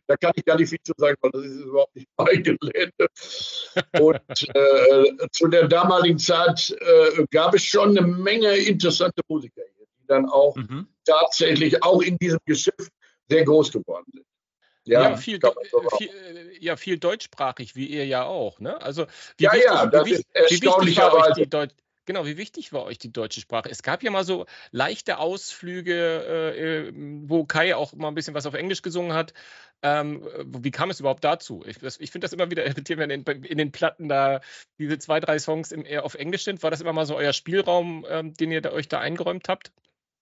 da 0.08 0.16
kann 0.16 0.32
ich 0.36 0.46
gar 0.46 0.58
nicht 0.58 0.70
viel 0.70 0.80
zu 0.84 0.94
sagen, 0.96 1.18
weil 1.20 1.32
das 1.32 1.44
ist 1.44 1.66
überhaupt 1.66 1.96
nicht 1.96 2.08
mein 2.16 2.44
Gelände. 2.44 3.08
Und 4.00 4.56
äh, 4.56 5.28
zu 5.34 5.48
der 5.48 5.68
damaligen 5.68 6.18
Zeit 6.18 6.78
äh, 6.80 7.26
gab 7.32 7.56
es 7.56 7.66
schon 7.66 7.98
eine 7.98 8.08
Menge 8.08 8.56
interessante 8.56 9.22
Musiker 9.28 9.64
hier, 9.76 9.86
die 10.00 10.08
dann 10.08 10.30
auch 10.30 10.56
mhm. 10.56 10.88
tatsächlich 11.04 11.84
auch 11.84 12.02
in 12.02 12.18
diesem 12.18 12.40
Geschäft 12.46 12.92
sehr 13.28 13.44
groß 13.44 13.72
geworden 13.74 14.06
sind. 14.14 14.26
Ja, 14.90 15.10
ja, 15.12 15.18
viel, 15.18 15.40
viel, 15.98 16.10
äh, 16.10 16.58
ja, 16.60 16.76
viel 16.76 16.98
deutschsprachig, 16.98 17.76
wie 17.76 17.86
ihr 17.86 18.08
ja 18.08 18.26
auch. 18.26 18.60
Ne? 18.60 18.82
Also, 18.82 19.06
wie 19.38 19.44
ja, 19.44 19.54
wichtig, 19.54 19.70
ja, 19.70 19.86
das 19.86 20.06
wie, 20.06 20.12
ist 20.14 20.26
erstaunlicherweise. 20.34 21.70
Genau, 22.06 22.26
wie 22.26 22.38
wichtig 22.38 22.74
war 22.74 22.86
euch 22.86 22.98
die 22.98 23.14
deutsche 23.14 23.40
Sprache? 23.40 23.70
Es 23.70 23.84
gab 23.84 24.02
ja 24.02 24.10
mal 24.10 24.24
so 24.24 24.48
leichte 24.72 25.20
Ausflüge, 25.20 25.94
äh 26.56 26.92
wo 27.28 27.46
Kai 27.46 27.76
auch 27.76 27.94
mal 27.94 28.08
ein 28.08 28.16
bisschen 28.16 28.34
was 28.34 28.48
auf 28.48 28.56
Englisch 28.56 28.82
gesungen 28.82 29.14
hat. 29.14 29.36
Ähm, 29.84 30.28
wie 30.44 30.72
kam 30.72 30.90
es 30.90 31.00
überhaupt 31.00 31.24
dazu? 31.24 31.64
Ich, 31.68 31.84
ich 31.84 32.10
finde 32.10 32.26
das 32.26 32.34
immer 32.34 32.50
wieder 32.50 32.66
irritierend, 32.66 33.02
wenn 33.02 33.12
in, 33.12 33.44
in, 33.44 33.58
den 33.60 33.72
Platten 33.72 34.10
da 34.10 34.42
diese 34.80 34.98
zwei, 34.98 35.20
drei 35.20 35.38
Songs 35.38 35.72
im, 35.72 35.86
auf 36.00 36.16
Englisch 36.16 36.46
sind. 36.46 36.64
War 36.64 36.72
das 36.72 36.82
immer 36.82 36.94
mal 36.94 37.06
so 37.06 37.16
euer 37.16 37.32
Spielraum, 37.32 38.08
ähm, 38.10 38.34
den 38.34 38.52
ihr 38.52 38.62
da, 38.62 38.72
euch 38.72 38.88
da 38.88 39.00
eingeräumt 39.00 39.48
habt? 39.48 39.72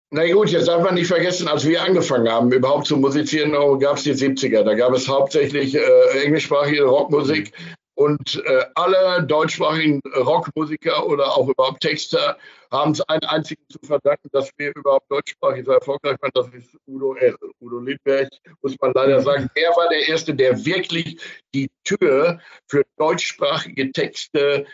Na 0.09 0.25
gut, 0.31 0.49
jetzt 0.49 0.69
darf 0.69 0.83
man 0.83 0.95
nicht 0.95 1.07
vergessen, 1.07 1.49
als 1.49 1.67
wir 1.67 1.83
angefangen 1.83 2.29
haben, 2.29 2.51
überhaupt 2.51 2.87
zu 2.87 2.95
musizieren, 2.95 3.51
gab 3.79 3.97
es 3.97 4.03
die 4.03 4.13
70er. 4.13 4.63
Da 4.63 4.73
gab 4.73 4.93
es 4.93 5.07
hauptsächlich 5.07 5.75
äh, 5.75 6.23
englischsprachige 6.23 6.83
Rockmusik 6.83 7.51
und 7.95 8.41
äh, 8.45 8.63
alle 8.75 9.23
deutschsprachigen 9.23 9.99
Rockmusiker 10.15 11.05
oder 11.07 11.35
auch 11.35 11.49
überhaupt 11.49 11.81
Texter 11.81 12.37
haben 12.71 12.91
es 12.91 13.01
einen 13.01 13.23
einzigen 13.23 13.63
zu 13.69 13.79
verdanken, 13.83 14.29
dass 14.31 14.49
wir 14.57 14.71
überhaupt 14.75 15.11
deutschsprachig 15.11 15.65
so 15.65 15.71
erfolgreich 15.71 16.15
waren. 16.21 16.31
Das 16.33 16.47
ist 16.53 16.77
Udo 16.87 17.15
L. 17.15 17.35
Udo 17.59 17.79
Lindberg, 17.79 18.29
muss 18.61 18.75
man 18.79 18.93
leider 18.93 19.19
sagen. 19.21 19.49
Er 19.55 19.71
war 19.71 19.89
der 19.89 20.07
Erste, 20.07 20.33
der 20.33 20.63
wirklich 20.63 21.19
die 21.53 21.69
Tür 21.83 22.39
für 22.67 22.83
deutschsprachige 22.97 23.91
Texte 23.91 24.39
äh, 24.39 24.65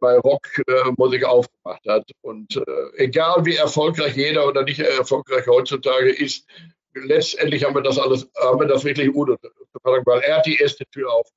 bei 0.00 0.18
Rockmusik 0.18 1.22
äh, 1.22 1.26
aufgemacht 1.26 1.86
hat. 1.86 2.10
Und 2.22 2.56
äh, 2.56 2.62
egal 2.96 3.44
wie 3.44 3.56
erfolgreich 3.56 4.16
jeder 4.16 4.46
oder 4.46 4.62
nicht 4.62 4.80
erfolgreich 4.80 5.46
heutzutage 5.46 6.10
ist, 6.10 6.46
letztendlich 6.94 7.64
haben 7.64 7.74
wir 7.74 7.82
das 7.82 7.98
alles, 7.98 8.28
haben 8.40 8.60
wir 8.60 8.66
das 8.66 8.84
wirklich 8.84 9.14
Udo 9.14 9.36
weil 9.82 10.20
er 10.20 10.38
hat 10.38 10.46
die 10.46 10.56
erste 10.56 10.84
Tür 10.86 11.12
aufgemacht. 11.12 11.36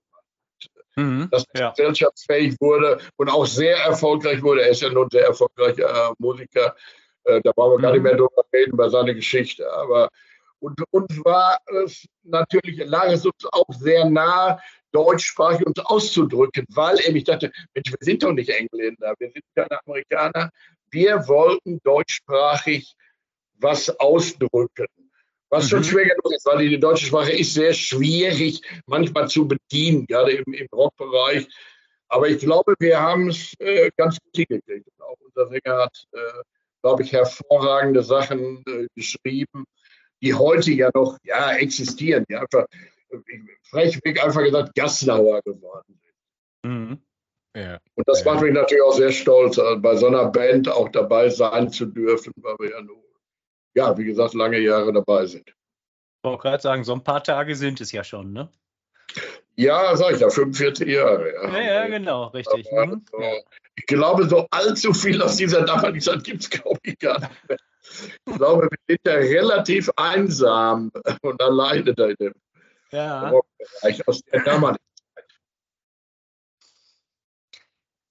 Mhm, 0.95 1.29
dass 1.31 1.45
ja. 1.55 1.69
gesellschaftsfähig 1.69 2.55
wurde 2.59 2.99
und 3.17 3.29
auch 3.29 3.45
sehr 3.45 3.77
erfolgreich 3.77 4.41
wurde. 4.41 4.63
Er 4.63 4.69
ist 4.69 4.81
ja 4.81 4.89
nun 4.89 5.07
sehr 5.11 5.25
erfolgreicher 5.25 6.13
Musiker. 6.17 6.75
da 7.23 7.51
wollen 7.55 7.77
wir 7.77 7.81
gar 7.81 7.91
nicht 7.91 7.99
mhm. 7.99 8.03
mehr 8.03 8.15
drüber 8.15 8.43
reden, 8.51 8.71
über 8.71 8.89
seine 8.89 9.13
Geschichte. 9.13 9.71
Aber 9.71 10.09
und 10.59 10.81
uns 10.91 11.23
war 11.23 11.57
es 11.83 12.05
natürlich, 12.23 12.85
lag 12.85 13.07
es 13.07 13.25
uns 13.25 13.45
auch 13.51 13.69
sehr 13.69 14.09
nah, 14.09 14.59
deutschsprachig 14.91 15.65
uns 15.65 15.79
auszudrücken, 15.79 16.65
weil 16.69 16.99
eben 17.05 17.15
ich 17.17 17.23
dachte, 17.25 17.51
Mensch, 17.73 17.91
wir 17.91 17.97
sind 18.01 18.23
doch 18.23 18.33
nicht 18.33 18.49
Engländer, 18.49 19.13
wir 19.19 19.31
sind 19.31 19.43
keine 19.55 19.79
Amerikaner. 19.85 20.49
Wir 20.91 21.27
wollten 21.27 21.79
deutschsprachig 21.83 22.95
was 23.59 23.89
ausdrücken. 23.99 24.87
Was 25.49 25.65
mhm. 25.65 25.69
schon 25.69 25.83
schwer 25.83 26.05
genug 26.05 26.33
ist, 26.33 26.45
weil 26.45 26.69
die 26.69 26.79
deutsche 26.79 27.07
Sprache 27.07 27.31
ist 27.31 27.53
sehr 27.53 27.73
schwierig 27.73 28.61
manchmal 28.85 29.27
zu 29.27 29.47
bedienen, 29.47 30.05
gerade 30.05 30.31
im, 30.33 30.53
im 30.53 30.67
Rockbereich. 30.71 31.47
Aber 32.07 32.27
ich 32.27 32.39
glaube, 32.39 32.75
wir 32.79 32.99
haben 32.99 33.29
es 33.29 33.53
äh, 33.59 33.89
ganz 33.95 34.17
gut 34.19 34.35
hingekriegt. 34.35 34.87
Auch 34.99 35.17
unser 35.19 35.47
Sänger 35.49 35.77
hat, 35.83 36.05
äh, 36.11 36.19
glaube 36.81 37.03
ich, 37.03 37.13
hervorragende 37.13 38.03
Sachen 38.03 38.63
äh, 38.67 38.87
geschrieben, 38.95 39.65
die 40.21 40.33
heute 40.33 40.71
ja 40.71 40.89
noch 40.93 41.17
ja, 41.23 41.53
existieren, 41.53 42.25
die 42.29 42.35
einfach 42.35 42.65
frechweg 43.63 44.23
einfach 44.23 44.43
gesagt 44.43 44.75
Gasslauer 44.75 45.41
geworden 45.41 45.99
sind. 46.01 46.71
Mhm. 46.71 47.01
Ja. 47.55 47.79
Und 47.95 48.07
das 48.07 48.23
ja. 48.23 48.31
macht 48.31 48.43
mich 48.43 48.53
natürlich 48.53 48.83
auch 48.83 48.93
sehr 48.93 49.11
stolz, 49.11 49.57
äh, 49.57 49.75
bei 49.77 49.95
so 49.95 50.07
einer 50.07 50.25
Band 50.25 50.69
auch 50.69 50.89
dabei 50.89 51.29
sein 51.29 51.69
zu 51.71 51.85
dürfen, 51.85 52.33
weil 52.37 52.55
wir 52.59 52.71
ja 52.71 52.81
nur, 52.81 53.03
ja, 53.75 53.97
wie 53.97 54.05
gesagt, 54.05 54.33
lange 54.33 54.59
Jahre 54.59 54.93
dabei 54.93 55.25
sind. 55.25 55.49
Ich 55.49 56.23
wollte 56.23 56.41
gerade 56.41 56.61
sagen, 56.61 56.83
so 56.83 56.93
ein 56.93 57.03
paar 57.03 57.23
Tage 57.23 57.55
sind 57.55 57.81
es 57.81 57.91
ja 57.91 58.03
schon, 58.03 58.33
ne? 58.33 58.49
Ja, 59.55 59.95
sag 59.95 60.13
ich 60.13 60.21
ja, 60.21 60.29
45 60.29 60.87
Jahre. 60.87 61.33
Ja, 61.33 61.51
ja, 61.51 61.61
ja 61.61 61.87
genau, 61.87 62.27
richtig. 62.27 62.65
Mhm. 62.71 63.03
So, 63.11 63.17
ich 63.75 63.85
glaube, 63.87 64.27
so 64.29 64.47
allzu 64.51 64.93
viel 64.93 65.21
aus 65.21 65.37
dieser 65.37 65.63
damaligen 65.63 66.01
Zeit 66.01 66.23
gibt 66.23 66.43
es, 66.43 66.49
glaube 66.49 66.79
ich, 66.83 66.97
gar 66.99 67.19
nicht 67.19 67.49
mehr. 67.49 67.57
Ich 68.25 68.35
glaube, 68.35 68.69
wir 68.69 68.77
sind 68.87 68.99
ja 69.05 69.13
relativ 69.13 69.89
einsam 69.95 70.91
und 71.21 71.41
alleine 71.41 71.93
da 71.93 72.07
in 72.07 72.15
dem 72.19 72.33
ja. 72.91 73.31
aus 74.05 74.21
der 74.21 74.43
damaligen 74.43 74.83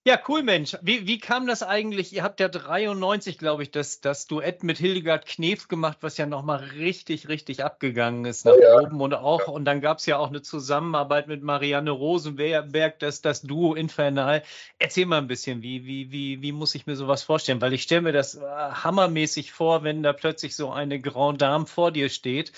Ja, 0.08 0.18
cool, 0.26 0.42
Mensch. 0.42 0.74
Wie, 0.80 1.06
wie 1.06 1.18
kam 1.18 1.46
das 1.46 1.62
eigentlich? 1.62 2.14
Ihr 2.14 2.22
habt 2.22 2.40
ja 2.40 2.48
93, 2.48 3.36
glaube 3.36 3.62
ich, 3.62 3.70
das, 3.70 4.00
das 4.00 4.26
Duett 4.26 4.62
mit 4.62 4.78
Hildegard 4.78 5.26
Knef 5.26 5.68
gemacht, 5.68 5.98
was 6.00 6.16
ja 6.16 6.24
nochmal 6.24 6.64
richtig, 6.78 7.28
richtig 7.28 7.62
abgegangen 7.62 8.24
ist 8.24 8.46
nach 8.46 8.54
ja, 8.58 8.80
oben. 8.80 9.02
Und 9.02 9.12
auch, 9.12 9.40
ja. 9.40 9.46
und 9.48 9.66
dann 9.66 9.82
gab 9.82 9.98
es 9.98 10.06
ja 10.06 10.16
auch 10.16 10.28
eine 10.28 10.40
Zusammenarbeit 10.40 11.28
mit 11.28 11.42
Marianne 11.42 11.90
Rosenberg, 11.90 12.98
das, 13.00 13.20
das 13.20 13.42
Duo 13.42 13.74
Infernal. 13.74 14.42
Erzähl 14.78 15.04
mal 15.04 15.18
ein 15.18 15.28
bisschen, 15.28 15.60
wie, 15.60 15.84
wie, 15.84 16.10
wie, 16.10 16.40
wie 16.40 16.52
muss 16.52 16.74
ich 16.74 16.86
mir 16.86 16.96
sowas 16.96 17.22
vorstellen? 17.22 17.60
Weil 17.60 17.74
ich 17.74 17.82
stelle 17.82 18.00
mir 18.00 18.12
das 18.12 18.36
äh, 18.36 18.40
hammermäßig 18.40 19.52
vor, 19.52 19.82
wenn 19.82 20.02
da 20.02 20.14
plötzlich 20.14 20.56
so 20.56 20.70
eine 20.70 21.02
Grand 21.02 21.42
Dame 21.42 21.66
vor 21.66 21.92
dir 21.92 22.08
steht 22.08 22.52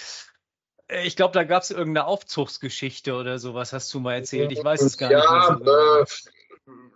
ich 1.05 1.16
glaube, 1.16 1.33
da 1.33 1.44
gab 1.44 1.62
es 1.62 1.70
irgendeine 1.70 2.07
Aufzugsgeschichte 2.07 3.14
oder 3.14 3.38
sowas, 3.38 3.72
hast 3.72 3.92
du 3.94 4.00
mal 4.00 4.14
erzählt. 4.14 4.53
Ich 4.53 4.62
weiß 4.62 4.83
es 4.83 4.98
gar 4.98 5.11
ja, 5.11 5.18
nicht. 5.18 5.66
Ja, 5.66 6.00
äh, 6.00 6.05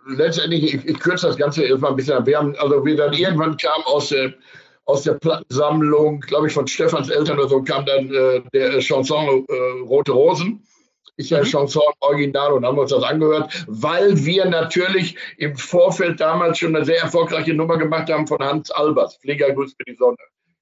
letztendlich, 0.07 0.73
ich, 0.73 0.85
ich 0.85 0.99
kürze 0.99 1.27
das 1.27 1.37
Ganze 1.37 1.63
erstmal 1.63 1.91
ein 1.91 1.97
bisschen. 1.97 2.25
Wir 2.25 2.37
haben, 2.37 2.55
also 2.57 2.85
wir 2.85 2.95
dann 2.95 3.13
irgendwann 3.13 3.57
kam 3.57 3.81
aus 3.83 4.09
der, 4.09 4.33
aus 4.85 5.03
der 5.03 5.13
Plattensammlung, 5.13 6.19
glaube 6.21 6.47
ich, 6.47 6.53
von 6.53 6.67
Stefans 6.67 7.09
Eltern 7.09 7.39
oder 7.39 7.49
so, 7.49 7.63
kam 7.63 7.85
dann 7.85 8.13
äh, 8.13 8.41
der 8.53 8.79
Chanson 8.79 9.45
äh, 9.47 9.53
Rote 9.83 10.11
Rosen. 10.11 10.65
Ist 11.17 11.29
ja 11.29 11.39
mhm. 11.39 11.45
Chanson 11.45 11.83
Original 12.01 12.51
und 12.51 12.65
haben 12.65 12.77
uns 12.77 12.91
das 12.91 13.03
angehört, 13.03 13.65
weil 13.67 14.25
wir 14.25 14.45
natürlich 14.45 15.17
im 15.37 15.55
Vorfeld 15.55 16.19
damals 16.19 16.59
schon 16.59 16.75
eine 16.75 16.83
sehr 16.83 17.01
erfolgreiche 17.01 17.53
Nummer 17.53 17.77
gemacht 17.77 18.11
haben 18.11 18.27
von 18.27 18.39
Hans 18.39 18.69
Albers, 18.71 19.15
Fliegerguss 19.17 19.73
für 19.77 19.85
die 19.85 19.95
Sonne. 19.95 20.17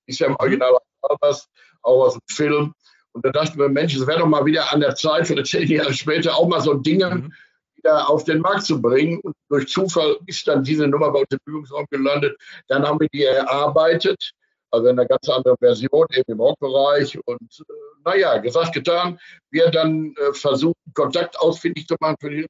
Ist 0.06 0.20
ja 0.20 0.28
im 0.28 0.34
mhm. 0.34 0.38
Original 0.40 0.78
Albers, 1.02 1.50
auch 1.82 2.06
aus 2.06 2.14
dem 2.14 2.22
Film. 2.30 2.74
Und 3.14 3.24
da 3.24 3.32
dachten 3.32 3.60
wir, 3.60 3.70
Mensch, 3.70 3.96
es 3.96 4.06
wäre 4.06 4.20
doch 4.20 4.28
mal 4.28 4.46
wieder 4.46 4.74
an 4.74 4.82
der 4.82 4.96
Zeit, 4.96 5.28
für 5.28 5.42
zehn 5.44 5.68
Jahre 5.68 5.94
später 5.94 6.36
auch 6.36 6.48
mal 6.48 6.62
so 6.62 6.74
Dinge 6.74 7.10
mhm. 7.10 7.34
wieder 7.76 8.10
auf 8.10 8.24
den 8.24 8.40
Markt 8.40 8.64
zu 8.64 8.82
bringen. 8.82 9.20
Und 9.22 9.36
durch 9.50 9.68
Zufall 9.68 10.18
ist 10.26 10.48
dann 10.48 10.64
diese 10.64 10.88
Nummer 10.88 11.12
bei 11.12 11.20
uns 11.20 11.30
im 11.32 11.40
Übungsraum 11.46 11.86
gelandet. 11.92 12.36
Dann 12.68 12.86
haben 12.86 13.00
wir 13.00 13.08
die 13.14 13.24
erarbeitet, 13.24 14.32
also 14.72 14.88
in 14.88 14.98
einer 14.98 15.08
ganz 15.08 15.30
anderen 15.30 15.58
Version, 15.60 16.08
eben 16.12 16.32
im 16.32 16.40
Rockbereich. 16.40 17.20
Und 17.26 17.64
äh, 17.70 17.74
naja, 18.04 18.38
gesagt, 18.40 18.74
getan. 18.74 19.20
Wir 19.52 19.70
dann 19.70 20.16
äh, 20.18 20.34
versucht, 20.34 20.76
Kontakt 20.96 21.40
ausfindig 21.40 21.88
zu 21.88 21.96
machen 22.00 22.16
für 22.20 22.32
die 22.32 22.48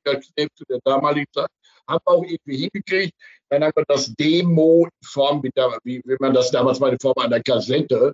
zu 0.56 0.63
der 0.69 0.80
damaligen 0.86 1.28
Zeit. 1.34 1.49
Haben 1.89 2.04
auch 2.06 2.23
irgendwie 2.23 2.56
hingekriegt. 2.56 3.13
Dann 3.49 3.65
haben 3.65 3.73
wir 3.76 3.84
das 3.89 4.15
Demo 4.15 4.86
in 4.86 5.08
Form, 5.08 5.43
wie, 5.43 5.52
wie, 5.84 6.02
wie 6.06 6.15
man 6.21 6.34
das 6.34 6.52
damals 6.52 6.80
mal 6.80 6.93
in 6.93 6.99
Form 6.99 7.17
einer 7.17 7.41
Kassette 7.41 8.13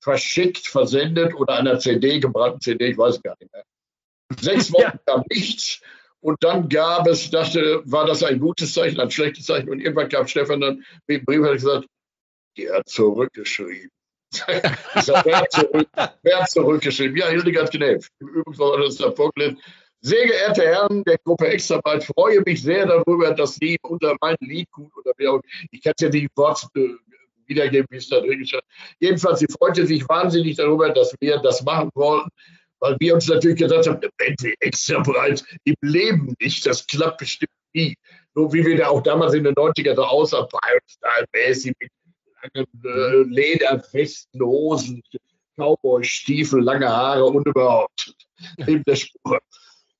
verschickt, 0.00 0.66
versendet 0.66 1.34
oder 1.34 1.54
einer 1.54 1.78
CD, 1.78 2.20
gebrannten 2.20 2.60
CD, 2.60 2.88
ich 2.88 2.98
weiß 2.98 3.22
gar 3.22 3.36
nicht 3.40 3.52
mehr. 3.52 3.64
Sechs 4.40 4.72
Wochen 4.72 4.82
ja. 4.82 4.98
kam 5.06 5.24
nichts. 5.30 5.80
Und 6.20 6.42
dann 6.42 6.68
gab 6.68 7.06
es, 7.06 7.30
dachte, 7.30 7.82
war 7.84 8.04
das 8.06 8.22
ein 8.22 8.40
gutes 8.40 8.74
Zeichen, 8.74 8.98
ein 9.00 9.10
schlechtes 9.10 9.46
Zeichen. 9.46 9.70
Und 9.70 9.80
irgendwann 9.80 10.08
kam 10.08 10.26
Stefan 10.26 10.60
dann 10.60 10.84
mit 11.06 11.20
dem 11.20 11.24
Brief 11.24 11.40
und 11.40 11.46
hat 11.46 11.54
gesagt, 11.54 11.86
die 12.56 12.68
hat 12.68 12.88
zurückgeschrieben. 12.88 13.90
ich 14.94 15.02
sag, 15.02 15.24
wer, 15.24 15.48
zurück, 15.48 15.88
wer 16.22 16.40
hat 16.40 16.50
zurückgeschrieben? 16.50 17.16
Ja, 17.16 17.28
Hildegard 17.28 17.70
Knef. 17.70 18.08
Im 18.18 18.28
Übrigen 18.28 18.58
war 18.58 18.78
das 18.78 18.96
da 18.96 19.12
vorgelesen. 19.12 19.60
Sehr 20.00 20.26
geehrte 20.26 20.62
Herren 20.62 21.02
der 21.04 21.18
Gruppe 21.18 21.48
Extrabeit, 21.48 22.04
freue 22.04 22.40
mich 22.42 22.62
sehr 22.62 22.86
darüber, 22.86 23.32
dass 23.34 23.56
Sie 23.56 23.76
unter 23.82 24.16
mein 24.20 24.36
Lied 24.40 24.70
gut 24.70 24.92
oder 24.96 25.12
wie 25.16 25.26
auch, 25.26 25.40
ich 25.72 25.82
kann 25.82 25.92
es 25.96 26.02
ja 26.02 26.08
nicht 26.08 26.36
Wort 26.36 26.68
wiedergeben, 27.48 27.86
wie 27.90 27.96
es 27.96 28.08
da 28.08 28.20
drin 28.20 28.44
steht. 28.46 28.62
Jedenfalls, 29.00 29.40
sie 29.40 29.46
freute 29.46 29.86
sich 29.86 30.08
wahnsinnig 30.08 30.56
darüber, 30.56 30.90
dass 30.90 31.14
wir 31.20 31.38
das 31.38 31.62
machen 31.62 31.90
wollten, 31.94 32.28
weil 32.80 32.96
wir 33.00 33.14
uns 33.14 33.26
natürlich 33.28 33.58
gesagt 33.58 33.88
haben, 33.88 34.00
wir 34.00 34.54
extra 34.60 35.00
breit 35.00 35.44
im 35.64 35.74
Leben 35.82 36.34
nicht, 36.40 36.64
das 36.66 36.86
klappt 36.86 37.18
bestimmt 37.18 37.50
nie. 37.74 37.96
So 38.34 38.52
wie 38.52 38.64
wir 38.64 38.76
da 38.76 38.88
auch 38.88 39.02
damals 39.02 39.34
in 39.34 39.44
den 39.44 39.54
90er 39.54 39.96
so 39.96 40.04
außer 40.04 40.48
Style-mäßig 40.86 41.74
mit 41.80 41.90
langen 42.42 42.66
äh, 42.84 43.22
Lederwesten, 43.28 44.40
Hosen, 44.40 45.02
Cowboy-Stiefel, 45.56 46.62
lange 46.62 46.88
Haare 46.88 47.24
und 47.24 47.46
überhaupt. 47.46 48.14
Neben 48.58 48.84
der 48.84 48.96
Spur. 48.96 49.40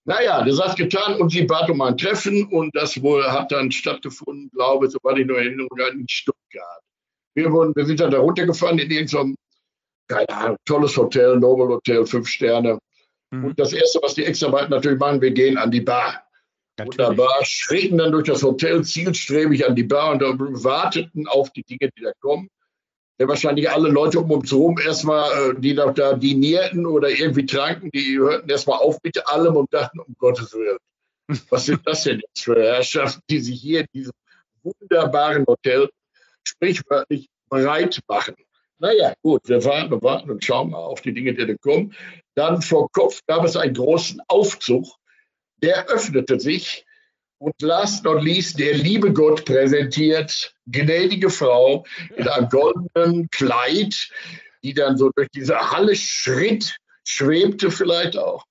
Naja, 0.04 0.42
das 0.42 0.58
hat 0.58 0.76
getan 0.76 1.20
und 1.20 1.30
sie 1.30 1.42
bat 1.42 1.68
um 1.68 1.82
ein 1.82 1.98
Treffen 1.98 2.46
und 2.46 2.74
das 2.74 3.02
wohl 3.02 3.24
hat 3.30 3.52
dann 3.52 3.70
stattgefunden, 3.70 4.50
glaube 4.54 4.86
ich, 4.86 4.92
soweit 4.92 5.18
ich 5.18 5.26
nur 5.26 5.36
Erinnerung 5.36 5.68
in 5.92 6.08
Stuttgart. 6.08 6.82
Wir, 7.38 7.52
wurden, 7.52 7.74
wir 7.76 7.86
sind 7.86 8.00
dann 8.00 8.10
da 8.10 8.18
runtergefahren 8.18 8.80
in 8.80 8.90
irgendeinem, 8.90 9.36
keine 10.08 10.28
Ahnung, 10.28 10.56
tolles 10.64 10.96
Hotel, 10.96 11.36
Noble 11.36 11.68
Hotel, 11.68 12.04
fünf 12.04 12.26
Sterne. 12.26 12.78
Mhm. 13.30 13.44
Und 13.44 13.60
das 13.60 13.72
Erste, 13.72 14.00
was 14.02 14.14
die 14.14 14.24
Extraarbeit 14.24 14.70
natürlich 14.70 14.98
machen, 14.98 15.20
wir 15.20 15.30
gehen 15.30 15.56
an 15.56 15.70
die 15.70 15.80
Bar. 15.80 16.24
Natürlich. 16.78 16.98
Wunderbar, 16.98 17.44
schritten 17.44 17.98
dann 17.98 18.10
durch 18.10 18.26
das 18.26 18.42
Hotel 18.42 18.82
zielstrebig 18.82 19.66
an 19.66 19.76
die 19.76 19.84
Bar 19.84 20.12
und 20.12 20.64
warteten 20.64 21.28
auf 21.28 21.50
die 21.52 21.62
Dinge, 21.62 21.90
die 21.96 22.02
da 22.02 22.12
kommen. 22.20 22.48
Ja, 23.20 23.28
wahrscheinlich 23.28 23.70
alle 23.70 23.88
Leute 23.88 24.20
um 24.20 24.30
uns 24.30 24.50
herum 24.50 24.78
erstmal, 24.78 25.50
äh, 25.50 25.60
die 25.60 25.74
noch 25.74 25.94
da 25.94 26.14
dinierten 26.14 26.86
oder 26.86 27.10
irgendwie 27.10 27.46
tranken, 27.46 27.90
die 27.92 28.18
hörten 28.18 28.48
erstmal 28.48 28.78
auf 28.78 28.98
mit 29.02 29.26
allem 29.28 29.56
und 29.56 29.72
dachten, 29.72 29.98
um 29.98 30.14
Gottes 30.18 30.52
Willen, 30.54 30.78
was 31.50 31.66
sind 31.66 31.80
das 31.84 32.04
denn 32.04 32.20
jetzt 32.20 32.44
für 32.44 32.60
Herrschaften, 32.60 33.22
die 33.28 33.40
sich 33.40 33.60
hier 33.60 33.80
in 33.80 33.86
diesem 33.92 34.12
wunderbaren 34.62 35.44
Hotel 35.46 35.88
sprichwörtlich 36.48 37.28
bereit 37.48 38.00
machen. 38.08 38.34
Naja, 38.78 39.14
gut, 39.22 39.48
wir 39.48 39.64
warten 39.64 39.92
und 39.92 40.02
warten 40.02 40.30
und 40.30 40.44
schauen 40.44 40.70
mal 40.70 40.78
auf 40.78 41.00
die 41.00 41.12
Dinge, 41.12 41.34
die 41.34 41.46
da 41.46 41.54
kommen. 41.54 41.94
Dann 42.34 42.62
vor 42.62 42.88
Kopf 42.92 43.20
gab 43.26 43.44
es 43.44 43.56
einen 43.56 43.74
großen 43.74 44.20
Aufzug, 44.28 44.86
der 45.56 45.88
öffnete 45.88 46.38
sich 46.38 46.84
und 47.38 47.60
last 47.60 48.04
not 48.04 48.22
least 48.22 48.58
der 48.58 48.74
liebe 48.74 49.12
Gott 49.12 49.44
präsentiert, 49.44 50.54
gnädige 50.66 51.30
Frau 51.30 51.84
in 52.16 52.28
einem 52.28 52.48
goldenen 52.48 53.28
Kleid, 53.30 54.10
die 54.62 54.74
dann 54.74 54.96
so 54.96 55.10
durch 55.14 55.28
diese 55.34 55.70
Halle 55.70 55.96
schritt, 55.96 56.76
schwebte 57.04 57.70
vielleicht 57.70 58.16
auch 58.16 58.44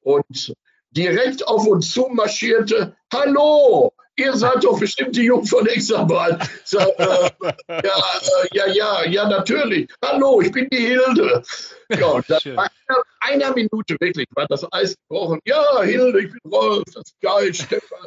und 0.00 0.54
direkt 0.90 1.46
auf 1.46 1.66
uns 1.66 1.92
zu 1.92 2.08
marschierte. 2.08 2.96
Hallo, 3.12 3.92
ihr 4.20 4.36
seid 4.36 4.62
doch 4.64 4.78
bestimmt 4.78 5.16
die 5.16 5.22
Jungen 5.22 5.46
von 5.46 5.66
Extrabad. 5.66 6.48
So, 6.64 6.78
äh, 6.78 7.30
ja, 7.68 7.76
äh, 7.78 8.48
ja, 8.52 8.66
ja, 8.66 9.04
ja, 9.06 9.28
natürlich. 9.28 9.88
Hallo, 10.04 10.40
ich 10.40 10.52
bin 10.52 10.68
die 10.70 10.76
Hilde. 10.76 11.42
Ja, 11.88 12.06
und 12.06 12.28
dann 12.28 12.40
nach 12.54 12.68
einer, 12.86 13.02
einer, 13.20 13.54
Minute 13.54 13.96
wirklich 13.98 14.26
war 14.34 14.46
das 14.46 14.70
Eis 14.72 14.94
gebrochen. 15.08 15.40
Ja, 15.44 15.82
Hilde, 15.82 16.20
ich 16.20 16.30
bin 16.30 16.52
Rolf, 16.52 16.84
das 16.94 17.04
ist 17.06 17.20
geil, 17.20 17.52
Stefan. 17.54 18.06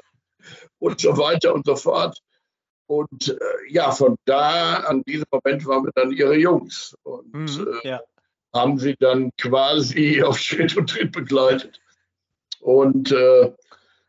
Und 0.79 1.01
so 1.01 1.17
weiter 1.17 1.53
und 1.53 1.65
so 1.65 1.75
fort. 1.75 2.17
Und 2.85 3.29
äh, 3.29 3.37
ja, 3.69 3.91
von 3.91 4.15
da 4.25 4.75
an 4.87 5.03
diesem 5.03 5.25
Moment 5.31 5.65
waren 5.65 5.85
wir 5.85 5.91
dann 5.95 6.11
ihre 6.11 6.35
Jungs. 6.35 6.95
Und 7.03 7.33
mhm, 7.33 7.79
ja. 7.83 8.01
haben 8.53 8.77
sie 8.77 8.95
dann 8.99 9.31
quasi 9.37 10.21
auf 10.21 10.37
Schritt 10.37 10.77
und 10.77 10.89
Tritt 10.89 11.11
begleitet. 11.11 11.79
Und 12.59 13.11
äh, 13.11 13.51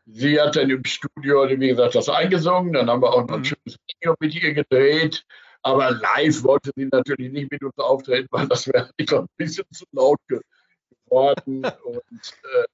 Sie 0.05 0.39
hat 0.39 0.55
dann 0.55 0.69
im 0.69 0.83
Studio, 0.85 1.47
wie 1.49 1.67
gesagt, 1.67 1.95
das 1.95 2.09
eingesungen. 2.09 2.73
Dann 2.73 2.89
haben 2.89 3.01
wir 3.01 3.11
auch 3.11 3.27
noch 3.27 3.35
ein 3.35 3.39
mhm. 3.39 3.45
schönes 3.45 3.77
Video 3.87 4.15
mit 4.19 4.35
ihr 4.35 4.53
gedreht. 4.53 5.25
Aber 5.63 5.91
live 5.91 6.43
wollte 6.43 6.71
sie 6.75 6.87
natürlich 6.91 7.31
nicht 7.31 7.51
mit 7.51 7.63
uns 7.63 7.77
auftreten, 7.77 8.27
weil 8.29 8.47
das 8.47 8.67
wäre 8.67 8.91
ein 9.19 9.27
bisschen 9.37 9.65
zu 9.71 9.85
laut 9.91 10.19
geworden. 10.27 11.65
Und 11.83 12.33
äh, 12.43 12.65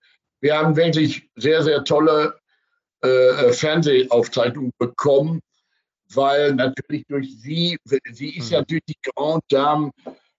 wir 0.42 0.58
haben 0.58 0.76
wirklich 0.76 1.30
sehr, 1.36 1.64
sehr 1.64 1.84
tolle 1.86 2.38
äh, 3.04 3.08
äh, 3.08 3.54
Fernsehaufzeichnungen 3.54 4.74
bekommen, 4.78 5.42
weil 6.14 6.54
natürlich 6.54 7.06
durch 7.08 7.34
sie, 7.40 7.78
sie 8.12 8.38
ist 8.38 8.52
ja 8.52 8.58
mhm. 8.58 8.62
natürlich 8.64 8.86
die 8.90 9.00
Grande 9.02 9.46
Dame 9.48 9.92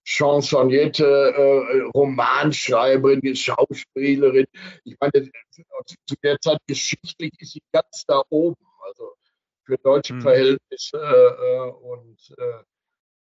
Chansonnierte, 0.04 1.04
äh, 1.04 1.80
Romanschreiberin, 1.94 3.36
Schauspielerin. 3.36 4.46
Ich 4.84 4.96
meine, 5.00 5.30
zu 5.50 6.14
der 6.22 6.40
Zeit 6.40 6.58
geschichtlich 6.66 7.32
ist 7.38 7.52
sie 7.52 7.62
ganz 7.72 8.04
da 8.06 8.22
oben, 8.28 8.64
also 8.86 9.14
für 9.64 9.78
deutsche 9.78 10.14
hm. 10.14 10.22
Verhältnisse. 10.22 10.98
Äh, 10.98 11.70
und 11.70 12.18
äh, 12.36 12.64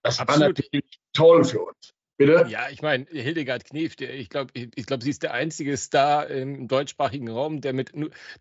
das 0.02 0.20
Absolut. 0.20 0.40
war 0.40 0.48
natürlich 0.48 0.98
toll 1.12 1.44
für 1.44 1.62
uns. 1.62 1.94
Bitte? 2.18 2.46
Ja, 2.48 2.66
ich 2.68 2.82
meine, 2.82 3.06
Hildegard 3.12 3.64
Knef, 3.64 3.94
der, 3.94 4.12
ich 4.12 4.28
glaube, 4.28 4.50
ich 4.54 4.86
glaub, 4.86 5.04
sie 5.04 5.10
ist 5.10 5.22
der 5.22 5.34
einzige 5.34 5.76
Star 5.76 6.26
im 6.26 6.66
deutschsprachigen 6.66 7.28
Raum, 7.28 7.60
der, 7.60 7.72
mit, 7.72 7.92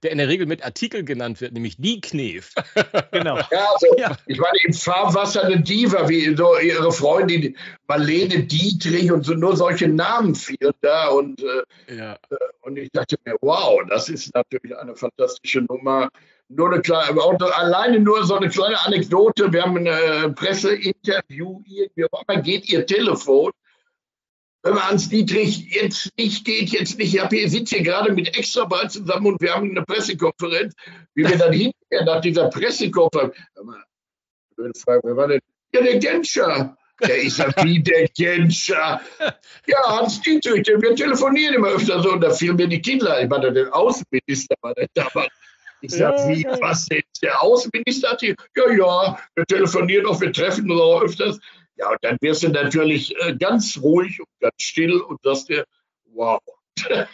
der 0.02 0.12
in 0.12 0.18
der 0.18 0.28
Regel 0.28 0.48
mit 0.48 0.66
Artikel 0.66 1.06
genannt 1.06 1.42
wird, 1.42 1.54
nämlich 1.54 1.78
die 1.78 2.02
Knef. 2.02 2.54
Genau. 3.12 3.38
Ja, 3.38 3.68
also, 3.74 3.88
ja. 3.98 4.18
ich 4.26 4.38
meine, 4.38 4.58
im 4.64 4.74
Fahrwasser 4.74 5.44
eine 5.44 5.62
Diva, 5.62 6.10
wie 6.10 6.36
so 6.36 6.58
ihre 6.58 6.92
Freundin 6.92 7.56
Marlene 7.88 8.44
Dietrich 8.44 9.12
und 9.12 9.24
so, 9.24 9.34
nur 9.34 9.56
solche 9.56 9.88
Namen 9.88 10.36
fielen 10.36 10.74
da. 10.82 11.10
Und, 11.10 11.42
äh, 11.42 11.96
ja. 11.96 12.14
Äh, 12.30 12.36
und 12.62 12.78
ich 12.78 12.92
dachte 12.92 13.18
mir, 13.26 13.36
wow, 13.42 13.80
das 13.90 14.10
ist 14.10 14.34
natürlich 14.34 14.76
eine 14.76 14.96
fantastische 14.96 15.62
Nummer. 15.62 16.10
Nur 16.50 16.72
eine 16.72 16.82
kleine, 16.82 17.22
alleine 17.56 18.00
nur 18.00 18.26
so 18.26 18.36
eine 18.36 18.50
kleine 18.50 18.80
Anekdote. 18.86 19.52
Wir 19.52 19.64
haben 19.64 19.78
ein 19.78 20.36
Presseinterview, 20.36 21.62
irgendwie 21.66 22.06
auf 22.06 22.28
einmal 22.28 22.44
geht 22.44 22.70
ihr 22.70 22.86
Telefon 22.86 23.52
wenn 24.68 24.74
man 24.74 24.90
Hans 24.90 25.08
Dietrich 25.08 25.74
jetzt 25.74 26.12
nicht 26.18 26.44
geht, 26.44 26.72
jetzt 26.72 26.98
nicht, 26.98 27.16
ich 27.16 27.52
sitze 27.52 27.78
hier 27.78 27.86
gerade 27.86 28.12
mit 28.12 28.38
Extraball 28.38 28.90
zusammen 28.90 29.28
und 29.28 29.42
wir 29.42 29.56
haben 29.56 29.70
eine 29.70 29.84
Pressekonferenz, 29.84 30.76
wie 31.16 31.24
wir 31.24 31.38
dann 31.38 31.54
hinterher 31.54 32.04
nach 32.06 32.20
dieser 32.20 32.50
Pressekonferenz, 32.50 33.34
wer 34.58 35.16
war 35.16 35.30
denn? 35.30 35.40
Ja, 35.74 35.82
der 35.82 36.00
Genscher. 36.00 36.76
Der 37.00 37.22
ist 37.22 37.38
ja 37.38 37.50
wie 37.64 37.82
der 37.82 38.10
Genscher. 38.10 39.00
Ja, 39.68 40.00
Hans 40.00 40.20
Dietrich, 40.20 40.68
wir 40.68 40.96
telefonieren 40.96 41.56
immer 41.56 41.70
öfter 41.70 42.02
so 42.02 42.12
und 42.12 42.20
da 42.22 42.32
fielen 42.32 42.58
mir 42.58 42.68
die 42.68 42.82
Kinder. 42.82 43.22
Ich 43.22 43.30
meine, 43.30 43.54
der 43.54 43.74
Außenminister 43.74 44.56
war 44.62 44.74
der 44.74 44.88
damals. 44.94 45.30
Ich 45.80 45.92
sage, 45.92 46.18
ja, 46.18 46.28
wie, 46.28 46.44
was 46.60 46.88
denn? 46.88 47.04
Der 47.22 47.42
Außenminister 47.42 48.10
hat 48.10 48.20
hier, 48.20 48.36
ja, 48.56 48.72
ja, 48.72 49.20
wir 49.36 49.46
telefonieren 49.46 50.08
auch, 50.08 50.20
wir 50.20 50.34
treffen 50.34 50.70
uns 50.70 50.82
auch 50.82 51.04
öfters. 51.04 51.40
Ja, 51.78 51.92
und 51.92 51.98
dann 52.02 52.18
wirst 52.22 52.44
du 52.44 52.50
natürlich 52.50 53.16
äh, 53.22 53.36
ganz 53.36 53.80
ruhig 53.82 54.20
und 54.20 54.30
ganz 54.40 54.56
still 54.58 55.00
und 55.00 55.20
sagst 55.24 55.50
dir, 55.50 55.66
wow. 56.06 56.42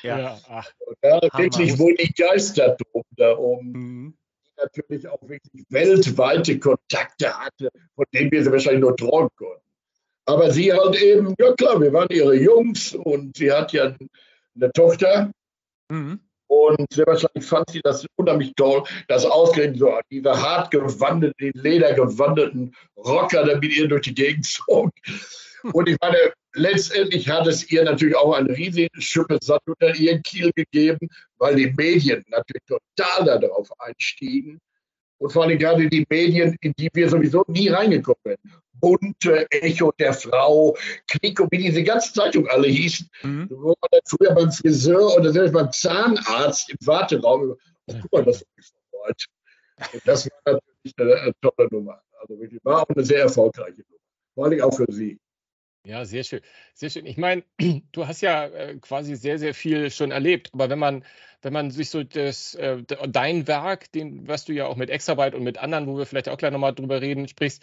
Ja, 0.01 0.39
ach, 0.49 0.71
ja, 1.01 1.21
wirklich, 1.37 1.77
wo 1.77 1.91
die 1.91 2.13
Geister 2.13 2.77
toben 2.77 3.09
da 3.11 3.37
oben. 3.37 3.71
Mhm. 3.71 4.17
Die 4.45 4.51
natürlich 4.61 5.07
auch 5.07 5.21
wirklich 5.21 5.65
weltweite 5.69 6.59
Kontakte 6.59 7.37
hatte, 7.37 7.69
von 7.95 8.05
denen 8.13 8.31
wir 8.31 8.43
sie 8.43 8.51
wahrscheinlich 8.51 8.81
nur 8.81 8.95
träumen 8.95 9.29
konnten. 9.35 9.61
Aber 10.25 10.51
sie 10.51 10.71
halt 10.71 10.95
eben, 11.01 11.35
ja 11.37 11.53
klar, 11.53 11.81
wir 11.81 11.91
waren 11.91 12.07
ihre 12.09 12.35
Jungs 12.35 12.93
und 12.93 13.35
sie 13.35 13.51
hat 13.51 13.73
ja 13.73 13.95
eine 14.55 14.71
Tochter. 14.71 15.31
Mhm. 15.89 16.21
Und 16.53 16.87
wahrscheinlich 17.05 17.45
fand 17.45 17.69
sie 17.71 17.81
das 17.83 18.05
unheimlich 18.15 18.53
toll, 18.55 18.83
dass 19.07 19.25
ausgerechnet 19.25 19.79
so 19.79 19.91
diese 20.11 20.31
hart 20.31 20.69
gewandeten, 20.71 21.51
ledergewandeten 21.55 22.75
Rocker 22.95 23.43
da 23.43 23.57
mit 23.57 23.75
ihr 23.75 23.87
durch 23.87 24.03
die 24.03 24.13
Gegend 24.13 24.45
zog. 24.45 24.91
Und 25.71 25.89
ich 25.89 25.97
meine, 26.01 26.17
letztendlich 26.53 27.27
hat 27.27 27.47
es 27.47 27.71
ihr 27.71 27.83
natürlich 27.83 28.15
auch 28.15 28.33
eine 28.33 28.55
riesige 28.55 28.89
Schippe 29.01 29.39
Sand 29.41 29.61
unter 29.65 29.95
ihren 29.95 30.21
Kiel 30.21 30.51
gegeben, 30.55 31.07
weil 31.37 31.55
die 31.55 31.71
Medien 31.71 32.23
natürlich 32.27 32.63
total 32.67 33.39
darauf 33.39 33.69
einstiegen. 33.79 34.59
Und 35.23 35.31
vor 35.31 35.43
allem 35.43 35.57
gerade 35.57 35.87
die 35.87 36.05
Medien, 36.09 36.57
in 36.59 36.73
die 36.77 36.89
wir 36.91 37.07
sowieso 37.07 37.45
nie 37.47 37.69
reingekommen 37.69 38.19
sind. 38.25 38.39
Bunte, 38.73 39.49
Echo 39.51 39.93
der 39.93 40.13
Frau, 40.13 40.75
Kliko, 41.07 41.47
wie 41.49 41.59
diese 41.59 41.81
ganzen 41.81 42.13
Zeitungen 42.13 42.49
alle 42.49 42.67
hießen. 42.67 43.09
Mhm. 43.21 43.47
Wo 43.49 43.69
man 43.69 43.89
dann 43.91 44.01
früher 44.05 44.35
beim 44.35 44.51
Friseur 44.51 45.15
oder 45.15 45.31
selbst 45.31 45.53
beim 45.53 45.71
Zahnarzt 45.71 46.71
im 46.71 46.77
Warteraum, 46.85 47.55
oh, 47.87 47.93
guck 48.01 48.11
mal, 48.11 48.25
das 48.25 48.43
ist. 48.57 48.75
Und 49.93 50.01
das 50.05 50.25
war 50.25 50.55
natürlich 50.55 50.93
eine, 50.97 51.15
eine, 51.15 51.33
tolle 51.39 51.69
Nummer. 51.71 52.01
Also 52.19 52.37
wirklich 52.37 52.59
war 52.65 52.81
auch 52.81 52.89
eine 52.89 53.05
sehr 53.05 53.21
erfolgreiche 53.21 53.81
Nummer. 53.81 54.01
Vor 54.35 54.45
allem 54.45 54.61
auch 54.61 54.75
für 54.75 54.91
Sie. 54.91 55.17
Ja, 55.85 56.03
sehr 56.03 56.25
schön. 56.25 56.41
Sehr 56.73 56.89
schön. 56.89 57.05
Ich 57.05 57.17
meine, 57.17 57.43
du 57.93 58.07
hast 58.07 58.21
ja 58.21 58.47
äh, 58.47 58.77
quasi 58.79 59.15
sehr, 59.15 59.39
sehr 59.39 59.53
viel 59.53 59.89
schon 59.89 60.11
erlebt. 60.11 60.49
Aber 60.53 60.69
wenn 60.69 60.79
man, 60.79 61.05
wenn 61.43 61.53
man 61.53 61.71
sich 61.71 61.89
so 61.89 62.03
das, 62.03 62.55
äh, 62.55 62.77
dein 63.07 63.47
Werk, 63.47 63.91
den, 63.91 64.27
was 64.27 64.45
du 64.45 64.53
ja 64.53 64.65
auch 64.65 64.75
mit 64.75 64.89
Extrabyte 64.89 65.35
und 65.35 65.43
mit 65.43 65.57
anderen, 65.57 65.87
wo 65.87 65.97
wir 65.97 66.05
vielleicht 66.05 66.29
auch 66.29 66.37
gleich 66.37 66.51
nochmal 66.51 66.73
drüber 66.73 67.01
reden, 67.01 67.27
sprichst, 67.27 67.61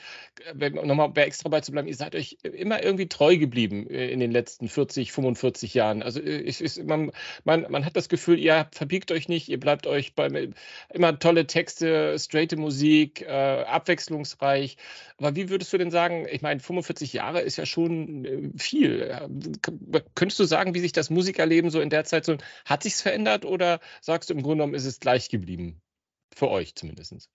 nochmal 0.54 1.08
bei 1.08 1.22
Extrabyte 1.24 1.64
zu 1.64 1.72
bleiben, 1.72 1.88
ihr 1.88 1.96
seid 1.96 2.14
euch 2.14 2.38
immer 2.42 2.82
irgendwie 2.82 3.08
treu 3.08 3.36
geblieben 3.36 3.86
in 3.86 4.20
den 4.20 4.30
letzten 4.30 4.68
40, 4.68 5.12
45 5.12 5.74
Jahren. 5.74 6.02
Also 6.02 6.20
ich, 6.22 6.62
ich, 6.62 6.84
man, 6.84 7.10
man, 7.44 7.66
man 7.70 7.84
hat 7.84 7.96
das 7.96 8.08
Gefühl, 8.08 8.38
ihr 8.38 8.68
verbiegt 8.72 9.10
euch 9.12 9.28
nicht, 9.28 9.48
ihr 9.48 9.58
bleibt 9.58 9.86
euch 9.86 10.14
bei 10.14 10.50
immer 10.90 11.18
tolle 11.18 11.46
Texte, 11.46 12.18
straighte 12.18 12.56
Musik, 12.56 13.22
äh, 13.22 13.30
abwechslungsreich. 13.30 14.76
Aber 15.18 15.36
wie 15.36 15.50
würdest 15.50 15.72
du 15.72 15.78
denn 15.78 15.90
sagen, 15.90 16.26
ich 16.30 16.42
meine, 16.42 16.60
45 16.60 17.12
Jahre 17.12 17.40
ist 17.40 17.56
ja 17.56 17.66
schon 17.66 18.24
äh, 18.24 18.58
viel. 18.58 19.28
Könntest 20.14 20.38
du 20.38 20.44
sagen, 20.44 20.74
wie 20.74 20.80
sich 20.80 20.92
das 20.92 21.10
Musikerleben 21.10 21.70
so 21.70 21.80
in 21.80 21.90
der 21.90 22.04
Zeit 22.04 22.24
so, 22.24 22.36
hat 22.64 22.82
sich's 22.82 23.02
verändert 23.02 23.44
oder 23.44 23.69
sagst 24.00 24.30
du 24.30 24.34
im 24.34 24.42
Grunde 24.42 24.56
genommen, 24.56 24.74
ist 24.74 24.86
es 24.86 24.98
gleich 24.98 25.28
geblieben? 25.28 25.80
Für 26.34 26.48
euch 26.48 26.74
zumindest. 26.74 27.28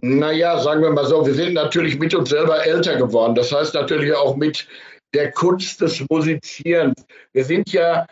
Naja, 0.00 0.58
sagen 0.58 0.82
wir 0.82 0.90
mal 0.90 1.04
so, 1.04 1.26
wir 1.26 1.34
sind 1.34 1.54
natürlich 1.54 1.98
mit 1.98 2.14
uns 2.14 2.30
selber 2.30 2.64
älter 2.64 2.96
geworden. 2.96 3.34
Das 3.34 3.52
heißt 3.52 3.74
natürlich 3.74 4.14
auch 4.14 4.36
mit 4.36 4.66
der 5.12 5.32
Kunst 5.32 5.80
des 5.80 6.04
Musizierens. 6.08 7.04
Wir 7.32 7.44
sind 7.44 7.72
ja 7.72 8.06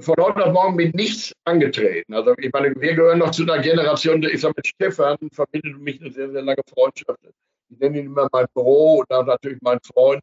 von 0.00 0.14
heute 0.20 0.44
auf 0.44 0.52
morgen 0.52 0.76
mit 0.76 0.94
nichts 0.94 1.34
angetreten. 1.44 2.14
Also 2.14 2.34
ich 2.38 2.52
meine, 2.52 2.74
wir 2.76 2.94
gehören 2.94 3.18
noch 3.18 3.32
zu 3.32 3.42
einer 3.42 3.58
Generation, 3.58 4.22
ich 4.22 4.40
sage 4.40 4.54
mit 4.56 4.66
Stefan, 4.66 5.16
verbindet 5.32 5.78
mich 5.78 6.00
eine 6.00 6.12
sehr, 6.12 6.30
sehr 6.30 6.42
lange 6.42 6.62
Freundschaft. 6.72 7.18
Ich 7.68 7.78
nenne 7.78 7.98
ihn 7.98 8.06
immer 8.06 8.28
mein 8.32 8.46
Bro 8.54 9.04
und 9.08 9.26
natürlich 9.26 9.58
mein 9.62 9.80
Freund, 9.82 10.22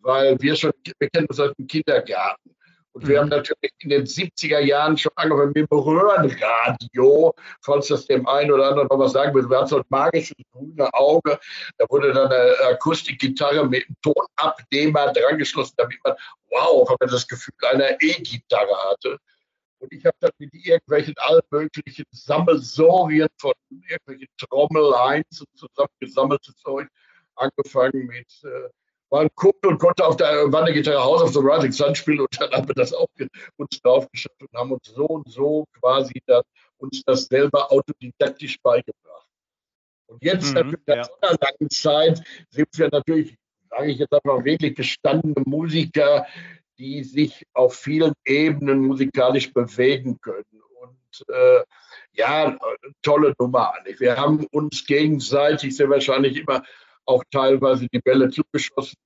weil 0.00 0.36
wir 0.40 0.56
schon, 0.56 0.72
wir 0.98 1.10
kennen 1.10 1.26
uns 1.26 1.36
seit 1.36 1.56
dem 1.58 1.66
Kindergarten. 1.66 2.50
Und 2.96 3.06
wir 3.08 3.20
haben 3.20 3.28
natürlich 3.28 3.74
in 3.80 3.90
den 3.90 4.06
70er 4.06 4.60
Jahren 4.60 4.96
schon 4.96 5.12
angefangen 5.16 5.52
mit 5.54 5.70
dem 5.70 5.78
Röhrenradio, 5.78 7.34
falls 7.60 7.88
das 7.88 8.06
dem 8.06 8.26
einen 8.26 8.50
oder 8.50 8.70
anderen 8.70 8.88
noch 8.88 8.98
was 8.98 9.12
sagen 9.12 9.34
will. 9.34 9.46
Wir 9.50 9.58
hatten 9.58 9.66
so 9.66 9.76
ein 9.76 9.84
magisches 9.90 10.34
grüne 10.50 10.88
Auge. 10.94 11.38
Da 11.76 11.84
wurde 11.90 12.14
dann 12.14 12.32
eine 12.32 12.54
Akustikgitarre 12.70 13.68
mit 13.68 13.84
einem 13.86 13.96
Tonabnehmer 14.00 15.12
drangeschlossen, 15.12 15.74
damit 15.76 15.98
man, 16.04 16.14
wow, 16.48 16.88
wenn 16.88 16.96
man 16.98 17.10
das 17.10 17.28
Gefühl 17.28 17.52
einer 17.70 17.90
E-Gitarre 18.00 18.74
hatte. 18.90 19.18
Und 19.78 19.92
ich 19.92 20.06
habe 20.06 20.16
dann 20.20 20.30
mit 20.38 20.54
irgendwelchen 20.54 21.14
allmöglichen 21.18 22.06
Sammelsorien 22.12 23.28
von 23.38 23.52
irgendwelchen 23.68 24.28
Trommelheinz 24.38 25.42
und 25.42 25.48
zusammengesammeltes 25.54 26.56
Zeug 26.56 26.88
angefangen 27.34 28.06
mit 28.06 28.42
äh, 28.42 28.70
man 29.10 29.28
guckte 29.34 29.68
und 29.68 29.78
konnte 29.78 30.04
auf 30.04 30.16
der 30.16 30.52
Wandergitarre 30.52 31.02
House 31.02 31.22
of 31.22 31.32
the 31.32 31.38
Rising 31.38 31.72
Sun 31.72 31.94
spielen 31.94 32.20
und 32.20 32.40
dann 32.40 32.50
haben 32.50 32.68
wir 32.68 32.74
das 32.74 32.92
auch 32.92 33.08
uns 33.56 33.80
drauf 33.80 34.08
geschafft 34.10 34.40
und 34.40 34.52
haben 34.58 34.72
uns 34.72 34.86
so 34.86 35.06
und 35.06 35.30
so 35.30 35.66
quasi 35.80 36.20
das, 36.26 36.42
uns 36.78 37.02
das 37.04 37.26
selber 37.26 37.70
autodidaktisch 37.70 38.60
beigebracht. 38.62 39.26
Und 40.06 40.22
jetzt 40.22 40.48
mhm, 40.48 40.54
natürlich 40.54 40.86
nach 40.86 40.96
ja. 40.96 41.04
so 41.04 41.12
einer 41.20 41.38
langen 41.40 41.70
Zeit 41.70 42.22
sind 42.50 42.68
wir 42.72 42.88
natürlich, 42.90 43.36
sage 43.70 43.90
ich 43.90 43.98
jetzt 43.98 44.12
einfach, 44.12 44.44
wirklich 44.44 44.74
gestandene 44.74 45.42
Musiker, 45.46 46.26
die 46.78 47.04
sich 47.04 47.46
auf 47.54 47.74
vielen 47.74 48.12
Ebenen 48.24 48.80
musikalisch 48.80 49.52
bewegen 49.52 50.20
können. 50.20 50.44
Und 50.80 51.24
äh, 51.28 51.64
ja, 52.12 52.58
tolle 53.02 53.34
Nummer. 53.38 53.72
Wir 53.98 54.16
haben 54.16 54.46
uns 54.46 54.86
gegenseitig 54.86 55.76
sehr 55.76 55.88
wahrscheinlich 55.88 56.36
immer 56.36 56.62
auch 57.06 57.22
teilweise 57.30 57.86
die 57.88 58.00
Bälle 58.00 58.30
zugeschossen. 58.30 58.96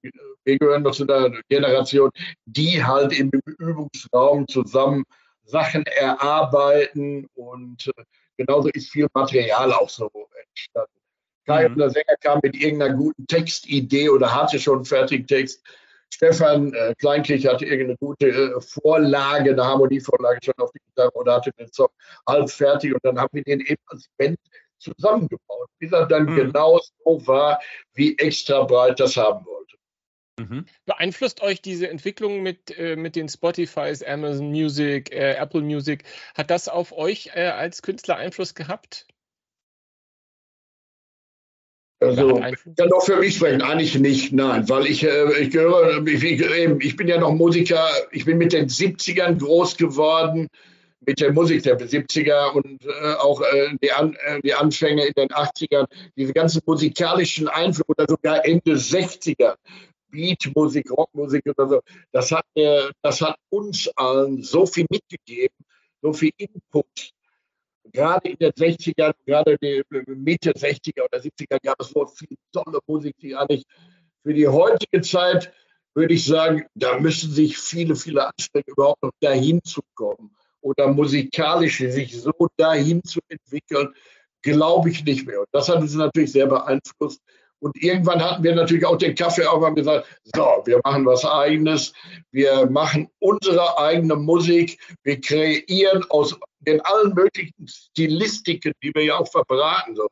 Wir 0.45 0.59
gehören 0.59 0.83
noch 0.83 0.95
zu 0.95 1.05
der 1.05 1.33
Generation, 1.49 2.11
die 2.47 2.83
halt 2.83 3.19
im 3.19 3.31
Übungsraum 3.59 4.49
zusammen 4.49 5.05
Sachen 5.45 5.85
erarbeiten 5.85 7.27
und 7.35 7.89
äh, 7.89 8.05
genauso 8.37 8.69
ist 8.69 8.91
viel 8.91 9.09
Material 9.13 9.73
auch 9.73 9.89
so 9.89 10.11
entstanden. 10.41 10.93
Kai, 11.47 11.69
mhm. 11.69 11.79
der 11.79 11.91
Sänger, 11.91 12.17
kam 12.21 12.41
mit 12.43 12.55
irgendeiner 12.55 12.95
guten 12.95 13.27
Textidee 13.27 14.09
oder 14.09 14.35
hatte 14.35 14.59
schon 14.59 14.77
einen 14.77 14.85
fertigen 14.85 15.27
Text. 15.27 15.63
Stefan 16.13 16.73
äh, 16.75 16.95
Kleinkirch 16.99 17.47
hatte 17.47 17.65
irgendeine 17.65 17.97
gute 17.99 18.29
äh, 18.29 18.61
Vorlage, 18.61 19.53
eine 19.53 19.65
Harmonievorlage 19.65 20.41
schon 20.45 20.55
auf 20.59 20.71
die 20.73 20.81
Gitarre 20.87 21.13
oder 21.15 21.37
hatte 21.37 21.53
den 21.53 21.73
Song 21.73 21.89
halb 22.27 22.51
fertig 22.51 22.93
und 22.93 23.05
dann 23.05 23.19
haben 23.19 23.31
wir 23.33 23.45
den 23.45 23.61
eben 23.61 23.83
als 23.87 24.09
Band 24.17 24.39
zusammengebaut, 24.81 25.69
bis 25.79 25.93
er 25.93 26.07
dann 26.07 26.25
mhm. 26.25 26.37
genau 26.37 26.79
so 26.79 27.27
war, 27.27 27.61
wie 27.95 28.19
extra 28.19 28.65
breit 28.65 28.99
das 28.99 29.17
haben 29.17 29.45
wollte. 29.47 29.77
Mhm. 30.41 30.65
Beeinflusst 30.87 31.43
euch 31.43 31.61
diese 31.61 31.89
Entwicklung 31.89 32.43
mit, 32.43 32.77
äh, 32.79 32.97
mit 32.97 33.15
den 33.15 33.29
Spotifys, 33.29 34.03
Amazon 34.03 34.51
Music, 34.51 35.13
äh, 35.13 35.35
Apple 35.35 35.61
Music? 35.61 36.05
Hat 36.35 36.51
das 36.51 36.69
auf 36.69 36.93
euch 36.93 37.31
äh, 37.35 37.49
als 37.49 37.83
Künstler 37.83 38.17
Einfluss 38.17 38.55
gehabt? 38.55 39.07
Also, 42.03 42.43
ich 42.43 42.77
kann 42.77 42.89
doch 42.89 43.05
für 43.05 43.17
mich 43.17 43.37
sprechen, 43.37 43.61
eigentlich 43.61 43.99
nicht, 43.99 44.33
nein, 44.33 44.67
weil 44.71 44.87
ich, 44.87 45.05
äh, 45.05 45.39
ich 45.39 45.51
gehöre, 45.51 46.03
ich, 46.07 46.25
ich, 46.25 46.97
bin 46.97 47.09
ja 47.09 47.21
noch 47.21 47.35
Musiker, 47.35 47.87
ich 48.11 48.25
bin 48.25 48.39
mit 48.39 48.55
den 48.55 48.69
70ern 48.69 49.39
groß 49.39 49.77
geworden 49.77 50.49
mit 51.01 51.21
der 51.21 51.33
Musik 51.33 51.63
der 51.63 51.79
70er 51.79 52.53
und 52.53 52.85
äh, 52.85 53.15
auch 53.15 53.41
äh, 53.41 53.77
die, 53.83 53.91
An 53.93 54.15
äh, 54.25 54.41
die 54.43 54.55
Anfänge 54.55 55.07
in 55.07 55.15
den 55.17 55.29
80ern, 55.29 55.87
diese 56.17 56.33
ganzen 56.33 56.63
musikalischen 56.67 57.49
Einflüsse 57.49 57.89
oder 57.89 58.07
sogar 58.09 58.45
Ende 58.45 58.75
60er, 58.75 59.55
Beatmusik, 60.11 60.91
Rockmusik 60.91 61.47
oder 61.47 61.69
so, 61.69 61.81
das 62.13 62.31
hat, 62.33 62.45
äh, 62.55 62.91
das 63.03 63.21
hat 63.21 63.37
uns 63.49 63.89
allen 63.97 64.43
so 64.43 64.67
viel 64.67 64.87
mitgegeben, 64.91 65.57
so 66.03 66.13
viel 66.13 66.33
Input. 66.37 67.13
Gerade 67.93 68.29
in 68.29 68.37
den 68.37 68.53
60ern, 68.53 69.15
gerade 69.27 69.57
die 69.59 69.83
Mitte 70.07 70.53
60er 70.53 71.03
oder 71.03 71.19
70er 71.19 71.59
gab 71.63 71.81
es 71.81 71.89
so 71.89 72.07
viel 72.07 72.37
tolle 72.53 72.79
Musik, 72.87 73.17
die 73.21 73.35
eigentlich 73.35 73.65
für 74.23 74.35
die 74.35 74.47
heutige 74.47 75.01
Zeit, 75.01 75.53
würde 75.95 76.15
ich 76.15 76.25
sagen, 76.25 76.67
da 76.75 77.01
müssen 77.01 77.33
sich 77.33 77.59
viele, 77.59 77.97
viele 77.97 78.29
anstrengen, 78.29 78.67
überhaupt 78.69 79.03
noch 79.03 79.13
dahin 79.21 79.61
zu 79.65 79.81
kommen 79.95 80.37
oder 80.61 80.89
musikalisch 80.89 81.79
sich 81.79 82.21
so 82.21 82.33
dahin 82.57 83.03
zu 83.05 83.21
entwickeln, 83.29 83.95
glaube 84.43 84.91
ich 84.91 85.05
nicht 85.05 85.27
mehr. 85.27 85.41
Und 85.41 85.49
das 85.53 85.69
hat 85.69 85.79
uns 85.79 85.95
natürlich 85.95 86.33
sehr 86.33 86.47
beeinflusst. 86.47 87.21
Und 87.61 87.77
irgendwann 87.83 88.23
hatten 88.25 88.43
wir 88.43 88.55
natürlich 88.55 88.87
auch 88.87 88.97
den 88.97 89.15
Kaffee 89.15 89.45
auf 89.45 89.63
und 89.63 89.75
gesagt, 89.75 90.07
so, 90.35 90.63
wir 90.65 90.81
machen 90.83 91.05
was 91.05 91.25
eigenes, 91.27 91.93
wir 92.31 92.67
machen 92.71 93.09
unsere 93.19 93.79
eigene 93.79 94.17
Musik, 94.17 94.79
wir 95.03 95.21
kreieren 95.21 96.05
aus 96.09 96.39
den 96.61 96.81
allen 96.81 97.13
möglichen 97.13 97.69
Stilistiken, 97.69 98.73
die 98.83 98.93
wir 98.95 99.05
ja 99.05 99.19
auch 99.19 99.31
verbraten. 99.31 99.95
So. 99.95 100.09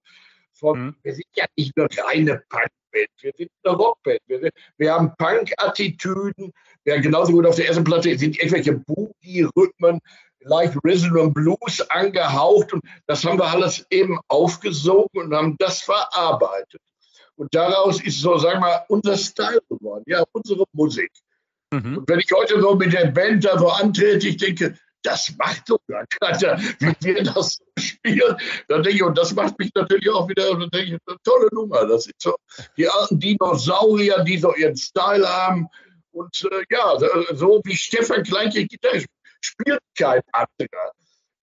Von, 0.52 0.78
mhm. 0.78 0.96
Wir 1.02 1.14
sind 1.14 1.26
ja 1.36 1.46
nicht 1.56 1.74
nur 1.76 1.88
reine 2.04 2.42
Punkband, 2.50 3.08
wir 3.20 3.32
sind 3.36 3.50
eine 3.62 3.76
Rockband. 3.76 4.20
Wir, 4.26 4.50
wir 4.76 4.92
haben 4.92 5.12
Punk-Attitüden, 5.16 6.52
wir 6.84 7.00
genauso 7.00 7.32
gut 7.32 7.46
auf 7.46 7.56
der 7.56 7.68
ersten 7.68 7.84
Platte 7.84 8.16
sind 8.18 8.36
irgendwelche 8.36 8.74
Boogie-Rhythmen, 8.74 10.00
leicht 10.40 10.74
Rhythm 10.84 11.18
and 11.18 11.34
Blues 11.34 11.80
angehaucht 11.90 12.72
und 12.72 12.82
das 13.06 13.24
haben 13.24 13.38
wir 13.38 13.46
alles 13.46 13.86
eben 13.90 14.18
aufgesogen 14.28 15.22
und 15.22 15.34
haben 15.34 15.56
das 15.58 15.82
verarbeitet. 15.82 16.80
Und 17.36 17.54
daraus 17.54 18.02
ist 18.02 18.20
so, 18.20 18.36
sagen 18.36 18.60
wir, 18.60 18.84
unser 18.88 19.16
Style 19.16 19.60
geworden, 19.68 20.02
ja, 20.06 20.24
unsere 20.32 20.64
Musik. 20.72 21.12
Mhm. 21.72 21.98
Und 21.98 22.08
wenn 22.08 22.18
ich 22.18 22.30
heute 22.34 22.60
so 22.60 22.74
mit 22.74 22.92
der 22.92 23.06
Band 23.06 23.44
da 23.44 23.58
so 23.58 23.68
antrete, 23.68 24.28
ich 24.28 24.36
denke, 24.38 24.76
das 25.02 25.32
macht 25.38 25.70
doch 25.70 25.78
gar 25.86 26.04
keiner, 26.06 26.58
wie 26.80 26.94
wir 27.00 27.22
das 27.22 27.54
so 27.54 27.64
spielen. 27.78 28.36
Dann 28.66 28.82
denke 28.82 28.98
ich, 28.98 29.02
und 29.02 29.16
das 29.16 29.32
macht 29.34 29.58
mich 29.58 29.70
natürlich 29.74 30.10
auch 30.10 30.28
wieder, 30.28 30.50
dann 30.50 30.70
denke 30.70 30.94
ich, 30.94 30.98
eine 31.06 31.16
tolle 31.22 31.48
Nummer. 31.52 31.86
Das 31.86 32.04
sind 32.04 32.16
so 32.18 32.34
die 32.76 32.88
alten 32.88 33.20
Dinosaurier, 33.20 34.24
die 34.24 34.38
so 34.38 34.54
ihren 34.54 34.76
Style 34.76 35.28
haben. 35.28 35.68
Und 36.10 36.48
äh, 36.50 36.64
ja, 36.74 36.98
so 37.34 37.60
wie 37.64 37.76
Stefan 37.76 38.24
Kleinke 38.24 38.66
Gitarre 38.66 39.00
spielt 39.00 39.17
kein 39.96 40.20
anderer. 40.32 40.92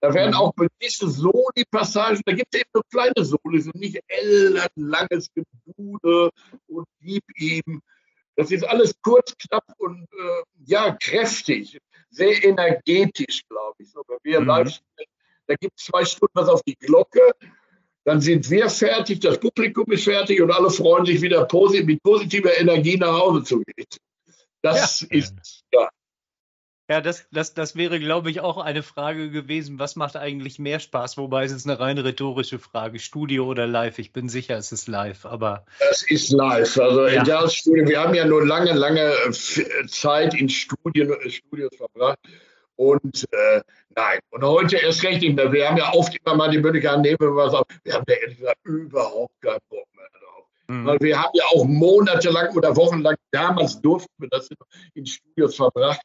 Da 0.02 0.14
werden 0.14 0.32
mhm. 0.32 0.38
auch 0.38 0.54
gewisse 0.56 1.10
Soli-Passagen, 1.10 2.22
da 2.26 2.34
gibt 2.34 2.54
es 2.54 2.62
eben 2.62 2.70
nur 2.74 2.84
kleine 2.92 3.26
Solis 3.26 3.66
und 3.66 3.76
nicht 3.76 4.00
ellenlanges 4.08 5.30
Gebude 5.34 6.30
und 6.68 6.86
Gib 7.00 7.24
ihm. 7.38 7.82
Das 8.36 8.52
ist 8.52 8.64
alles 8.64 8.94
kurz, 9.02 9.34
knapp 9.38 9.64
und 9.78 10.04
äh, 10.04 10.44
ja, 10.66 10.96
kräftig, 11.02 11.80
sehr 12.10 12.44
energetisch, 12.44 13.42
glaube 13.48 13.76
ich. 13.80 13.92
So, 13.92 14.04
wenn 14.08 14.18
wir 14.24 14.42
mhm. 14.42 14.48
live 14.48 14.70
spielen, 14.70 15.08
da 15.48 15.56
gibt 15.56 15.80
es 15.80 15.86
zwei 15.86 16.04
Stunden 16.04 16.34
was 16.34 16.50
auf 16.50 16.62
die 16.64 16.76
Glocke, 16.76 17.32
dann 18.04 18.22
sind 18.22 18.50
wir 18.50 18.70
fertig, 18.70 19.20
das 19.22 19.40
Publikum 19.40 19.92
ist 19.92 20.04
fertig 20.04 20.42
und 20.42 20.52
alle 20.52 20.70
freuen 20.70 21.06
sich 21.06 21.22
wieder 21.22 21.46
posit 21.46 21.86
mit 21.86 22.04
positiver 22.04 22.56
Energie 22.56 22.98
nach 22.98 23.20
Hause 23.20 23.44
zu 23.44 23.62
gehen. 23.62 23.88
Das 24.62 25.02
ja. 25.02 25.08
ist, 25.10 25.64
ja, 25.74 25.90
ja, 26.88 27.02
das, 27.02 27.28
das, 27.32 27.56
das 27.56 27.76
wäre, 27.76 28.00
glaube 28.00 28.30
ich, 28.30 28.42
auch 28.42 28.58
eine 28.58 28.84
Frage 28.84 29.32
gewesen. 29.32 29.80
Was 29.80 29.96
macht 29.96 30.16
eigentlich 30.16 30.60
mehr 30.60 30.80
Spaß? 30.80 31.18
Wobei 31.18 31.46
es 31.46 31.52
ist 31.52 31.68
eine 31.68 31.80
rein 31.80 31.98
rhetorische 31.98 32.60
Frage. 32.60 33.00
Studio 33.00 33.46
oder 33.46 33.66
live? 33.66 33.98
Ich 33.98 34.14
bin 34.14 34.30
sicher, 34.30 34.56
es 34.56 34.72
ist 34.72 34.88
live, 34.88 35.26
aber. 35.26 35.66
Es 35.90 36.04
ist 36.04 36.30
live. 36.30 36.78
Also 36.78 37.08
ja. 37.08 37.24
egal, 37.24 37.50
Studio. 37.50 37.88
Wir 37.88 38.00
haben 38.00 38.14
ja 38.14 38.26
nur 38.26 38.46
lange, 38.46 38.74
lange 38.74 39.12
Zeit 39.32 40.36
in 40.36 40.48
Studien, 40.48 41.12
Studios 41.28 41.76
verbracht. 41.76 42.20
Und 42.76 43.26
äh, 43.32 43.62
nein, 43.96 44.20
und 44.30 44.44
heute 44.44 44.78
erst 44.78 45.04
recht 45.04 45.22
nicht 45.22 45.36
mehr. 45.36 45.52
Wir 45.52 45.68
haben 45.68 45.78
ja 45.78 45.92
oft 45.92 46.16
immer 46.24 46.36
mal 46.36 46.52
die 46.52 46.60
Möglichkeit, 46.60 47.00
nehmen 47.00 47.18
wir 47.20 47.36
was 47.36 47.54
auf. 47.56 47.66
Wir 47.84 47.94
haben 47.96 48.04
da 48.06 48.14
ehrlich 48.14 48.38
gesagt 48.38 48.60
überhaupt 48.64 49.42
keinen 49.42 49.58
Bock 49.70 49.88
mehr 49.96 50.10
drauf. 50.20 50.46
Mhm. 50.68 50.86
Weil 50.86 51.00
wir 51.00 51.20
haben 51.20 51.32
ja 51.34 51.46
auch 51.46 51.66
monatelang 51.66 52.56
oder 52.56 52.76
wochenlang, 52.76 53.16
damals 53.32 53.82
durften 53.82 54.14
wir 54.20 54.30
das 54.30 54.50
in 54.94 55.06
Studios 55.08 55.56
verbracht 55.56 56.02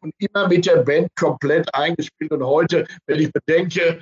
und 0.00 0.14
immer 0.18 0.48
mit 0.48 0.66
der 0.66 0.76
Band 0.76 1.08
komplett 1.16 1.72
eingespielt. 1.74 2.32
Und 2.32 2.44
heute, 2.44 2.86
wenn 3.06 3.20
ich 3.20 3.32
bedenke, 3.32 4.00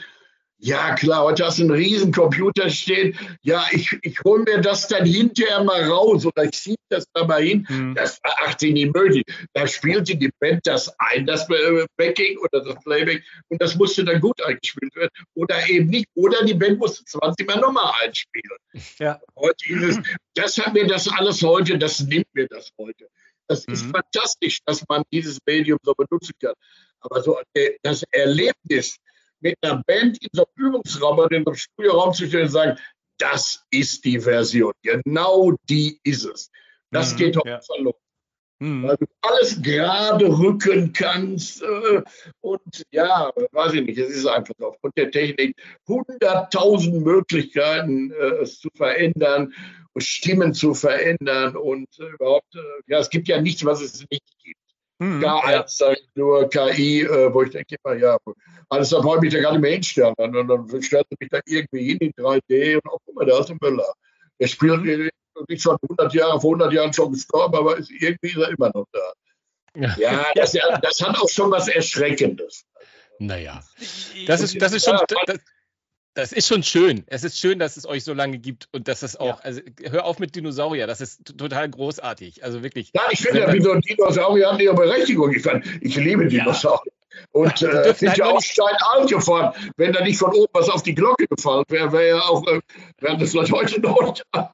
ja, 0.61 0.97
klar, 0.97 1.23
heute 1.23 1.47
hast 1.47 1.59
du 1.59 1.63
einen 1.63 1.71
riesen 1.71 2.13
Computer 2.13 2.69
stehen. 2.69 3.17
Ja, 3.43 3.65
ich, 3.71 3.97
ich 4.03 4.19
hole 4.25 4.43
mir 4.43 4.61
das 4.61 4.89
dann 4.89 5.07
hinterher 5.07 5.63
mal 5.63 5.85
raus 5.85 6.27
oder 6.27 6.45
ich 6.45 6.57
schiebe 6.57 6.83
das 6.89 7.07
da 7.13 7.25
mal 7.25 7.43
hin. 7.43 7.65
Mhm. 7.69 7.95
Das 7.95 8.19
war 8.25 8.49
18 8.49 8.73
nicht 8.75 8.93
möglich. 8.93 9.23
Da 9.53 9.69
spielte 9.69 10.17
die 10.17 10.31
Band 10.41 10.61
das 10.65 10.93
ein, 10.99 11.27
das 11.27 11.49
äh, 11.49 11.87
Backing 11.97 12.39
oder 12.39 12.65
das 12.65 12.83
Playback 12.83 13.23
und 13.49 13.63
das 13.63 13.77
musste 13.77 14.05
dann 14.05 14.21
gut 14.21 14.43
eingespielt 14.43 14.95
werden 14.97 15.11
oder 15.35 15.69
eben 15.69 15.91
nicht. 15.91 16.09
Oder 16.15 16.45
die 16.45 16.55
Band 16.55 16.81
musste 16.81 17.05
20 17.05 17.47
Mal 17.47 17.61
nochmal 17.61 17.93
einspielen. 18.03 18.59
Ja. 18.99 19.21
Heute 19.37 19.65
ist 19.69 19.83
es, 19.85 20.01
das 20.35 20.59
hat 20.59 20.75
mir 20.75 20.89
das 20.89 21.09
alles 21.09 21.41
heute, 21.41 21.79
das 21.79 22.01
nimmt 22.01 22.27
mir 22.35 22.49
das 22.49 22.73
heute. 22.79 23.09
Das 23.49 23.67
mhm. 23.67 23.75
ist 23.75 23.87
fantastisch, 23.87 24.61
dass 24.65 24.85
man 24.89 25.03
dieses 25.13 25.39
Medium 25.47 25.79
so 25.83 25.95
benutzen 25.95 26.35
kann. 26.41 26.55
Aber 27.01 27.23
so 27.23 27.39
das 27.83 28.05
Erlebnis, 28.11 28.99
mit 29.41 29.57
einer 29.63 29.83
Band 29.87 30.19
in 30.21 30.29
so 30.33 30.45
einem 30.45 30.69
Übungsraum 30.69 31.19
oder 31.19 31.37
in 31.37 31.47
einem 31.47 31.55
Studioraum 31.55 32.13
zu 32.13 32.27
stehen 32.27 32.43
und 32.43 32.49
sagen, 32.49 32.79
das 33.19 33.65
ist 33.71 34.05
die 34.05 34.21
Version. 34.21 34.73
Genau 34.83 35.53
die 35.69 35.99
ist 36.03 36.25
es. 36.25 36.51
Das 36.91 37.13
mhm, 37.13 37.17
geht 37.17 37.37
doch 37.37 37.45
ja. 37.45 37.61
verloren. 37.61 37.99
Mhm. 38.61 38.83
Weil 38.83 38.97
du 38.97 39.07
alles 39.23 39.63
gerade 39.63 40.27
rücken 40.27 40.93
kannst. 40.93 41.63
Äh, 41.63 42.03
und 42.41 42.85
ja, 42.91 43.31
weiß 43.53 43.75
ich 43.75 43.87
nicht, 43.87 43.99
es 43.99 44.11
ist 44.11 44.27
einfach 44.27 44.55
aufgrund 44.61 44.97
der 44.97 45.11
Technik 45.11 45.57
hunderttausend 45.87 47.05
Möglichkeiten, 47.05 48.11
äh, 48.11 48.43
es 48.43 48.59
zu 48.59 48.69
verändern 48.75 49.55
und 49.93 50.03
Stimmen 50.03 50.55
zu 50.55 50.75
verändern. 50.75 51.57
Und 51.57 51.89
äh, 52.01 52.09
überhaupt, 52.15 52.55
äh, 52.55 52.59
ja, 52.89 52.99
es 52.99 53.11
gibt 53.11 53.29
ja 53.29 53.41
nichts, 53.41 53.65
was 53.65 53.81
es 53.81 54.05
nicht 54.11 54.25
gibt. 54.43 54.59
Mhm, 55.01 55.21
Gar 55.21 55.51
ja. 55.51 55.61
eins, 55.61 55.81
nur 56.17 56.49
KI, 56.49 57.03
äh, 57.03 57.33
wo 57.33 57.43
ich 57.43 57.51
denke 57.51 57.77
immer, 57.85 57.95
ja, 57.95 58.19
alles 58.69 58.91
da 58.91 58.99
brauche 58.99 59.17
ich 59.17 59.23
mich 59.23 59.33
da 59.33 59.41
gar 59.41 59.53
nicht 59.53 59.61
mehr 59.61 59.73
hinstellen. 59.73 60.15
Und 60.17 60.33
dann 60.33 60.83
stellt 60.83 61.07
mich 61.21 61.31
da 61.31 61.39
irgendwie 61.47 61.85
hin 61.85 61.99
in 61.99 62.13
3D 62.13 62.75
und 62.75 62.87
auch 62.87 62.99
guck 63.05 63.15
mal, 63.15 63.27
da 63.27 63.39
ist 63.39 63.51
ein 63.51 63.59
Müller. 63.61 63.93
Der 64.41 64.49
spielt 64.49 64.83
mhm. 64.83 65.09
Nicht 65.49 65.63
schon 65.63 65.77
100 65.83 66.15
Jahre, 66.15 66.41
vor 66.41 66.51
100 66.51 66.73
Jahren 66.73 66.93
schon 66.93 67.13
gestorben, 67.13 67.57
aber 67.57 67.77
ist, 67.77 67.91
irgendwie 67.91 68.29
ist 68.29 68.37
er 68.37 68.49
immer 68.51 68.71
noch 68.75 68.87
da. 68.93 69.13
Ja, 69.77 69.95
ja 69.99 70.27
das, 70.35 70.53
das 70.53 71.01
hat 71.03 71.19
auch 71.19 71.29
schon 71.29 71.51
was 71.51 71.69
Erschreckendes. 71.69 72.65
Naja, 73.19 73.63
das 74.27 74.41
ist, 74.41 74.61
das 74.61 74.73
ist 74.73 74.85
schon. 74.85 74.99
Das, 75.27 75.39
das 76.15 76.33
ist 76.33 76.49
schon 76.49 76.65
schön. 76.65 77.05
Es 77.07 77.23
ist 77.23 77.39
schön, 77.39 77.61
dass 77.61 77.77
es 77.77 77.87
euch 77.87 78.03
so 78.03 78.13
lange 78.13 78.39
gibt 78.39 78.69
und 78.73 78.89
dass 78.89 79.03
es 79.03 79.15
auch, 79.15 79.39
ja. 79.39 79.45
also 79.45 79.61
hör 79.85 80.05
auf 80.05 80.19
mit 80.19 80.35
Dinosaurier, 80.35 80.89
das 80.89 81.01
ist 81.01 81.39
total 81.39 81.71
großartig. 81.71 82.43
Also 82.43 82.65
wirklich. 82.65 82.91
Ja, 82.93 83.03
ich 83.11 83.21
finde, 83.21 83.41
ja, 83.43 83.61
so 83.61 83.75
Dinosaurier 83.77 84.49
haben 84.49 84.59
ihre 84.59 84.75
Berechtigung. 84.75 85.33
Ich, 85.33 85.43
fand, 85.43 85.65
ich 85.81 85.95
liebe 85.95 86.27
Dinosaurier. 86.27 86.81
Ja. 86.87 87.19
Und 87.31 87.63
äh, 87.63 87.95
sind 87.95 88.09
halt 88.09 88.19
ja 88.19 88.27
auch 88.27 88.43
steinalt 88.43 89.09
geworden. 89.09 89.71
Wenn 89.77 89.93
da 89.93 90.03
nicht 90.03 90.19
von 90.19 90.33
oben 90.33 90.49
was 90.53 90.69
auf 90.69 90.83
die 90.83 90.95
Glocke 90.95 91.29
gefallen 91.29 91.65
wäre, 91.69 91.93
wäre 91.93 92.09
ja 92.09 92.21
auch, 92.23 92.45
äh, 92.49 92.61
wären 92.99 93.21
das 93.21 93.31
vielleicht 93.31 93.53
heute 93.53 93.81
noch 93.81 94.15
da. 94.33 94.53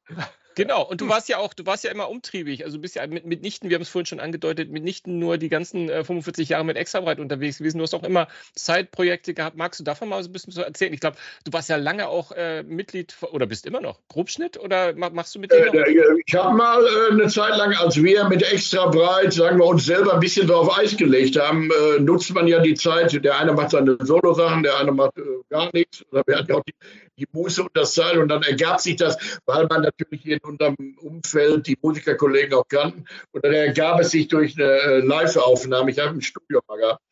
Genau, 0.55 0.83
und 0.83 1.01
du 1.01 1.09
warst 1.09 1.29
ja 1.29 1.39
auch, 1.39 1.55
du 1.55 1.67
warst 1.67 1.85
ja 1.85 1.91
immer 1.91 2.09
umtriebig. 2.09 2.65
Also 2.65 2.77
du 2.77 2.83
bist 2.83 2.95
ja 2.95 3.07
mit, 3.07 3.27
mitnichten, 3.27 3.71
wir 3.71 3.75
haben 3.75 3.83
es 3.83 3.89
vorhin 3.89 4.07
schon 4.07 4.21
angedeutet, 4.21 4.71
mitnichten 4.71 5.19
nur 5.19 5.39
die 5.39 5.49
ganzen 5.49 5.89
äh, 5.89 6.05
45 6.05 6.51
Jahre 6.51 6.65
mit 6.65 6.77
Extrabreit 6.77 7.19
unterwegs 7.19 7.59
gewesen. 7.59 7.79
Du 7.79 7.83
hast 7.83 7.95
auch 7.95 8.05
immer 8.05 8.29
Zeitprojekte 8.55 9.35
gehabt. 9.35 9.57
Magst 9.57 9.81
du 9.81 9.85
davon 9.85 10.09
mal 10.09 10.23
so 10.23 10.29
ein 10.29 10.33
bisschen 10.33 10.53
so 10.53 10.63
erzählen? 10.63 10.93
Ich 10.93 11.01
glaube, 11.01 11.17
du 11.45 11.53
warst 11.53 11.69
ja 11.69 11.77
lange 11.77 12.09
auch 12.09 12.33
äh, 12.33 12.63
Mitglied 12.63 13.17
oder 13.33 13.47
bist 13.47 13.67
immer 13.67 13.81
noch 13.81 14.01
Grobschnitt 14.09 14.59
oder 14.59 14.95
machst 14.95 15.35
du 15.35 15.41
mit 15.41 15.51
denen? 15.51 15.75
Äh, 15.75 15.91
äh, 15.91 16.23
ich 16.25 16.35
habe 16.35 16.57
mal 16.57 16.85
äh, 16.85 17.13
eine 17.13 17.29
Zeit 17.29 17.57
lang, 17.57 17.75
als 17.75 18.01
wir 18.03 18.29
mit 18.29 18.43
Extrabreit, 18.43 19.33
sagen 19.33 19.59
wir 19.59 19.67
uns 19.67 19.85
selber 19.85 20.15
ein 20.15 20.21
bisschen 20.21 20.47
drauf 20.47 20.79
Eis 20.79 20.97
gelegt 20.97 21.39
haben, 21.39 21.71
äh, 21.71 22.01
nutzt 22.01 22.33
man 22.33 22.47
ja 22.47 22.61
die 22.61 22.75
Zeit. 22.75 23.13
Der 23.25 23.39
eine 23.39 23.53
macht 23.53 23.71
seine 23.71 23.97
Solo-Sachen, 24.01 24.63
der 24.63 24.79
eine 24.79 24.93
macht 24.93 25.15
gar 25.51 25.71
nichts. 25.73 26.05
Oder 26.11 26.23
wir 26.27 26.39
hatten 26.39 26.51
ja 26.51 26.59
auch 26.59 26.65
die 26.65 26.75
die 27.17 27.27
Muße 27.33 27.63
und 27.63 27.71
das 27.75 27.95
Zeit. 27.95 28.17
Und 28.17 28.29
dann 28.29 28.43
ergab 28.43 28.81
sich 28.81 28.97
das, 28.97 29.17
weil 29.47 29.67
man 29.67 29.83
natürlich 29.83 30.27
in 30.27 30.39
unserem 30.41 30.77
Umfeld 31.01 31.67
die 31.67 31.79
Musikerkollegen 31.81 32.55
auch 32.55 32.69
kannten. 32.69 33.05
Und 33.33 33.45
dann 33.45 33.53
ergab 33.53 34.01
es 34.01 34.11
sich 34.11 34.29
durch 34.29 34.57
eine 34.57 34.71
äh, 34.71 34.99
Live-Aufnahme. 35.01 35.91
Ich 35.91 35.99
habe 35.99 36.11
ein 36.11 36.23
Studio 36.23 36.61
mal 36.69 36.79
gehabt. 36.79 37.03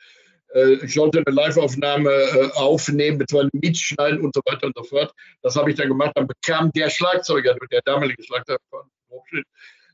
Äh, 0.55 0.85
ich 0.85 0.95
sollte 0.95 1.23
eine 1.25 1.35
Live-Aufnahme 1.35 2.11
äh, 2.11 2.51
aufnehmen, 2.55 3.19
mit 3.19 3.33
mitschneiden 3.53 4.21
und 4.21 4.35
so 4.35 4.41
weiter 4.45 4.67
und 4.67 4.77
so 4.77 4.85
fort. 4.85 5.13
Das 5.43 5.57
habe 5.57 5.71
ich 5.71 5.77
dann 5.77 5.89
gemacht. 5.89 6.13
Dann 6.15 6.27
bekam 6.27 6.71
der 6.73 6.91
Schlagzeuger, 6.91 7.57
der 7.71 7.83
damalige 7.85 8.23
Schlagzeuger 8.23 8.61
von 8.71 8.83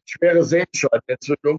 schwere 0.05 0.45
Sehenscheidenentzündung. 0.45 1.59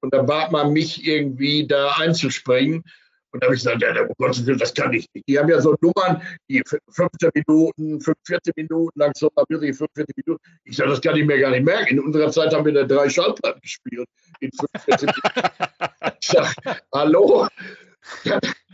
Und 0.00 0.14
dann 0.14 0.26
bat 0.26 0.50
man 0.50 0.72
mich 0.72 1.06
irgendwie 1.06 1.66
da 1.66 1.92
einzuspringen. 1.98 2.84
Und 3.32 3.42
da 3.42 3.46
habe 3.46 3.54
ich 3.54 3.62
gesagt, 3.62 3.82
ja, 3.82 4.02
um 4.02 4.14
Gottes 4.18 4.44
Willen, 4.46 4.58
das 4.58 4.74
kann 4.74 4.92
ich 4.92 5.06
nicht. 5.14 5.28
Die 5.28 5.38
haben 5.38 5.48
ja 5.48 5.60
so 5.60 5.76
Nummern, 5.80 6.22
die 6.48 6.62
15 6.64 7.30
Minuten, 7.34 8.00
45 8.00 8.54
Minuten 8.56 8.98
lang, 8.98 9.12
so 9.16 9.30
wirklich 9.48 9.76
45 9.76 10.16
Minuten. 10.16 10.42
Ich 10.64 10.76
sage, 10.76 10.90
das 10.90 11.00
kann 11.00 11.16
ich 11.16 11.24
mir 11.24 11.38
gar 11.38 11.50
nicht 11.50 11.64
merken. 11.64 11.98
In 11.98 12.00
unserer 12.00 12.30
Zeit 12.30 12.52
haben 12.52 12.64
wir 12.64 12.72
da 12.72 12.84
drei 12.84 13.08
Schallplatten 13.08 13.60
gespielt 13.60 14.08
in 14.40 14.50
45 14.52 15.08
Minuten. 15.08 15.50
ich 16.20 16.28
sage, 16.28 16.80
hallo? 16.92 17.48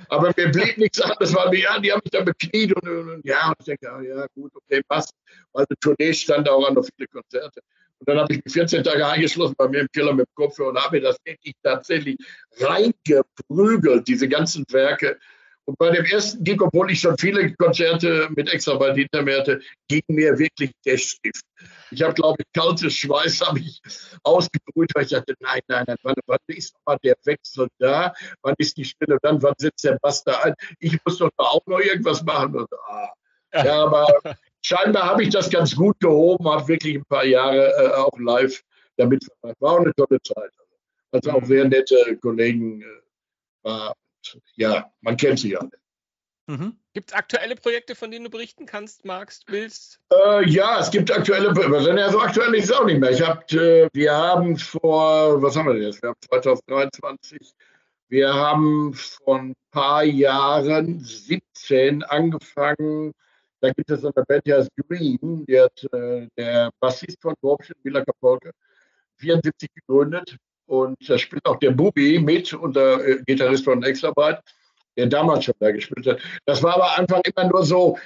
aber 0.08 0.32
mir 0.36 0.50
blieb 0.50 0.78
nichts 0.78 1.00
anderes, 1.00 1.34
weil 1.34 1.52
wir, 1.52 1.58
ja, 1.60 1.78
die 1.78 1.92
haben 1.92 2.00
mich 2.04 2.10
dann 2.10 2.24
bekniet 2.24 2.74
und, 2.74 2.88
und, 2.88 3.10
und 3.10 3.26
ja, 3.26 3.48
und 3.48 3.56
ich 3.58 3.66
denke, 3.66 4.08
ja, 4.08 4.26
gut, 4.34 4.52
okay, 4.54 4.82
passt. 4.88 5.12
Weil 5.52 5.66
die 5.70 5.76
Tournee 5.80 6.12
stand 6.12 6.48
auch 6.48 6.66
an 6.66 6.74
noch 6.74 6.86
viele 6.96 7.08
Konzerte. 7.08 7.60
Und 7.98 8.08
dann 8.08 8.18
habe 8.18 8.32
ich 8.34 8.44
mich 8.44 8.52
14 8.52 8.84
Tage 8.84 9.06
eingeschlossen 9.06 9.54
bei 9.56 9.68
mir 9.68 9.80
im 9.80 9.88
Keller 9.92 10.12
mit 10.12 10.26
dem 10.26 10.34
Kopfhörer 10.34 10.70
und 10.70 10.78
habe 10.78 10.96
mir 10.96 11.02
das 11.02 11.16
wirklich 11.24 11.54
tatsächlich 11.62 12.16
reingeprügelt, 12.58 14.06
diese 14.06 14.28
ganzen 14.28 14.64
Werke. 14.70 15.18
Und 15.66 15.76
bei 15.78 15.90
dem 15.90 16.04
ersten 16.04 16.44
Gig, 16.44 16.62
obwohl 16.62 16.92
ich 16.92 17.00
schon 17.00 17.18
viele 17.18 17.52
Konzerte 17.54 18.28
mit 18.36 18.52
Extraband 18.52 18.96
hinter 18.96 19.22
mir 19.22 19.40
hatte, 19.40 19.60
ging 19.88 20.02
mir 20.06 20.38
wirklich 20.38 20.70
der 20.84 20.96
Stift. 20.96 21.42
Ich 21.90 22.02
habe, 22.02 22.14
glaube 22.14 22.36
ich, 22.38 22.46
kaltes 22.52 22.94
Schweiß 22.94 23.40
habe 23.40 23.58
ich 23.58 23.80
ausgebrüht, 24.22 24.92
weil 24.94 25.04
ich 25.04 25.10
dachte, 25.10 25.34
nein, 25.40 25.60
nein, 25.66 25.84
nein, 25.88 25.96
wann, 26.02 26.14
wann 26.26 26.38
ist 26.46 26.72
mal 26.86 26.96
der 27.02 27.16
Wechsel 27.24 27.66
da? 27.78 28.14
Wann 28.42 28.54
ist 28.58 28.76
die 28.76 28.84
Stille 28.84 29.18
dann? 29.22 29.42
Wann 29.42 29.54
setzt 29.58 29.82
der 29.82 29.98
Bass 30.00 30.22
da 30.22 30.40
ein? 30.42 30.54
Ich 30.78 30.96
muss 31.04 31.18
doch 31.18 31.30
da 31.36 31.44
auch 31.44 31.66
noch 31.66 31.80
irgendwas 31.80 32.22
machen. 32.22 32.54
Und, 32.54 32.68
ah. 32.86 33.12
Ja, 33.52 33.84
aber 33.84 34.06
scheinbar 34.66 35.04
habe 35.04 35.22
ich 35.22 35.30
das 35.30 35.48
ganz 35.48 35.76
gut 35.76 35.98
gehoben, 36.00 36.48
habe 36.48 36.66
wirklich 36.66 36.96
ein 36.96 37.04
paar 37.04 37.24
Jahre 37.24 37.72
äh, 37.72 37.94
auch 37.94 38.18
live 38.18 38.62
damit 38.96 39.24
verbracht. 39.24 39.60
War 39.60 39.72
auch 39.72 39.80
eine 39.80 39.94
tolle 39.94 40.20
Zeit. 40.22 40.50
Also 41.12 41.30
auch 41.30 41.40
mhm. 41.40 41.46
sehr 41.46 41.64
nette 41.68 42.16
Kollegen 42.20 42.82
äh, 42.82 42.84
war. 43.62 43.94
Ja, 44.56 44.90
man 45.02 45.16
kennt 45.16 45.38
sie 45.38 45.56
alle. 45.56 45.70
Mhm. 46.48 46.76
Gibt 46.94 47.10
es 47.10 47.16
aktuelle 47.16 47.54
Projekte, 47.54 47.94
von 47.94 48.10
denen 48.10 48.24
du 48.24 48.30
berichten 48.30 48.66
kannst, 48.66 49.04
magst, 49.04 49.44
willst? 49.48 50.00
Äh, 50.12 50.48
ja, 50.48 50.80
es 50.80 50.90
gibt 50.90 51.12
aktuelle 51.12 51.52
Projekte. 51.52 51.98
Ja, 51.98 52.10
so 52.10 52.20
aktuell 52.20 52.54
ist 52.54 52.64
es 52.64 52.72
auch 52.72 52.86
nicht 52.86 52.98
mehr. 52.98 53.10
Ich 53.10 53.22
hab, 53.22 53.50
äh, 53.52 53.88
wir 53.92 54.12
haben 54.12 54.56
vor, 54.56 55.40
was 55.42 55.56
haben 55.56 55.66
wir 55.66 55.74
denn 55.74 55.82
jetzt? 55.82 56.02
Wir 56.02 56.10
haben 56.10 56.18
2023, 56.28 57.52
wir 58.08 58.34
haben 58.34 58.94
vor 58.94 59.38
ein 59.38 59.54
paar 59.70 60.04
Jahren, 60.04 61.00
17, 61.00 62.02
angefangen, 62.04 63.12
da 63.66 63.72
gibt 63.72 63.90
es 63.90 64.04
eine 64.04 64.12
Band, 64.12 64.46
die 64.46 64.54
heißt 64.54 64.70
Green, 64.88 65.44
die 65.46 65.60
hat 65.60 65.86
äh, 65.92 66.28
der 66.36 66.70
Bassist 66.78 67.20
von 67.20 67.34
Gorpschen, 67.40 67.74
Mila 67.82 68.04
Kapolke, 68.04 68.52
74 69.16 69.68
gegründet. 69.74 70.36
Und 70.66 70.96
da 71.08 71.18
spielt 71.18 71.44
auch 71.46 71.58
der 71.58 71.72
Bubi 71.72 72.18
mit, 72.18 72.52
unser 72.52 73.04
äh, 73.04 73.22
Gitarrist 73.26 73.64
von 73.64 73.82
Extrabyte, 73.82 74.40
der 74.96 75.06
damals 75.06 75.44
schon 75.44 75.54
da 75.58 75.70
gespielt 75.72 76.06
hat. 76.06 76.20
Das 76.44 76.62
war 76.62 76.74
aber 76.74 76.98
Anfang 76.98 77.22
immer 77.24 77.48
nur 77.50 77.64
so, 77.64 77.98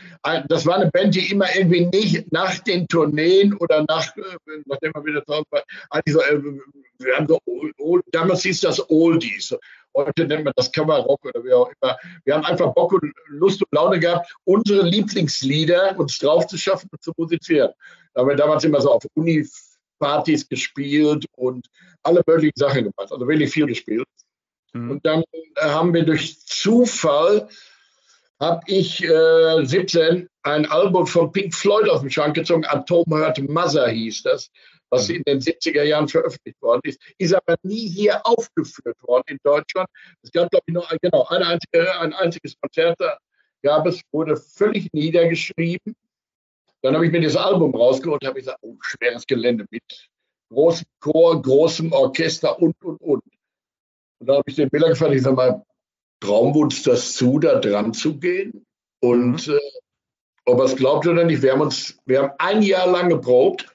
das 0.48 0.66
war 0.66 0.76
eine 0.76 0.90
Band, 0.90 1.14
die 1.14 1.30
immer 1.30 1.46
irgendwie 1.54 1.86
nicht 1.86 2.32
nach 2.32 2.58
den 2.60 2.86
Tourneen 2.88 3.54
oder 3.58 3.84
nach, 3.86 4.16
äh, 4.16 4.22
nachdem 4.66 4.92
man 4.94 5.04
wieder 5.04 5.22
Hause 5.28 5.44
war, 5.50 5.62
so, 6.06 6.20
äh, 6.22 6.42
wir 6.98 7.16
haben 7.16 7.26
so, 7.26 7.38
damals 8.12 8.42
hieß 8.42 8.62
das 8.62 8.90
Oldies. 8.90 9.54
Heute 9.94 10.24
nennt 10.26 10.44
man 10.44 10.52
das 10.56 10.70
Kammerrock 10.70 11.24
oder 11.24 11.44
wie 11.44 11.52
auch 11.52 11.70
immer. 11.80 11.96
Wir 12.24 12.34
haben 12.34 12.44
einfach 12.44 12.72
Bock 12.74 12.92
und 12.92 13.12
Lust 13.28 13.60
und 13.62 13.68
Laune 13.72 13.98
gehabt, 13.98 14.32
unsere 14.44 14.82
Lieblingslieder 14.82 15.98
uns 15.98 16.18
drauf 16.18 16.46
zu 16.46 16.56
schaffen 16.56 16.88
und 16.92 17.02
zu 17.02 17.12
musizieren. 17.16 17.72
Da 18.14 18.20
haben 18.20 18.28
wir 18.28 18.36
damals 18.36 18.64
immer 18.64 18.80
so 18.80 18.92
auf 18.92 19.04
Uni-Partys 19.14 20.48
gespielt 20.48 21.26
und 21.36 21.66
alle 22.02 22.22
möglichen 22.26 22.56
Sachen 22.56 22.84
gemacht. 22.84 23.10
Also 23.10 23.26
wirklich 23.26 23.52
viel 23.52 23.66
gespielt. 23.66 24.06
Mhm. 24.72 24.90
Und 24.92 25.06
dann 25.06 25.22
äh, 25.32 25.62
haben 25.62 25.92
wir 25.94 26.04
durch 26.04 26.40
Zufall, 26.46 27.48
habe 28.38 28.62
ich 28.66 29.04
äh, 29.04 29.64
17 29.64 30.28
ein 30.42 30.66
Album 30.66 31.06
von 31.06 31.32
Pink 31.32 31.54
Floyd 31.54 31.88
auf 31.88 32.00
den 32.00 32.10
Schrank 32.10 32.34
gezogen, 32.34 32.64
Atom 32.64 33.04
Hurt 33.10 33.38
Mother 33.48 33.88
hieß 33.88 34.22
das. 34.22 34.50
Was 34.90 35.08
in 35.08 35.22
den 35.22 35.40
70er 35.40 35.82
Jahren 35.84 36.08
veröffentlicht 36.08 36.60
worden 36.60 36.80
ist, 36.84 37.00
ist 37.18 37.34
aber 37.34 37.56
nie 37.62 37.88
hier 37.88 38.26
aufgeführt 38.26 39.00
worden 39.02 39.24
in 39.28 39.38
Deutschland. 39.42 39.88
Es 40.22 40.32
gab, 40.32 40.50
glaube 40.50 40.64
ich, 40.66 40.74
nur 40.74 40.86
genau, 41.00 41.24
ein, 41.28 41.42
einzige, 41.42 42.00
ein 42.00 42.12
einziges 42.12 42.54
Konzert 42.60 42.98
gab 43.62 43.86
es, 43.86 44.00
wurde 44.12 44.36
völlig 44.36 44.92
niedergeschrieben. 44.92 45.94
Dann 46.82 46.94
habe 46.94 47.06
ich 47.06 47.12
mir 47.12 47.20
das 47.20 47.36
Album 47.36 47.74
rausgeholt 47.74 48.22
und 48.22 48.28
habe 48.28 48.40
gesagt, 48.40 48.58
oh, 48.62 48.76
schweres 48.80 49.26
Gelände 49.26 49.66
mit 49.70 49.82
großem 50.50 50.86
Chor, 51.00 51.40
großem 51.40 51.92
Orchester 51.92 52.58
und, 52.58 52.74
und, 52.82 53.00
und. 53.00 53.22
Und 54.18 54.26
dann 54.26 54.36
habe 54.36 54.50
ich 54.50 54.56
den 54.56 54.70
Bilder 54.70 54.88
gefragt, 54.88 55.14
ich 55.14 55.22
sage 55.22 55.36
mal, 55.36 55.64
trauen 56.20 56.54
wir 56.54 56.60
uns 56.60 56.82
das 56.82 57.14
zu, 57.14 57.38
da 57.38 57.58
dran 57.58 57.92
zu 57.94 58.18
gehen? 58.18 58.64
Und 59.00 59.46
mhm. 59.46 59.54
äh, 59.54 59.60
ob 60.46 60.58
er 60.58 60.64
es 60.64 60.76
glaubt 60.76 61.06
oder 61.06 61.24
nicht, 61.24 61.42
wir 61.42 61.52
haben 61.52 61.60
uns, 61.60 61.98
wir 62.06 62.22
haben 62.22 62.32
ein 62.38 62.62
Jahr 62.62 62.90
lang 62.90 63.08
geprobt 63.08 63.68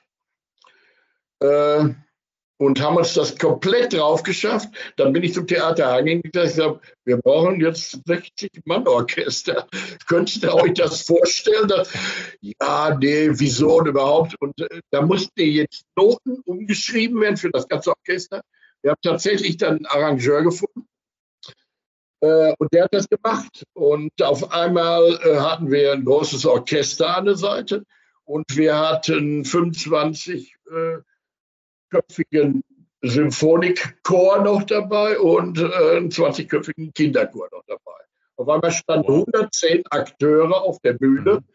äh, 1.40 1.90
und 2.58 2.82
haben 2.82 2.96
uns 2.96 3.14
das 3.14 3.38
komplett 3.38 3.94
drauf 3.94 4.24
geschafft. 4.24 4.70
Dann 4.96 5.12
bin 5.12 5.24
ich 5.24 5.34
zum 5.34 5.46
Theater 5.46 5.88
Hagen 5.88 6.22
gesagt, 6.22 6.96
wir 7.04 7.18
brauchen 7.18 7.60
jetzt 7.60 7.96
60-Mann-Orchester. 8.08 9.68
Könnt 10.08 10.42
ihr 10.42 10.54
euch 10.54 10.74
das 10.74 11.02
vorstellen? 11.02 11.68
Dass, 11.68 11.92
ja, 12.42 12.98
nee, 12.98 13.30
wieso 13.32 13.80
und 13.80 13.88
überhaupt? 13.88 14.36
Und 14.40 14.60
äh, 14.62 14.80
da 14.92 15.02
mussten 15.02 15.42
jetzt 15.42 15.84
Noten 15.96 16.40
umgeschrieben 16.46 17.20
werden 17.22 17.38
für 17.38 17.52
das 17.52 17.68
ganze 17.68 17.90
Orchester. 17.92 18.42
Wir 18.82 18.92
haben 18.92 19.02
tatsächlich 19.02 19.58
dann 19.58 19.78
einen 19.78 19.86
Arrangeur 19.88 20.44
gefunden. 20.44 20.88
Äh, 22.22 22.54
und 22.58 22.74
der 22.74 22.86
hat 22.86 22.94
das 22.94 23.10
gemacht. 23.10 23.64
Und 23.74 24.12
auf 24.22 24.52
einmal 24.54 25.20
äh, 25.24 25.40
hatten 25.40 25.72
wir 25.72 25.92
ein 25.92 26.06
großes 26.06 26.46
Orchester 26.46 27.18
an 27.18 27.26
der 27.26 27.36
Seite 27.36 27.84
und 28.24 28.46
wir 28.56 28.78
hatten 28.78 29.44
25 29.44 30.56
äh, 31.92 31.96
köpfigen 31.96 32.64
Symphonikchor 33.02 34.44
noch 34.44 34.64
dabei 34.64 35.20
und 35.20 35.60
äh, 35.60 35.98
einen 35.98 36.10
20-köpfigen 36.10 36.94
Kinderchor 36.94 37.50
noch 37.52 37.64
dabei. 37.68 37.92
Auf 38.38 38.50
einmal 38.50 38.72
standen 38.72 39.12
110 39.12 39.84
Akteure 39.90 40.62
auf 40.62 40.80
der 40.80 40.94
Bühne. 40.94 41.36
Mhm. 41.36 41.46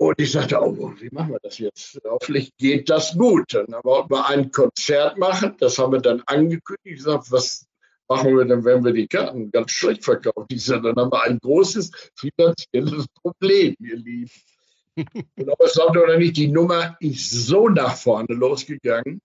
Und 0.00 0.20
ich 0.20 0.30
sagte, 0.30 0.60
oh, 0.60 0.94
wie 1.00 1.08
machen 1.10 1.32
wir 1.32 1.40
das 1.42 1.58
jetzt? 1.58 2.00
Hoffentlich 2.04 2.56
geht 2.56 2.88
das 2.88 3.16
gut. 3.16 3.52
Dann 3.52 3.66
wollten 3.82 4.10
wir 4.10 4.28
ein 4.28 4.52
Konzert 4.52 5.18
machen. 5.18 5.56
Das 5.58 5.78
haben 5.78 5.92
wir 5.92 6.00
dann 6.00 6.22
angekündigt. 6.26 6.78
Ich 6.84 6.96
gesagt, 6.98 7.32
was 7.32 7.66
machen 8.06 8.36
wir 8.36 8.44
denn, 8.44 8.64
wenn 8.64 8.84
wir 8.84 8.92
die 8.92 9.08
Karten 9.08 9.50
ganz 9.50 9.72
schlecht 9.72 10.04
verkaufen? 10.04 10.46
Ich 10.50 10.64
sagte, 10.64 10.94
dann 10.94 11.04
haben 11.04 11.12
wir 11.12 11.22
ein 11.24 11.40
großes 11.40 11.90
finanzielles 12.14 13.06
Problem, 13.08 13.74
ihr 13.80 13.96
Lieben. 13.96 14.30
Und 15.36 15.48
ob 15.48 15.60
es 15.60 15.74
glaubt 15.74 15.96
oder 15.96 16.18
nicht, 16.18 16.36
die 16.36 16.48
Nummer 16.48 16.96
ist 17.00 17.30
so 17.30 17.68
nach 17.68 17.96
vorne 17.96 18.34
losgegangen. 18.34 19.20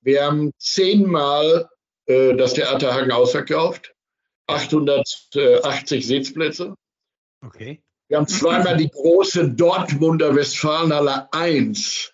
Wir 0.00 0.24
haben 0.24 0.52
zehnmal 0.58 1.68
äh, 2.06 2.34
das 2.34 2.54
Theater 2.54 2.94
Hagen 2.94 3.10
ausverkauft, 3.10 3.94
880 4.46 6.06
Sitzplätze. 6.06 6.74
Okay. 7.44 7.82
Wir 8.08 8.18
haben 8.18 8.28
zweimal 8.28 8.76
die 8.76 8.88
große 8.88 9.50
Dortmunder 9.50 10.34
Westfalenhalle 10.34 11.28
1 11.32 12.12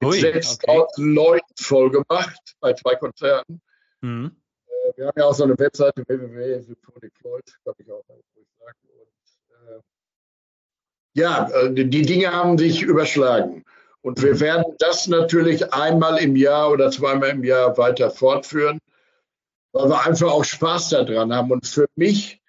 mit 0.00 0.12
6000 0.12 0.64
okay. 0.66 1.02
Leuten 1.02 1.54
voll 1.58 1.90
gemacht 1.90 2.56
bei 2.60 2.72
zwei 2.72 2.94
Konzerten. 2.96 3.60
Mhm. 4.00 4.36
Äh, 4.66 4.96
wir 4.96 5.06
haben 5.06 5.18
ja 5.18 5.26
auch 5.26 5.34
so 5.34 5.44
eine 5.44 5.58
Webseite 5.58 6.02
www.symphonicfloyd, 6.06 7.58
glaube 7.62 7.82
ich 7.82 7.90
auch. 7.90 8.04
Und, 8.08 8.24
äh, 9.50 9.80
ja, 11.14 11.48
äh, 11.50 11.72
die 11.72 12.02
Dinge 12.02 12.32
haben 12.32 12.58
sich 12.58 12.82
überschlagen. 12.82 13.64
Und 14.02 14.22
wir 14.22 14.38
werden 14.40 14.64
das 14.78 15.06
natürlich 15.06 15.72
einmal 15.72 16.18
im 16.18 16.36
Jahr 16.36 16.70
oder 16.70 16.90
zweimal 16.90 17.30
im 17.30 17.42
Jahr 17.42 17.78
weiter 17.78 18.10
fortführen, 18.10 18.78
weil 19.72 19.88
wir 19.88 20.06
einfach 20.06 20.30
auch 20.30 20.44
Spaß 20.44 20.90
daran 20.90 21.32
haben. 21.32 21.50
Und 21.50 21.66
für 21.66 21.86
mich 21.96 22.42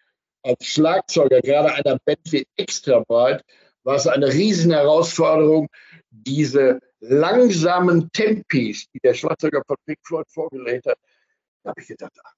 als 0.43 0.65
Schlagzeuger, 0.65 1.39
gerade 1.41 1.73
einer 1.73 1.97
Band 2.03 2.19
wie 2.25 2.45
Extrabreit, 2.57 3.43
war 3.83 3.95
es 3.95 4.07
eine 4.07 4.27
riesen 4.27 4.71
Herausforderung, 4.71 5.67
diese 6.09 6.79
langsamen 6.99 8.11
Tempis, 8.11 8.87
die 8.93 8.99
der 8.99 9.13
Schlagzeuger 9.13 9.61
von 9.65 9.77
Pink 9.85 9.99
Floyd 10.03 10.25
vorgelegt 10.27 10.87
hat, 10.87 10.97
da 11.63 11.69
habe 11.69 11.81
ich 11.81 11.87
gedacht, 11.87 12.13
ach, 12.23 12.33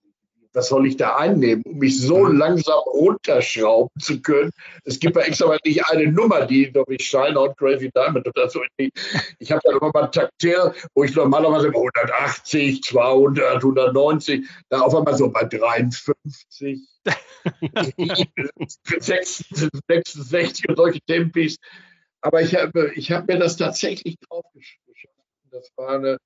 was 0.57 0.69
soll 0.69 0.87
ich 0.87 0.97
da 0.97 1.15
einnehmen, 1.17 1.63
um 1.65 1.77
mich 1.77 2.01
so 2.01 2.25
mhm. 2.25 2.37
langsam 2.37 2.79
runterschrauben 2.87 3.91
zu 3.99 4.21
können? 4.23 4.49
Es 4.85 4.99
gibt 4.99 5.15
ja 5.15 5.21
extra 5.21 5.45
mal 5.47 5.59
nicht 5.63 5.85
eine 5.85 6.11
Nummer, 6.11 6.47
die 6.47 6.71
so 6.73 6.83
wie 6.87 6.99
Shine 6.99 7.39
on 7.39 7.55
Crazy 7.55 7.91
Diamond 7.95 8.27
oder 8.27 8.49
so. 8.49 8.61
Ich 8.75 9.51
habe 9.51 9.61
da 9.63 9.71
immer 9.71 9.91
mal 9.93 10.05
ein 10.05 10.11
Taktil, 10.11 10.73
wo 10.95 11.03
ich 11.03 11.15
normalerweise 11.15 11.67
180, 11.67 12.81
200, 12.81 13.57
190, 13.57 14.47
da 14.69 14.81
auf 14.81 14.95
einmal 14.95 15.15
so 15.15 15.29
bei 15.29 15.43
53, 15.43 16.81
66 18.99 20.69
und 20.69 20.75
solche 20.75 21.01
Tempis. 21.01 21.57
Aber 22.21 22.41
ich 22.41 22.55
habe 22.55 22.91
ich 22.95 23.11
hab 23.11 23.27
mir 23.27 23.37
das 23.37 23.57
tatsächlich 23.57 24.17
drauf 24.27 24.45
geschafft. 24.55 25.13
Das 25.51 25.71
war 25.75 25.95
eine 25.95 26.17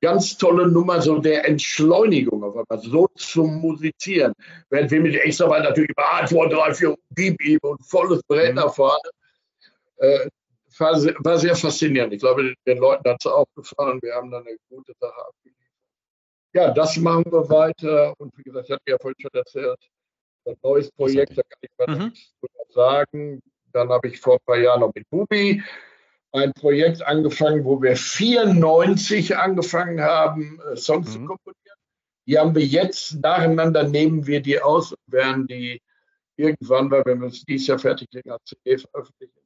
ganz 0.00 0.36
tolle 0.36 0.68
Nummer 0.68 1.00
so 1.00 1.18
der 1.18 1.46
Entschleunigung 1.46 2.42
auf 2.42 2.56
einmal, 2.56 2.82
so 2.84 3.08
zum 3.16 3.60
Musizieren. 3.60 4.32
Während 4.70 4.90
wir 4.90 5.00
mit 5.00 5.14
Extraball 5.14 5.62
natürlich 5.62 5.90
immer 5.96 6.08
1, 6.20 6.30
2, 6.30 6.48
3, 6.48 6.74
4, 6.74 6.96
gib 7.14 7.44
ihm 7.44 7.58
und 7.62 7.84
volles 7.84 8.22
Brett 8.24 8.54
nach 8.54 8.74
vorne. 8.74 9.10
Äh, 9.96 10.28
war, 10.78 10.98
sehr, 10.98 11.14
war, 11.18 11.38
sehr, 11.38 11.54
faszinierend. 11.54 12.14
Ich 12.14 12.20
glaube, 12.20 12.54
den 12.66 12.78
Leuten 12.78 13.08
hat 13.08 13.18
es 13.20 13.30
auch 13.30 13.46
gefallen. 13.54 13.98
Wir 14.02 14.14
haben 14.14 14.30
dann 14.30 14.46
eine 14.46 14.56
gute 14.70 14.92
Sache 14.98 15.26
abgeliefert. 15.26 15.60
Ja, 16.54 16.70
das 16.70 16.96
machen 16.96 17.30
wir 17.30 17.48
weiter. 17.50 18.14
Und 18.18 18.36
wie 18.38 18.42
gesagt, 18.42 18.68
ich 18.68 18.72
hatte 18.72 18.82
ja 18.86 18.96
vorhin 19.00 19.20
schon 19.20 19.30
erzählt, 19.34 19.78
ein 20.46 20.56
neues 20.62 20.90
Projekt, 20.92 21.36
da 21.36 21.42
kann 21.42 21.58
ich 21.60 21.70
mal 21.78 21.98
mhm. 21.98 22.12
sagen. 22.70 23.40
Dann 23.72 23.90
habe 23.90 24.08
ich 24.08 24.18
vor 24.18 24.34
ein 24.34 24.44
paar 24.46 24.58
Jahren 24.58 24.80
noch 24.80 24.92
mit 24.94 25.08
Bubi 25.10 25.62
ein 26.32 26.52
Projekt 26.52 27.02
angefangen, 27.02 27.64
wo 27.64 27.82
wir 27.82 27.96
94 27.96 29.36
angefangen 29.36 30.00
haben, 30.00 30.60
äh, 30.72 30.76
Songs 30.76 31.08
mhm. 31.08 31.12
zu 31.12 31.18
komponieren. 31.26 31.76
Die 32.26 32.38
haben 32.38 32.54
wir 32.54 32.64
jetzt 32.64 33.14
nacheinander, 33.20 33.88
nehmen 33.88 34.26
wir 34.26 34.40
die 34.40 34.60
aus 34.60 34.92
und 34.92 35.00
werden 35.06 35.46
die 35.46 35.80
irgendwann, 36.36 36.90
weil 36.90 37.04
wir 37.04 37.14
uns 37.14 37.44
dieses 37.44 37.66
Jahr 37.66 37.78
fertig 37.78 38.08
legen, 38.12 38.30
als 38.30 38.42
CD 38.44 38.78
veröffentlichen 38.78 39.40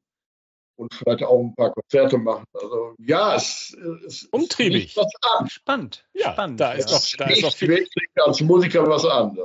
und 0.77 0.93
vielleicht 0.93 1.23
auch 1.23 1.41
ein 1.41 1.55
paar 1.55 1.73
Konzerte 1.73 2.19
machen. 2.19 2.45
Also 2.53 2.95
ja, 2.99 3.37
es, 3.37 3.77
ist 4.05 4.33
umtriebig. 4.33 4.97
Was 4.97 5.13
an. 5.39 5.49
Spannend. 5.49 6.05
Ja, 6.13 6.33
spannend. 6.33 6.61
Da 6.61 6.73
ist 6.73 6.91
doch, 6.91 7.19
da 7.19 7.31
ist 7.31 7.43
doch 7.43 7.55
viel 7.55 7.69
wirklich 7.69 8.09
als 8.17 8.41
Musiker 8.41 8.87
was 8.87 9.05
an. 9.05 9.39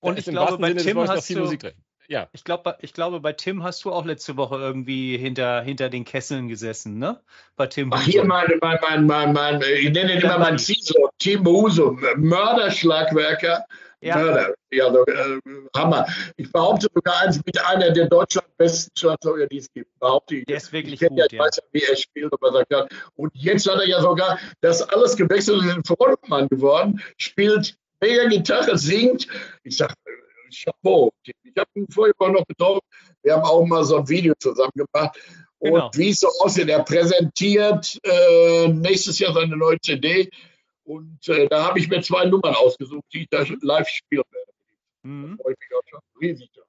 Und 0.00 0.18
ich 0.18 0.26
glaube, 0.26 0.58
bei 0.58 0.74
Tim 0.74 0.98
hast 1.00 1.28
du, 1.30 1.40
Musik 1.40 1.60
drin 1.60 1.74
ja. 2.08 2.28
Ich, 2.32 2.44
glaub, 2.44 2.78
ich 2.80 2.92
glaube, 2.92 3.20
bei 3.20 3.32
Tim 3.32 3.62
hast 3.62 3.84
du 3.84 3.92
auch 3.92 4.04
letzte 4.04 4.36
Woche 4.36 4.56
irgendwie 4.56 5.16
hinter, 5.16 5.62
hinter 5.62 5.88
den 5.88 6.04
Kesseln 6.04 6.48
gesessen, 6.48 6.98
ne? 6.98 7.20
Bei 7.56 7.66
Tim 7.66 7.92
Ach, 7.92 8.02
hier 8.02 8.24
mein, 8.24 8.46
mein, 8.60 8.78
mein, 8.82 9.06
mein, 9.06 9.32
mein, 9.32 9.62
ich 9.62 9.90
nenne 9.90 10.14
ihn 10.14 10.20
immer 10.20 10.38
mein 10.38 10.58
CISO, 10.58 11.10
Tim 11.18 11.44
Huso, 11.44 11.98
Mörderschlagwerker. 12.16 13.64
Ja. 14.00 14.16
Mörder. 14.16 14.54
Ja, 14.70 14.92
so, 14.92 15.04
äh, 15.06 15.40
Hammer. 15.74 16.06
Ich 16.36 16.52
behaupte 16.52 16.86
sogar 16.94 17.22
eins 17.22 17.40
mit 17.44 17.58
einer 17.64 17.90
der 17.90 18.06
Deutschland 18.06 18.46
besten 18.56 18.90
Schlagzeuger, 18.96 19.46
die 19.46 19.58
es 19.58 19.72
gibt. 19.72 19.98
Behaupte 19.98 20.36
ich. 20.36 20.44
Der 20.44 20.58
ist 20.58 20.72
wirklich 20.72 21.00
ich 21.00 21.08
gut. 21.08 21.18
Ja, 21.18 21.26
ich 21.30 21.38
weiß 21.38 21.56
ja, 21.56 21.62
wie 21.72 21.82
er 21.82 21.96
spielt 21.96 22.32
und 22.32 22.42
was 22.42 22.54
er 22.54 22.66
kann. 22.66 22.88
Und 23.14 23.32
jetzt 23.34 23.68
hat 23.68 23.78
er 23.78 23.88
ja 23.88 24.00
sogar 24.00 24.38
das 24.60 24.82
alles 24.82 25.16
gewechselt 25.16 25.60
und 25.60 25.68
ist 25.68 25.76
ein 25.76 25.84
Frontmann 25.84 26.48
geworden, 26.48 27.02
spielt 27.16 27.76
mega 28.00 28.28
Gitarre, 28.28 28.76
singt. 28.76 29.28
Ich 29.62 29.76
sage, 29.76 29.94
Chapeau. 30.50 31.12
Ich 31.22 31.34
habe 31.56 31.70
ihn 31.74 31.86
vorher 31.90 32.14
noch 32.18 32.46
getroffen. 32.46 32.80
Wir 33.22 33.34
haben 33.34 33.44
auch 33.44 33.64
mal 33.64 33.84
so 33.84 33.96
ein 33.96 34.08
Video 34.08 34.34
zusammen 34.38 34.72
gemacht. 34.74 35.18
Und 35.58 35.72
genau. 35.72 35.90
wie 35.94 36.10
es 36.10 36.20
so 36.20 36.28
aussieht, 36.40 36.68
er 36.68 36.82
präsentiert 36.82 37.98
äh, 38.02 38.68
nächstes 38.68 39.18
Jahr 39.18 39.32
seine 39.32 39.56
neue 39.56 39.80
CD. 39.80 40.28
Und 40.84 41.28
äh, 41.28 41.48
da 41.48 41.66
habe 41.66 41.78
ich 41.78 41.88
mir 41.88 42.00
zwei 42.02 42.26
Nummern 42.26 42.54
ausgesucht, 42.54 43.04
die 43.12 43.22
ich 43.22 43.28
da 43.30 43.44
live 43.62 43.88
spielen 43.88 44.22
werde. 44.30 44.52
Mhm. 45.02 45.36
Da 45.36 45.42
freue 45.42 45.52
ich 45.54 45.58
mich 45.58 45.78
auch 45.78 45.88
schon 45.88 46.00
riesig 46.20 46.50
drauf. 46.52 46.65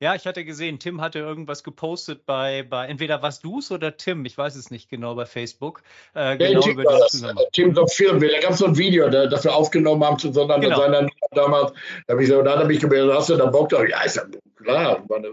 Ja, 0.00 0.14
ich 0.14 0.26
hatte 0.26 0.44
gesehen, 0.44 0.78
Tim 0.80 1.00
hatte 1.00 1.20
irgendwas 1.20 1.62
gepostet 1.62 2.26
bei, 2.26 2.64
bei 2.68 2.86
entweder 2.86 3.22
was 3.22 3.40
du 3.40 3.60
es 3.60 3.70
oder 3.70 3.96
Tim, 3.96 4.24
ich 4.24 4.36
weiß 4.36 4.56
es 4.56 4.70
nicht 4.70 4.90
genau, 4.90 5.14
bei 5.14 5.24
Facebook. 5.24 5.82
Äh, 6.14 6.36
genau 6.36 6.60
Tim 6.60 6.80
über 6.80 6.98
das, 6.98 7.24
Tim 7.52 7.74
so 7.74 7.86
Film, 7.86 8.20
da 8.20 8.40
gab 8.40 8.50
es 8.50 8.58
so 8.58 8.66
ein 8.66 8.76
Video, 8.76 9.08
das 9.08 9.44
wir 9.44 9.54
aufgenommen 9.54 10.04
haben 10.04 10.18
zu 10.18 10.32
seiner, 10.32 10.58
genau. 10.58 10.78
seiner 10.78 11.02
Nummer 11.02 11.10
damals. 11.30 11.72
Da 12.06 12.14
habe 12.14 12.22
ich 12.22 12.28
so, 12.28 12.42
dann 12.42 12.58
habe 12.58 12.72
ich 12.72 12.80
gemerkt, 12.80 13.12
hast 13.12 13.30
du 13.30 13.36
da 13.36 13.46
Bock 13.46 13.68
drauf? 13.68 13.88
Ja, 13.88 14.02
ist 14.02 14.16
ja 14.16 14.24
klar. 14.56 15.04
Meine, 15.08 15.28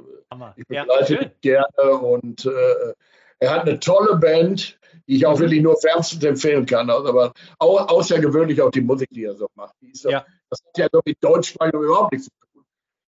ich 0.56 0.68
begleite 0.68 1.32
ja, 1.42 1.66
gerne 1.76 1.98
und 1.98 2.46
äh, 2.46 2.94
er 3.40 3.52
hat 3.52 3.68
eine 3.68 3.80
tolle 3.80 4.18
Band, 4.18 4.78
die 5.08 5.16
ich 5.16 5.26
auch 5.26 5.38
mhm. 5.38 5.42
wirklich 5.42 5.62
nur 5.62 5.74
wärmstens 5.74 6.24
empfehlen 6.24 6.66
kann. 6.66 6.90
Also, 6.90 7.10
aber 7.10 7.34
außergewöhnlich 7.60 8.62
auch 8.62 8.72
die 8.72 8.82
Musik, 8.82 9.10
die 9.12 9.26
er 9.26 9.36
so 9.36 9.48
macht. 9.56 9.74
So, 9.94 10.10
ja. 10.10 10.24
Das 10.50 10.64
hat 10.66 10.78
ja 10.78 10.88
so 10.92 11.02
mit 11.04 11.18
Deutschsprache 11.22 11.76
überhaupt 11.76 12.12
nichts 12.12 12.28
zu 12.28 12.32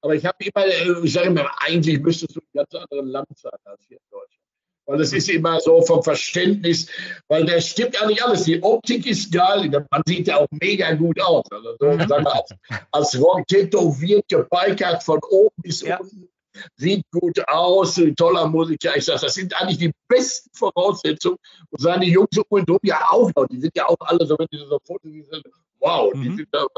aber 0.02 0.16
ich 0.16 0.26
habe 0.26 0.38
immer, 0.44 0.66
äh, 0.66 1.06
ich 1.06 1.14
sage 1.14 1.28
immer, 1.28 1.50
eigentlich 1.60 2.00
müsstest 2.00 2.36
du 2.36 2.40
ein 2.40 2.54
ganz 2.54 2.74
anderes 2.74 3.12
Land 3.12 3.28
sein 3.38 3.52
als 3.66 3.86
hier 3.88 3.98
in 3.98 4.04
Deutschland. 4.10 4.42
weil 4.86 5.02
es 5.02 5.14
ist 5.14 5.30
immer 5.30 5.60
so 5.60 5.82
vom 5.84 6.04
Verständnis, 6.04 6.88
weil 7.28 7.46
der 7.46 7.62
stimmt 7.62 7.96
ja 7.96 8.06
nicht 8.08 8.24
alles. 8.24 8.44
Die 8.44 8.62
Optik 8.62 9.06
ist 9.06 9.32
geil, 9.32 9.70
man 9.90 10.02
sieht 10.06 10.28
ja 10.28 10.38
auch 10.38 10.48
mega 10.52 10.94
gut 10.94 11.22
aus. 11.22 11.46
Also 11.52 11.76
so, 11.80 11.92
mhm. 11.92 12.08
sagen 12.08 12.26
wir, 12.26 12.34
als, 12.34 12.52
als 12.92 13.20
Rock 13.22 13.48
tätowiert, 13.48 14.28
gebikert 14.28 15.04
von 15.04 15.20
oben 15.30 15.56
bis 15.58 15.82
ja. 15.82 15.98
unten, 15.98 16.28
sieht 16.76 17.06
gut 17.12 17.40
aus, 17.48 18.02
toller 18.18 18.48
Musiker. 18.48 18.96
Ich 18.98 19.06
sage, 19.06 19.22
das 19.22 19.34
sind 19.36 19.56
eigentlich 19.60 19.78
die 19.78 19.92
besten 20.08 20.50
Voraussetzungen. 20.54 21.38
Und 21.70 21.82
seine 21.82 22.06
Jungs 22.06 22.38
um 22.38 22.44
und 22.50 22.70
um 22.70 22.80
ja 22.84 23.08
auch 23.10 23.32
noch. 23.36 23.48
Die 23.48 23.60
sind 23.60 23.76
ja 23.76 23.88
auch 23.88 24.00
alle 24.00 24.26
so, 24.26 24.38
wenn 24.38 24.48
die 24.52 24.58
so 24.58 24.80
Fotos 24.86 25.12
sind, 25.12 25.44
wow, 25.80 26.14
mhm. 26.14 26.24
die 26.24 26.36
sind 26.38 26.56
aber 26.56 26.70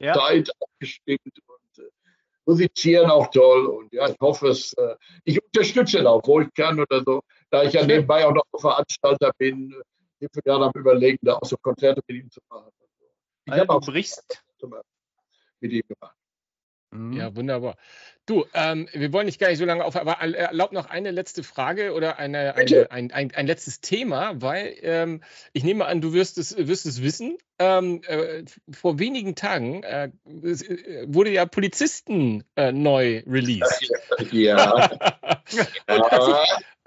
ja. 0.00 0.14
tight 0.14 0.50
abgestimmt 0.60 1.20
äh, 1.26 1.57
musizieren 2.48 3.10
auch 3.10 3.30
toll. 3.30 3.66
Und 3.66 3.92
ja, 3.92 4.08
ich 4.08 4.16
hoffe 4.20 4.48
es, 4.48 4.72
äh, 4.74 4.96
ich 5.24 5.42
unterstütze 5.42 6.08
auch, 6.08 6.22
wo 6.26 6.40
ich 6.40 6.52
kann 6.54 6.80
oder 6.80 7.02
so. 7.04 7.20
Da 7.50 7.62
ich 7.62 7.74
ja 7.74 7.84
nebenbei 7.84 8.26
auch 8.26 8.32
noch 8.32 8.44
Veranstalter 8.58 9.32
bin, 9.38 9.68
bin 10.18 10.28
ich 10.34 10.42
gerade 10.42 10.64
am 10.64 10.72
Überlegen, 10.74 11.18
da 11.22 11.34
auch 11.34 11.44
so 11.44 11.56
Konzerte 11.58 12.02
mit 12.06 12.16
ihm 12.16 12.30
zu 12.30 12.40
machen. 12.48 12.70
Ich 13.44 13.52
also, 13.52 13.62
habe 13.62 13.74
auch 13.74 13.86
brichst. 13.86 14.42
mit 15.60 15.72
ihm 15.72 15.82
gemacht. 15.88 16.16
Ja, 17.14 17.34
wunderbar. 17.36 17.76
Du, 18.28 18.44
ähm, 18.52 18.90
wir 18.92 19.10
wollen 19.14 19.24
nicht 19.24 19.40
gar 19.40 19.48
nicht 19.48 19.56
so 19.56 19.64
lange 19.64 19.82
auf, 19.82 19.96
aber 19.96 20.20
erlaubt 20.20 20.74
noch 20.74 20.84
eine 20.84 21.12
letzte 21.12 21.42
Frage 21.42 21.94
oder 21.94 22.18
eine, 22.18 22.56
eine 22.56 22.90
ein, 22.90 23.10
ein, 23.10 23.34
ein, 23.34 23.46
letztes 23.46 23.80
Thema, 23.80 24.34
weil 24.42 24.76
ähm, 24.82 25.22
ich 25.54 25.64
nehme 25.64 25.86
an, 25.86 26.02
du 26.02 26.12
wirst 26.12 26.36
es, 26.36 26.54
wirst 26.58 26.84
es 26.84 27.02
wissen. 27.02 27.38
Ähm, 27.58 28.02
äh, 28.06 28.44
vor 28.70 28.98
wenigen 28.98 29.34
Tagen 29.34 29.82
äh, 29.82 30.10
äh 30.26 31.06
wurde 31.08 31.30
ja 31.30 31.46
Polizisten 31.46 32.44
äh, 32.54 32.70
neu 32.70 33.22
released. 33.26 33.90
Ja. 34.30 34.90
Und 35.88 36.02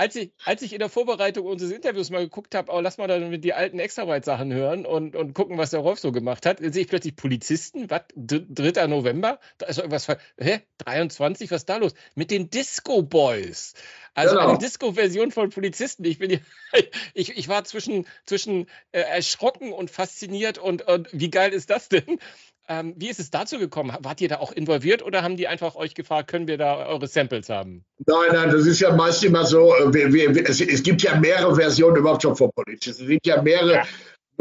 als 0.01 0.15
ich, 0.15 0.31
als 0.45 0.63
ich, 0.63 0.73
in 0.73 0.79
der 0.79 0.89
Vorbereitung 0.89 1.45
unseres 1.45 1.71
Interviews 1.71 2.09
mal 2.09 2.23
geguckt 2.23 2.55
habe, 2.55 2.71
oh, 2.71 2.79
lass 2.79 2.97
mal 2.97 3.07
dann 3.07 3.39
die 3.39 3.53
alten 3.53 3.77
Extrabyte-Sachen 3.77 4.51
hören 4.51 4.87
und, 4.87 5.15
und 5.15 5.35
gucken, 5.35 5.59
was 5.59 5.69
der 5.69 5.81
Rolf 5.81 5.99
so 5.99 6.11
gemacht 6.11 6.47
hat, 6.47 6.57
sehe 6.57 6.81
ich 6.81 6.87
plötzlich 6.87 7.15
Polizisten, 7.15 7.87
was? 7.91 8.01
3. 8.15 8.87
November? 8.87 9.39
Da 9.59 9.67
ist 9.67 9.77
irgendwas, 9.77 10.07
hä? 10.39 10.61
23, 10.79 11.30
was 11.39 11.61
ist 11.61 11.69
da 11.69 11.77
los? 11.77 11.93
Mit 12.15 12.31
den 12.31 12.49
Disco 12.49 13.01
Boys. 13.01 13.73
Also 14.13 14.35
genau. 14.35 14.49
eine 14.49 14.57
Disco-Version 14.57 15.31
von 15.31 15.49
Polizisten. 15.49 16.03
Ich, 16.03 16.19
bin, 16.19 16.41
ich, 17.13 17.37
ich 17.37 17.47
war 17.47 17.63
zwischen, 17.63 18.07
zwischen 18.25 18.67
äh, 18.91 18.99
erschrocken 19.01 19.71
und 19.71 19.89
fasziniert 19.89 20.57
und, 20.57 20.87
und 20.87 21.07
wie 21.13 21.29
geil 21.29 21.53
ist 21.53 21.69
das 21.69 21.87
denn? 21.87 22.19
Ähm, 22.67 22.93
wie 22.95 23.09
ist 23.09 23.19
es 23.19 23.31
dazu 23.31 23.57
gekommen? 23.57 23.95
Wart 24.01 24.21
ihr 24.21 24.29
da 24.29 24.37
auch 24.37 24.51
involviert 24.51 25.03
oder 25.03 25.23
haben 25.23 25.35
die 25.35 25.47
einfach 25.47 25.75
euch 25.75 25.93
gefragt, 25.93 26.29
können 26.29 26.47
wir 26.47 26.57
da 26.57 26.85
eure 26.87 27.07
Samples 27.07 27.49
haben? 27.49 27.83
Nein, 28.05 28.29
nein, 28.33 28.49
das 28.51 28.65
ist 28.65 28.79
ja 28.79 28.95
meist 28.95 29.23
immer 29.23 29.45
so. 29.45 29.75
Äh, 29.75 29.93
wir, 29.93 30.13
wir, 30.13 30.49
es, 30.49 30.61
es, 30.61 30.83
gibt 30.83 31.01
ja 31.01 31.19
mehrere 31.19 31.55
Versionen 31.55 31.97
überhaupt 31.97 32.21
schon 32.21 32.35
von 32.35 32.51
Polizisten. 32.51 33.03
Es 33.03 33.07
sind 33.07 33.25
ja 33.25 33.41
mehrere 33.41 33.73
ja. 33.73 33.83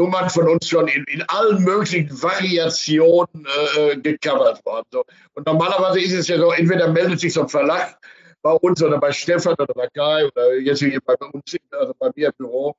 Nummern 0.01 0.29
von 0.31 0.47
uns 0.49 0.67
schon 0.67 0.87
in, 0.87 1.03
in 1.03 1.21
allen 1.27 1.63
möglichen 1.63 2.09
Variationen 2.09 3.45
äh, 3.77 3.97
gecovert 3.97 4.65
worden. 4.65 4.87
So. 4.91 5.03
Und 5.33 5.45
normalerweise 5.45 5.99
ist 5.99 6.13
es 6.13 6.27
ja 6.27 6.39
so, 6.39 6.51
entweder 6.51 6.87
meldet 6.87 7.19
sich 7.19 7.33
so 7.33 7.41
ein 7.41 7.49
Verlag 7.49 7.99
bei 8.41 8.51
uns 8.51 8.81
oder 8.81 8.97
bei 8.97 9.11
Stefan 9.11 9.53
oder 9.53 9.73
bei 9.75 9.87
Kai 9.93 10.25
oder 10.25 10.55
jetzt 10.55 10.79
hier 10.79 10.99
bei 11.05 11.13
uns, 11.13 11.55
also 11.71 11.93
bei 11.99 12.09
mir 12.15 12.29
im 12.29 12.33
Büro 12.35 12.75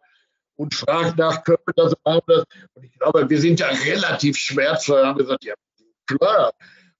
und 0.56 0.74
fragt 0.74 1.16
nach, 1.16 1.44
können 1.44 1.58
wir 1.64 1.74
das 1.76 1.94
machen? 2.04 2.22
Das? 2.26 2.44
Und 2.74 2.84
ich 2.84 2.98
glaube, 2.98 3.30
wir 3.30 3.40
sind 3.40 3.60
ja 3.60 3.68
relativ 3.68 4.36
schmerzfrei. 4.36 5.04
Haben 5.04 5.18
gesagt, 5.18 5.44
ja, 5.44 5.54
klar, 6.06 6.52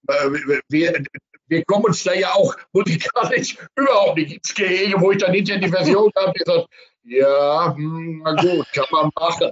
äh, 0.07 0.29
wir, 0.69 1.03
wir 1.47 1.65
kommen 1.65 1.85
uns 1.85 2.03
da 2.03 2.13
ja 2.13 2.31
auch 2.31 2.55
musikalisch 2.71 3.57
überhaupt 3.75 4.17
nicht 4.17 4.37
ins 4.37 4.55
Gehege, 4.55 4.99
wo 5.01 5.11
ich 5.11 5.17
dann 5.17 5.33
hinterher 5.33 5.61
die 5.61 5.69
Version 5.69 6.09
habe, 6.17 6.31
gesagt, 6.31 6.67
ja, 7.03 7.75
hm, 7.75 8.21
na 8.23 8.33
gut, 8.35 8.65
kann 8.73 8.85
man 8.91 9.11
machen. 9.19 9.51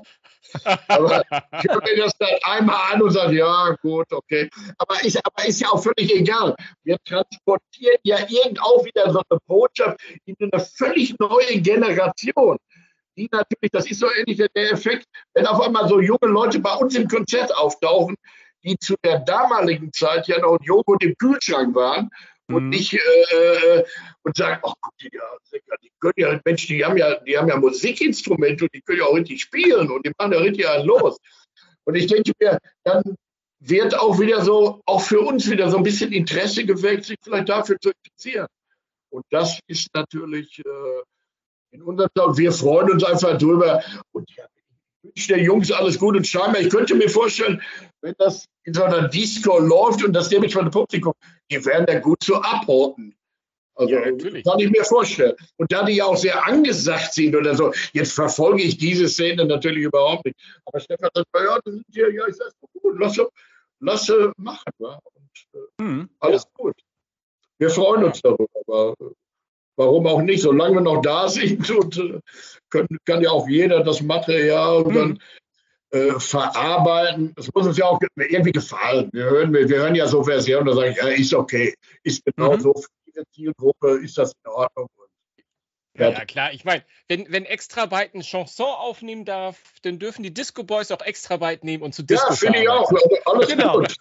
Aber 0.87 1.23
ich 1.31 1.69
höre 1.69 1.81
mir 1.81 1.97
das 1.97 2.17
dann 2.17 2.29
einmal 2.43 2.93
an 2.93 3.01
und 3.01 3.11
sage, 3.11 3.37
ja, 3.37 3.75
gut, 3.81 4.11
okay. 4.11 4.49
Aber 4.77 5.03
ist, 5.03 5.19
aber 5.25 5.47
ist 5.47 5.61
ja 5.61 5.69
auch 5.69 5.81
völlig 5.81 6.13
egal. 6.13 6.55
Wir 6.83 6.97
transportieren 7.03 7.97
ja 8.03 8.17
irgend 8.27 8.61
auch 8.61 8.83
wieder 8.85 9.11
so 9.11 9.21
eine 9.29 9.39
Botschaft 9.47 9.99
in 10.25 10.35
eine 10.39 10.63
völlig 10.63 11.17
neue 11.19 11.59
Generation 11.61 12.57
die 13.17 13.27
natürlich, 13.31 13.71
das 13.71 13.89
ist 13.89 13.99
so 13.99 14.07
ähnlich 14.11 14.37
der 14.37 14.71
Effekt, 14.71 15.05
wenn 15.33 15.45
auf 15.45 15.61
einmal 15.61 15.87
so 15.87 15.99
junge 15.99 16.27
Leute 16.27 16.59
bei 16.59 16.73
uns 16.75 16.95
im 16.95 17.07
Konzert 17.07 17.55
auftauchen, 17.55 18.15
die 18.63 18.77
zu 18.77 18.95
der 19.03 19.19
damaligen 19.19 19.91
Zeit 19.91 20.27
ja 20.27 20.39
noch 20.39 20.57
Joghurt 20.61 21.03
im 21.03 21.15
Kühlschrank 21.17 21.75
waren 21.75 22.09
und 22.53 22.65
mhm. 22.65 22.69
nicht 22.69 22.93
äh, 22.93 23.83
und 24.23 24.35
sagen, 24.35 24.61
ach 24.63 24.73
guck, 24.81 24.97
die, 24.97 25.09
die 25.09 25.91
können 25.99 26.13
ja, 26.17 26.39
Mensch, 26.45 26.67
die 26.67 26.83
haben 26.83 26.97
ja, 26.97 27.15
die 27.21 27.37
haben 27.37 27.47
ja 27.47 27.57
Musikinstrumente 27.57 28.65
und 28.65 28.73
die 28.73 28.81
können 28.81 28.99
ja 28.99 29.05
auch 29.05 29.15
richtig 29.15 29.41
spielen 29.41 29.89
und 29.89 30.05
die 30.05 30.11
machen 30.17 30.33
ja 30.33 30.39
richtig 30.39 30.67
einen 30.67 30.85
los. 30.85 31.17
Und 31.83 31.95
ich 31.95 32.07
denke 32.07 32.31
mir, 32.39 32.59
dann 32.83 33.03
wird 33.59 33.97
auch 33.97 34.19
wieder 34.19 34.43
so, 34.43 34.81
auch 34.85 35.01
für 35.01 35.21
uns 35.21 35.49
wieder 35.49 35.69
so 35.69 35.77
ein 35.77 35.83
bisschen 35.83 36.11
Interesse 36.11 36.65
geweckt, 36.65 37.05
sich 37.05 37.17
vielleicht 37.23 37.49
dafür 37.49 37.77
zu 37.79 37.91
interessieren. 37.91 38.47
Und 39.09 39.25
das 39.29 39.59
ist 39.67 39.87
natürlich 39.93 40.59
äh, 40.59 41.01
in 41.71 41.81
unserem 41.83 42.09
Fall, 42.15 42.37
wir 42.37 42.51
freuen 42.51 42.91
uns 42.91 43.03
einfach 43.03 43.37
drüber. 43.37 43.83
Und 44.11 44.29
ja, 44.35 44.45
wünsche 45.03 45.27
der 45.29 45.41
Jungs 45.41 45.71
alles 45.71 45.97
gut 45.99 46.15
und 46.15 46.27
scheinbar, 46.27 46.61
ich 46.61 46.69
könnte 46.69 46.95
mir 46.95 47.09
vorstellen, 47.09 47.61
wenn 48.01 48.15
das 48.17 48.45
in 48.63 48.73
so 48.73 48.83
einer 48.83 49.07
Disco 49.07 49.59
läuft 49.59 50.03
und 50.03 50.13
das 50.13 50.29
dementsprechend 50.29 50.71
Publikum, 50.71 51.13
die 51.49 51.63
werden 51.65 51.85
da 51.85 51.99
gut 51.99 52.23
so 52.23 52.35
abhorten. 52.35 53.15
Also 53.75 53.93
ja, 53.93 54.01
kann 54.01 54.59
ich 54.59 54.69
mir 54.69 54.83
vorstellen. 54.83 55.35
Und 55.57 55.71
da 55.71 55.83
die 55.83 55.93
ja 55.93 56.05
auch 56.05 56.17
sehr 56.17 56.45
angesagt 56.45 57.13
sind 57.13 57.35
oder 57.35 57.55
so, 57.55 57.73
jetzt 57.93 58.13
verfolge 58.13 58.61
ich 58.61 58.77
diese 58.77 59.07
Szene 59.07 59.45
natürlich 59.45 59.83
überhaupt 59.83 60.25
nicht. 60.25 60.37
Aber 60.65 60.79
Stefan 60.79 61.09
sagt, 61.13 61.27
ja, 61.33 61.59
ja, 61.93 62.07
ja 62.09 62.27
ich 62.27 62.35
sage, 62.35 62.51
gut, 62.81 62.99
lass, 62.99 63.19
lass 63.79 64.11
machen. 64.37 64.63
Ja? 64.77 64.99
Und, 65.13 65.79
äh, 65.79 65.83
mhm, 65.83 66.09
alles 66.19 66.43
ja. 66.43 66.49
gut. 66.53 66.75
Wir 67.57 67.69
freuen 67.69 68.03
uns 68.03 68.21
darüber. 68.21 68.47
Aber, 68.67 68.95
Warum 69.81 70.05
auch 70.05 70.21
nicht? 70.21 70.41
Solange 70.41 70.75
wir 70.75 70.81
noch 70.81 71.01
da 71.01 71.27
sind 71.27 71.69
und 71.71 71.97
äh, 71.97 72.19
können, 72.69 72.97
kann 73.05 73.21
ja 73.21 73.31
auch 73.31 73.47
jeder 73.47 73.83
das 73.83 74.01
Material 74.01 74.83
mhm. 74.83 74.93
dann 74.93 75.19
äh, 75.91 76.19
verarbeiten. 76.19 77.33
Das 77.35 77.51
muss 77.53 77.65
uns 77.65 77.77
ja 77.77 77.85
auch 77.85 77.99
irgendwie 78.15 78.51
gefallen. 78.51 79.09
Wir 79.11 79.25
hören, 79.25 79.53
wir, 79.53 79.67
wir 79.67 79.77
hören 79.77 79.95
ja 79.95 80.07
so 80.07 80.23
Versionen, 80.23 80.67
da 80.67 80.73
sage 80.73 80.91
ich, 80.91 80.97
ja, 80.97 81.07
ist 81.07 81.33
okay. 81.33 81.73
Ist 82.03 82.23
genau 82.25 82.53
mhm. 82.53 82.59
so 82.61 82.73
für 82.73 82.89
diese 83.07 83.23
Zielgruppe, 83.33 83.99
ist 84.03 84.17
das 84.17 84.33
in 84.43 84.51
Ordnung. 84.51 84.87
Ja, 85.97 86.09
ja, 86.09 86.25
klar. 86.25 86.53
Ich 86.53 86.63
meine, 86.63 86.85
wenn, 87.09 87.29
wenn 87.29 87.43
Extrabyte 87.43 88.13
eine 88.13 88.23
Chanson 88.23 88.65
aufnehmen 88.65 89.25
darf, 89.25 89.57
dann 89.81 89.99
dürfen 89.99 90.23
die 90.23 90.33
Disco 90.33 90.63
Boys 90.63 90.91
auch 90.91 91.01
Extrabyte 91.01 91.65
nehmen 91.65 91.83
und 91.83 91.93
zu 91.93 92.03
Disco 92.03 92.29
Ja, 92.29 92.35
finde 92.35 92.59
ich 92.59 92.69
auch. 92.69 92.89
Also 92.89 93.17
alles 93.25 93.47
genau. 93.49 93.79
gut. 93.79 93.95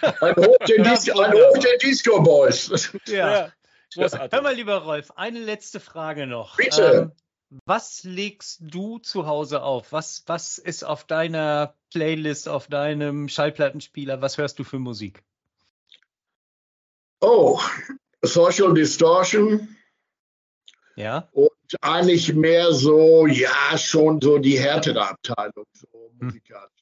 Ein 0.02 0.36
Hoch 0.36 0.58
den, 0.68 0.84
Disco, 0.84 1.18
ein 1.18 1.32
Hoch 1.32 1.58
den 1.58 1.78
Disco 1.80 2.20
Boys. 2.22 2.92
Ja. 3.06 3.50
Großartig. 3.94 4.32
Hör 4.32 4.42
mal, 4.42 4.54
lieber 4.54 4.76
Rolf, 4.78 5.12
eine 5.16 5.40
letzte 5.40 5.80
Frage 5.80 6.26
noch. 6.26 6.56
Bitte. 6.56 7.12
Ähm, 7.50 7.60
was 7.64 8.04
legst 8.04 8.58
du 8.60 8.98
zu 8.98 9.26
Hause 9.26 9.62
auf? 9.62 9.92
Was, 9.92 10.22
was 10.26 10.58
ist 10.58 10.84
auf 10.84 11.04
deiner 11.04 11.74
Playlist, 11.90 12.48
auf 12.48 12.66
deinem 12.66 13.28
Schallplattenspieler? 13.28 14.20
Was 14.20 14.36
hörst 14.36 14.58
du 14.58 14.64
für 14.64 14.78
Musik? 14.78 15.22
Oh, 17.20 17.58
Social 18.22 18.74
Distortion. 18.74 19.76
Ja. 20.96 21.28
Und 21.32 21.50
eigentlich 21.80 22.34
mehr 22.34 22.72
so, 22.72 23.26
ja, 23.26 23.78
schon 23.78 24.20
so 24.20 24.38
die 24.38 24.58
härtere 24.58 25.08
Abteilung, 25.08 25.64
so 25.72 25.88
hm. 26.18 26.26
musikalisch. 26.26 26.77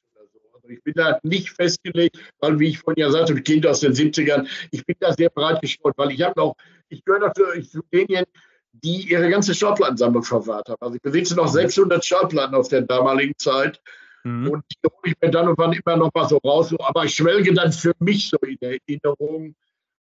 Ich 0.69 0.83
bin 0.83 0.93
da 0.95 1.19
nicht 1.23 1.49
festgelegt, 1.49 2.17
weil, 2.39 2.59
wie 2.59 2.69
ich 2.69 2.79
vorhin 2.79 3.01
ja 3.01 3.11
sagte, 3.11 3.35
Kind 3.41 3.65
aus 3.65 3.79
den 3.79 3.93
70ern, 3.93 4.47
ich 4.71 4.85
bin 4.85 4.95
da 4.99 5.13
sehr 5.13 5.29
breit 5.29 5.61
gestreut, 5.61 5.93
weil 5.97 6.11
ich 6.11 6.21
habe 6.21 6.39
noch, 6.39 6.55
ich 6.89 7.03
gehöre 7.03 7.19
natürlich 7.19 7.69
zu 7.69 7.81
denen, 7.91 8.25
die 8.71 9.09
ihre 9.09 9.29
ganze 9.29 9.53
Schallplattensammlung 9.53 10.23
verwahrt 10.23 10.69
haben. 10.69 10.81
Also 10.81 10.95
ich 10.95 11.01
besitze 11.01 11.35
noch 11.35 11.47
600 11.47 12.03
Schallplatten 12.03 12.55
aus 12.55 12.69
der 12.69 12.81
damaligen 12.81 13.37
Zeit. 13.37 13.81
Mhm. 14.23 14.49
Und 14.49 14.63
die 14.71 14.89
hole 14.89 15.13
ich 15.13 15.15
mir 15.21 15.31
dann 15.31 15.47
und 15.47 15.57
wann 15.57 15.73
immer 15.73 15.97
noch 15.97 16.13
mal 16.13 16.27
so 16.27 16.37
raus. 16.37 16.73
Aber 16.79 17.05
ich 17.05 17.15
schwelge 17.15 17.53
dann 17.53 17.71
für 17.71 17.93
mich 17.99 18.29
so 18.29 18.37
in 18.37 18.57
Erinnerung. 18.61 19.55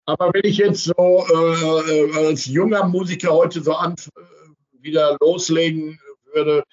Aber 0.05 0.31
wenn 0.33 0.45
ich 0.45 0.57
jetzt 0.57 0.83
so 0.83 1.25
äh, 1.29 2.27
als 2.27 2.45
junger 2.45 2.85
Musiker 2.85 3.31
heute 3.31 3.61
so 3.61 3.73
an, 3.73 3.93
äh, 3.93 4.83
wieder 4.83 5.17
loslegen 5.21 5.99
würde, 6.33 6.63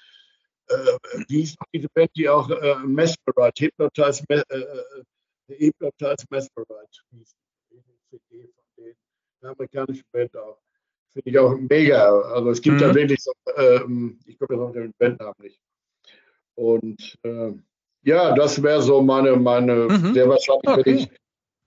äh, 0.69 1.25
wie 1.29 1.43
ist 1.43 1.57
diese 1.73 1.89
Band, 1.95 2.11
die 2.17 2.29
auch 2.29 2.49
äh, 2.51 2.77
Mesmerite, 2.85 3.67
Hypnotize, 3.67 4.25
äh, 4.29 4.43
äh, 4.49 5.05
Hypnotize 5.49 6.27
Mesmerite 6.31 7.01
hieß. 7.11 7.35
CD 8.11 8.49
von 8.55 8.65
denen, 8.77 8.97
eine 9.41 9.51
amerikanische 9.53 10.05
Band 10.13 10.37
auch. 10.37 10.59
Finde 11.13 11.31
ich 11.31 11.39
auch 11.39 11.57
mega. 11.57 12.21
Also 12.21 12.51
es 12.51 12.61
gibt 12.61 12.77
mhm. 12.77 12.81
da 12.81 12.95
wirklich 12.95 13.23
so, 13.23 13.33
ähm, 13.57 14.19
ich 14.27 14.39
glaube, 14.39 14.57
das 14.57 14.65
auch 14.65 14.73
den 14.73 14.93
Bandnamen 14.99 15.35
nicht. 15.41 15.61
Und 16.55 17.19
äh, 17.23 17.53
ja, 18.03 18.35
das 18.35 18.63
wäre 18.63 18.83
so 18.83 19.01
meine, 19.01 19.37
meine 19.37 19.89
mhm. 19.89 20.15
sehr 20.15 20.29
wahrscheinlich, 20.29 21.07
okay. 21.07 21.09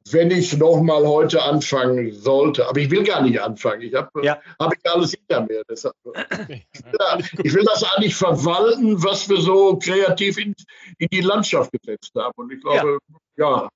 Wenn 0.10 0.32
ich 0.32 0.32
wenn 0.32 0.40
ich 0.40 0.58
noch 0.58 0.82
mal 0.82 1.06
heute 1.08 1.42
anfangen 1.44 2.12
sollte, 2.14 2.68
aber 2.68 2.80
ich 2.80 2.90
will 2.90 3.04
gar 3.04 3.22
nicht 3.22 3.40
anfangen. 3.42 3.82
Ich 3.82 3.94
habe 3.94 4.10
Ja. 4.24 4.40
hab 4.60 4.74
ich 4.74 4.80
alles 4.92 5.12
hinter 5.14 5.42
mir. 5.42 5.64
Deshalb, 5.70 5.96
ja, 6.06 7.18
ich 7.44 7.54
will 7.54 7.64
das 7.66 7.84
eigentlich 7.84 8.16
verwalten, 8.16 9.02
was 9.04 9.30
wir 9.30 9.38
so 9.42 9.78
kreativ 9.78 10.38
in, 10.38 10.56
in 10.98 11.08
die 11.12 11.22
Landschaft 11.22 11.72
gesetzt 11.72 12.12
haben. 12.16 12.34
Und 12.36 12.52
ich 12.52 12.62
glaube, 12.62 13.00
ja. 13.38 13.70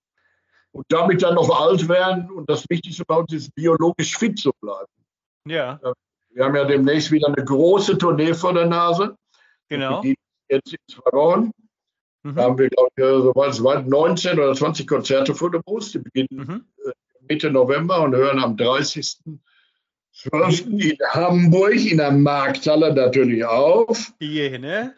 Und 0.72 0.86
damit 0.90 1.22
dann 1.24 1.36
noch 1.36 1.50
alt 1.62 1.88
werden 1.88 2.30
und 2.32 2.50
das 2.50 2.66
Wichtigste 2.70 3.04
bei 3.06 3.16
uns 3.16 3.32
ist, 3.32 3.54
biologisch 3.56 4.18
fit 4.18 4.38
zu 4.38 4.52
bleiben. 4.62 4.92
Ja, 5.48 5.80
Wir 6.32 6.44
haben 6.44 6.56
ja 6.56 6.66
demnächst 6.66 7.12
wieder 7.12 7.28
eine 7.28 7.46
große 7.46 7.98
Tournee 7.98 8.34
vor 8.34 8.54
der 8.54 8.66
Nase. 8.66 9.16
genau. 9.70 10.02
Die 10.02 10.16
jetzt 10.50 10.74
in 10.74 10.80
zwei 10.92 11.12
Wochen. 11.14 11.52
Da 12.26 12.32
Mhm. 12.32 12.40
haben 12.40 12.58
wir, 12.58 12.70
glaube 12.70 12.90
ich, 12.96 13.04
äh, 13.04 13.22
soweit 13.22 13.52
es 13.52 13.64
weit 13.64 13.86
19 13.88 14.40
oder 14.40 14.56
20 14.56 14.88
Konzerte 14.88 15.36
vor 15.36 15.52
der 15.52 15.60
Brust. 15.60 15.94
Die 15.94 16.00
beginnen 16.00 16.28
Mhm. 16.32 16.66
Mitte 17.28 17.52
November 17.52 18.02
und 18.02 18.16
hören 18.16 18.40
am 18.40 18.56
30.12. 18.56 20.82
in 20.82 20.98
Hamburg 21.12 21.76
in 21.76 21.98
der 21.98 22.10
Markthalle 22.12 22.94
natürlich 22.96 23.46
auf. 23.46 24.12
Hier, 24.20 24.58
ne? 24.58 24.96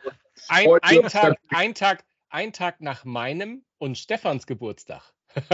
Ein, 0.48 0.68
ein, 0.82 1.02
Tag, 1.04 1.38
ein, 1.50 1.76
Tag, 1.76 2.04
ein 2.30 2.54
Tag 2.54 2.80
nach 2.80 3.04
meinem 3.04 3.64
und 3.78 3.98
Stefans 3.98 4.48
Geburtstag. 4.48 5.02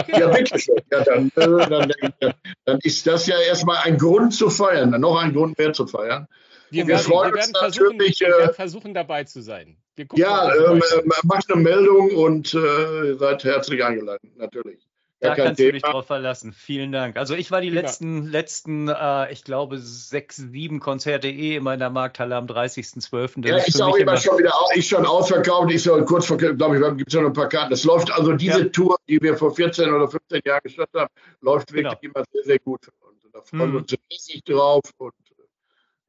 Ja, 0.09 0.27
bitteschön. 0.29 0.75
Ja, 0.91 1.03
dann, 1.03 1.31
äh, 1.35 1.69
dann, 1.69 1.91
dann, 2.19 2.33
dann 2.65 2.79
ist 2.83 3.07
das 3.07 3.25
ja 3.25 3.39
erstmal 3.39 3.77
ein 3.83 3.97
Grund 3.97 4.35
zu 4.35 4.51
feiern, 4.51 4.91
noch 5.01 5.17
ein 5.17 5.33
Grund 5.33 5.57
mehr 5.57 5.73
zu 5.73 5.87
feiern. 5.87 6.27
Wir, 6.73 6.87
Wir 6.87 6.95
werden, 6.95 7.03
freuen 7.03 7.33
wir, 7.33 7.37
uns 7.39 7.53
werden 7.53 7.59
versuchen, 7.59 7.97
natürlich, 7.97 8.19
wir 8.19 8.27
äh, 8.27 8.39
werden 8.39 8.55
versuchen, 8.55 8.93
dabei 8.93 9.23
zu 9.25 9.41
sein. 9.41 9.77
Ja, 10.15 10.51
ähm, 10.55 10.77
äh, 10.81 11.01
macht 11.23 11.51
eine 11.51 11.61
Meldung 11.61 12.09
und 12.15 12.53
äh, 12.55 13.07
ihr 13.09 13.17
seid 13.17 13.43
herzlich 13.43 13.83
eingeladen, 13.83 14.31
natürlich. 14.37 14.87
Da 15.19 15.35
kannst 15.35 15.59
du 15.61 15.71
dich 15.71 15.81
Thema. 15.83 15.93
drauf 15.93 16.07
verlassen. 16.07 16.51
Vielen 16.51 16.91
Dank. 16.91 17.15
Also 17.15 17.33
ich 17.35 17.49
war 17.51 17.61
die 17.61 17.69
Prima. 17.69 17.81
letzten, 17.81 18.25
letzten 18.25 18.89
äh, 18.89 19.31
ich 19.31 19.43
glaube, 19.45 19.77
sechs, 19.79 20.35
sieben 20.35 20.79
Konzerte 20.81 21.29
eh 21.29 21.55
immer 21.55 21.73
in 21.75 21.79
der 21.79 21.91
Markthalle 21.91 22.35
am 22.35 22.45
30.12. 22.47 23.41
Das 23.41 23.51
Ja, 23.51 23.57
ist 23.57 23.81
auch 23.81 23.93
mich 23.93 24.01
immer 24.01 24.11
immer, 24.13 24.17
schon 24.21 24.37
wieder 24.39 24.51
ist 24.75 24.89
schon 24.89 25.05
ausverkauft, 25.05 25.71
ist 25.71 25.85
ja 25.85 26.01
kurz 26.01 26.25
vor, 26.25 26.35
glaube 26.37 26.75
ich, 26.77 26.97
gibt 26.97 27.13
es 27.13 27.17
noch 27.17 27.27
ein 27.27 27.33
paar 27.33 27.47
Karten. 27.47 27.71
Es 27.71 27.85
läuft 27.85 28.11
also 28.11 28.33
diese 28.33 28.63
Ja. 28.63 28.69
Tour, 28.69 28.97
die 29.07 29.21
wir 29.21 29.37
vor 29.37 29.55
14 29.55 29.93
oder 29.93 30.09
15 30.09 30.41
Jahren 30.43 30.59
gestartet 30.63 31.01
haben, 31.01 31.13
läuft 31.39 31.71
wirklich 31.71 31.99
Genau. 32.01 32.13
immer 32.15 32.25
sehr, 32.33 32.43
sehr 32.43 32.59
gut 32.59 32.83
für 32.83 32.91
uns. 33.07 33.23
Und 33.23 33.33
da 33.33 33.41
freuen 33.43 33.71
wir 33.71 33.79
uns 33.79 33.95
riesig 34.11 34.43
drauf. 34.43 34.81
Und 34.97 35.13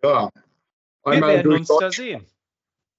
äh, 0.03 0.07
ja, 0.09 0.29
wir 1.05 1.13
einmal 1.13 1.35
werden 1.35 1.45
durch 1.45 1.61
uns 1.61 1.69
da 1.69 1.91
sehen. 1.91 2.27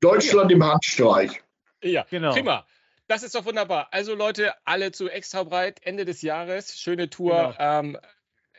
Deutschland 0.01 0.51
im 0.51 0.63
Handstreich. 0.63 1.41
Ja, 1.83 2.05
Genau. 2.09 2.33
prima. 2.33 2.65
Das 3.07 3.21
ist 3.21 3.35
doch 3.35 3.45
wunderbar. 3.45 3.87
Also 3.91 4.15
Leute, 4.15 4.53
alle 4.65 4.91
zu 4.91 5.09
extra 5.09 5.43
breit, 5.43 5.79
Ende 5.83 6.05
des 6.05 6.23
Jahres, 6.23 6.79
schöne 6.79 7.09
Tour. 7.09 7.53
Genau. 7.57 7.79
Ähm, 7.79 7.97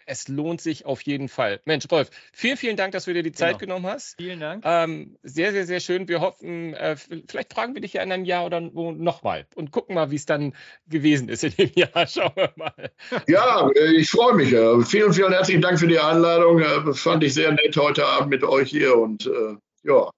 es 0.07 0.29
lohnt 0.29 0.61
sich 0.61 0.87
auf 0.87 1.03
jeden 1.03 1.29
Fall. 1.29 1.61
Mensch, 1.65 1.85
Rolf, 1.91 2.11
vielen, 2.33 2.57
vielen 2.57 2.77
Dank, 2.77 2.93
dass 2.93 3.05
du 3.05 3.13
dir 3.13 3.23
die 3.23 3.33
Zeit 3.33 3.59
Genau. 3.59 3.75
genommen 3.77 3.87
hast. 3.95 4.15
Vielen 4.17 4.41
Dank. 4.41 4.63
Ähm, 4.67 5.19
sehr, 5.23 5.53
sehr, 5.53 5.67
sehr 5.67 5.81
schön. 5.81 6.09
Wir 6.09 6.21
hoffen, 6.21 6.75
äh, 6.75 6.97
vielleicht 6.97 7.53
fragen 7.53 7.75
wir 7.75 7.81
dich 7.83 7.93
ja 7.95 8.03
in 8.03 8.13
einem 8.13 8.25
Jahr 8.25 8.47
oder 8.47 8.61
nochmal 8.61 9.47
und 9.55 9.71
gucken 9.73 9.95
mal, 9.97 10.11
wie 10.11 10.17
es 10.17 10.27
dann 10.27 10.55
gewesen 10.87 11.29
ist 11.29 11.45
in 11.45 11.53
dem 11.57 11.71
Jahr. 11.75 12.07
Schauen 12.07 12.33
wir 12.37 12.53
mal. 12.57 12.91
Ja, 13.29 13.69
äh, 13.75 13.97
ich 13.97 14.09
freue 14.11 14.35
mich. 14.35 14.53
äh, 14.53 14.83
Vielen, 14.85 15.13
vielen 15.13 15.33
herzlichen 15.33 15.61
Dank 15.63 15.79
für 15.79 15.89
die 15.89 15.99
Einladung. 15.99 16.61
Äh, 16.61 16.95
Fand 16.95 17.23
ich 17.25 17.35
sehr 17.35 17.53
nett 17.53 17.77
heute 17.77 18.07
Abend 18.07 18.31
mit 18.31 18.43
euch 18.45 18.71
hier. 18.71 18.97
Und 18.97 19.27
äh, 19.27 19.57
ja, 19.83 20.11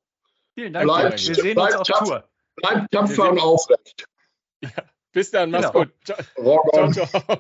Vielen 0.55 0.73
Dank. 0.73 0.85
Bleibt- 0.87 1.27
wir 1.29 1.35
sehen 1.35 1.45
uns 1.47 1.55
bleibt 1.55 1.77
auf 1.77 1.87
tapfer. 1.87 2.05
Tour. 2.21 2.29
bleibt 2.57 2.93
tapfer 2.93 3.31
und 3.31 3.39
aufrecht. 3.41 4.05
Bis 5.19 5.33
dann, 5.33 5.51
mach's 5.51 5.73
Genau. 5.73 5.85
gut. 5.85 5.91
Ciao, 6.05 6.17
Rock 6.39 6.73
ciao. 6.73 6.85
on. 6.85 6.93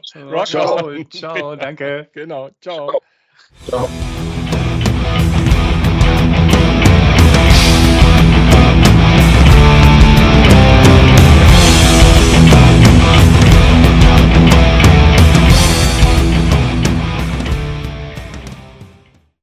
ciao. 0.02 0.30
Rock 0.32 0.46
Ciao, 0.48 0.86
on. 0.88 1.10
ciao, 1.12 1.54
danke. 1.54 2.08
Genau, 2.12 2.50
ciao. 2.60 2.90
Ciao. 3.68 3.88